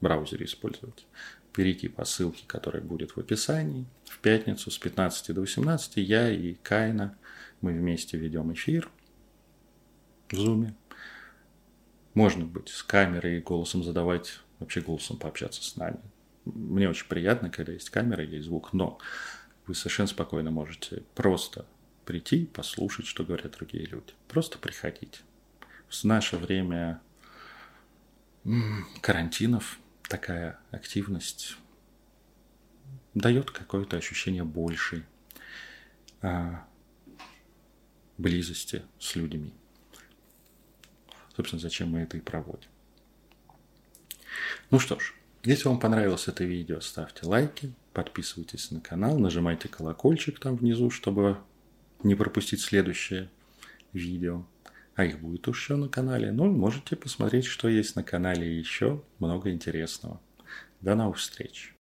браузере 0.00 0.46
использовать, 0.46 1.06
перейти 1.52 1.88
по 1.88 2.06
ссылке, 2.06 2.44
которая 2.46 2.82
будет 2.82 3.16
в 3.16 3.20
описании. 3.20 3.84
В 4.06 4.18
пятницу 4.20 4.70
с 4.70 4.78
15 4.78 5.34
до 5.34 5.42
18 5.42 5.98
я 5.98 6.30
и 6.30 6.54
Кайна, 6.62 7.14
мы 7.60 7.72
вместе 7.72 8.16
ведем 8.16 8.50
эфир 8.50 8.90
в 10.28 10.32
Zoom. 10.32 10.72
Можно 12.14 12.46
быть 12.46 12.70
с 12.70 12.82
камерой 12.82 13.38
и 13.38 13.42
голосом 13.42 13.84
задавать, 13.84 14.40
вообще 14.58 14.80
голосом 14.80 15.18
пообщаться 15.18 15.62
с 15.62 15.76
нами. 15.76 16.00
Мне 16.44 16.88
очень 16.88 17.06
приятно, 17.06 17.50
когда 17.50 17.72
есть 17.72 17.90
камера 17.90 18.24
и 18.24 18.28
есть 18.28 18.46
звук, 18.46 18.72
но 18.72 18.98
вы 19.66 19.74
совершенно 19.74 20.08
спокойно 20.08 20.50
можете 20.50 21.02
просто 21.14 21.66
прийти, 22.04 22.46
послушать, 22.46 23.06
что 23.06 23.24
говорят 23.24 23.52
другие 23.52 23.86
люди. 23.86 24.12
Просто 24.28 24.58
приходите. 24.58 25.20
В 25.88 26.04
наше 26.04 26.36
время 26.36 27.00
карантинов 29.00 29.78
такая 30.08 30.58
активность 30.70 31.56
дает 33.14 33.50
какое-то 33.50 33.96
ощущение 33.96 34.44
большей 34.44 35.04
а, 36.20 36.66
близости 38.18 38.82
с 38.98 39.14
людьми. 39.16 39.54
Собственно, 41.36 41.60
зачем 41.60 41.90
мы 41.90 42.00
это 42.00 42.16
и 42.16 42.20
проводим. 42.20 42.68
Ну 44.70 44.78
что 44.78 44.98
ж, 44.98 45.14
если 45.44 45.68
вам 45.68 45.78
понравилось 45.78 46.28
это 46.28 46.44
видео, 46.44 46.80
ставьте 46.80 47.26
лайки, 47.26 47.72
подписывайтесь 47.92 48.70
на 48.70 48.80
канал, 48.80 49.18
нажимайте 49.18 49.68
колокольчик 49.68 50.38
там 50.38 50.56
внизу, 50.56 50.90
чтобы 50.90 51.38
не 52.02 52.14
пропустить 52.14 52.60
следующее 52.60 53.30
видео. 53.92 54.46
А 54.94 55.04
их 55.04 55.20
будет 55.20 55.46
еще 55.48 55.76
на 55.76 55.88
канале. 55.88 56.30
Ну, 56.30 56.50
можете 56.50 56.96
посмотреть, 56.96 57.46
что 57.46 57.68
есть 57.68 57.96
на 57.96 58.04
канале 58.04 58.58
еще. 58.58 59.02
Много 59.18 59.50
интересного. 59.50 60.20
До 60.80 60.94
новых 60.94 61.18
встреч. 61.18 61.73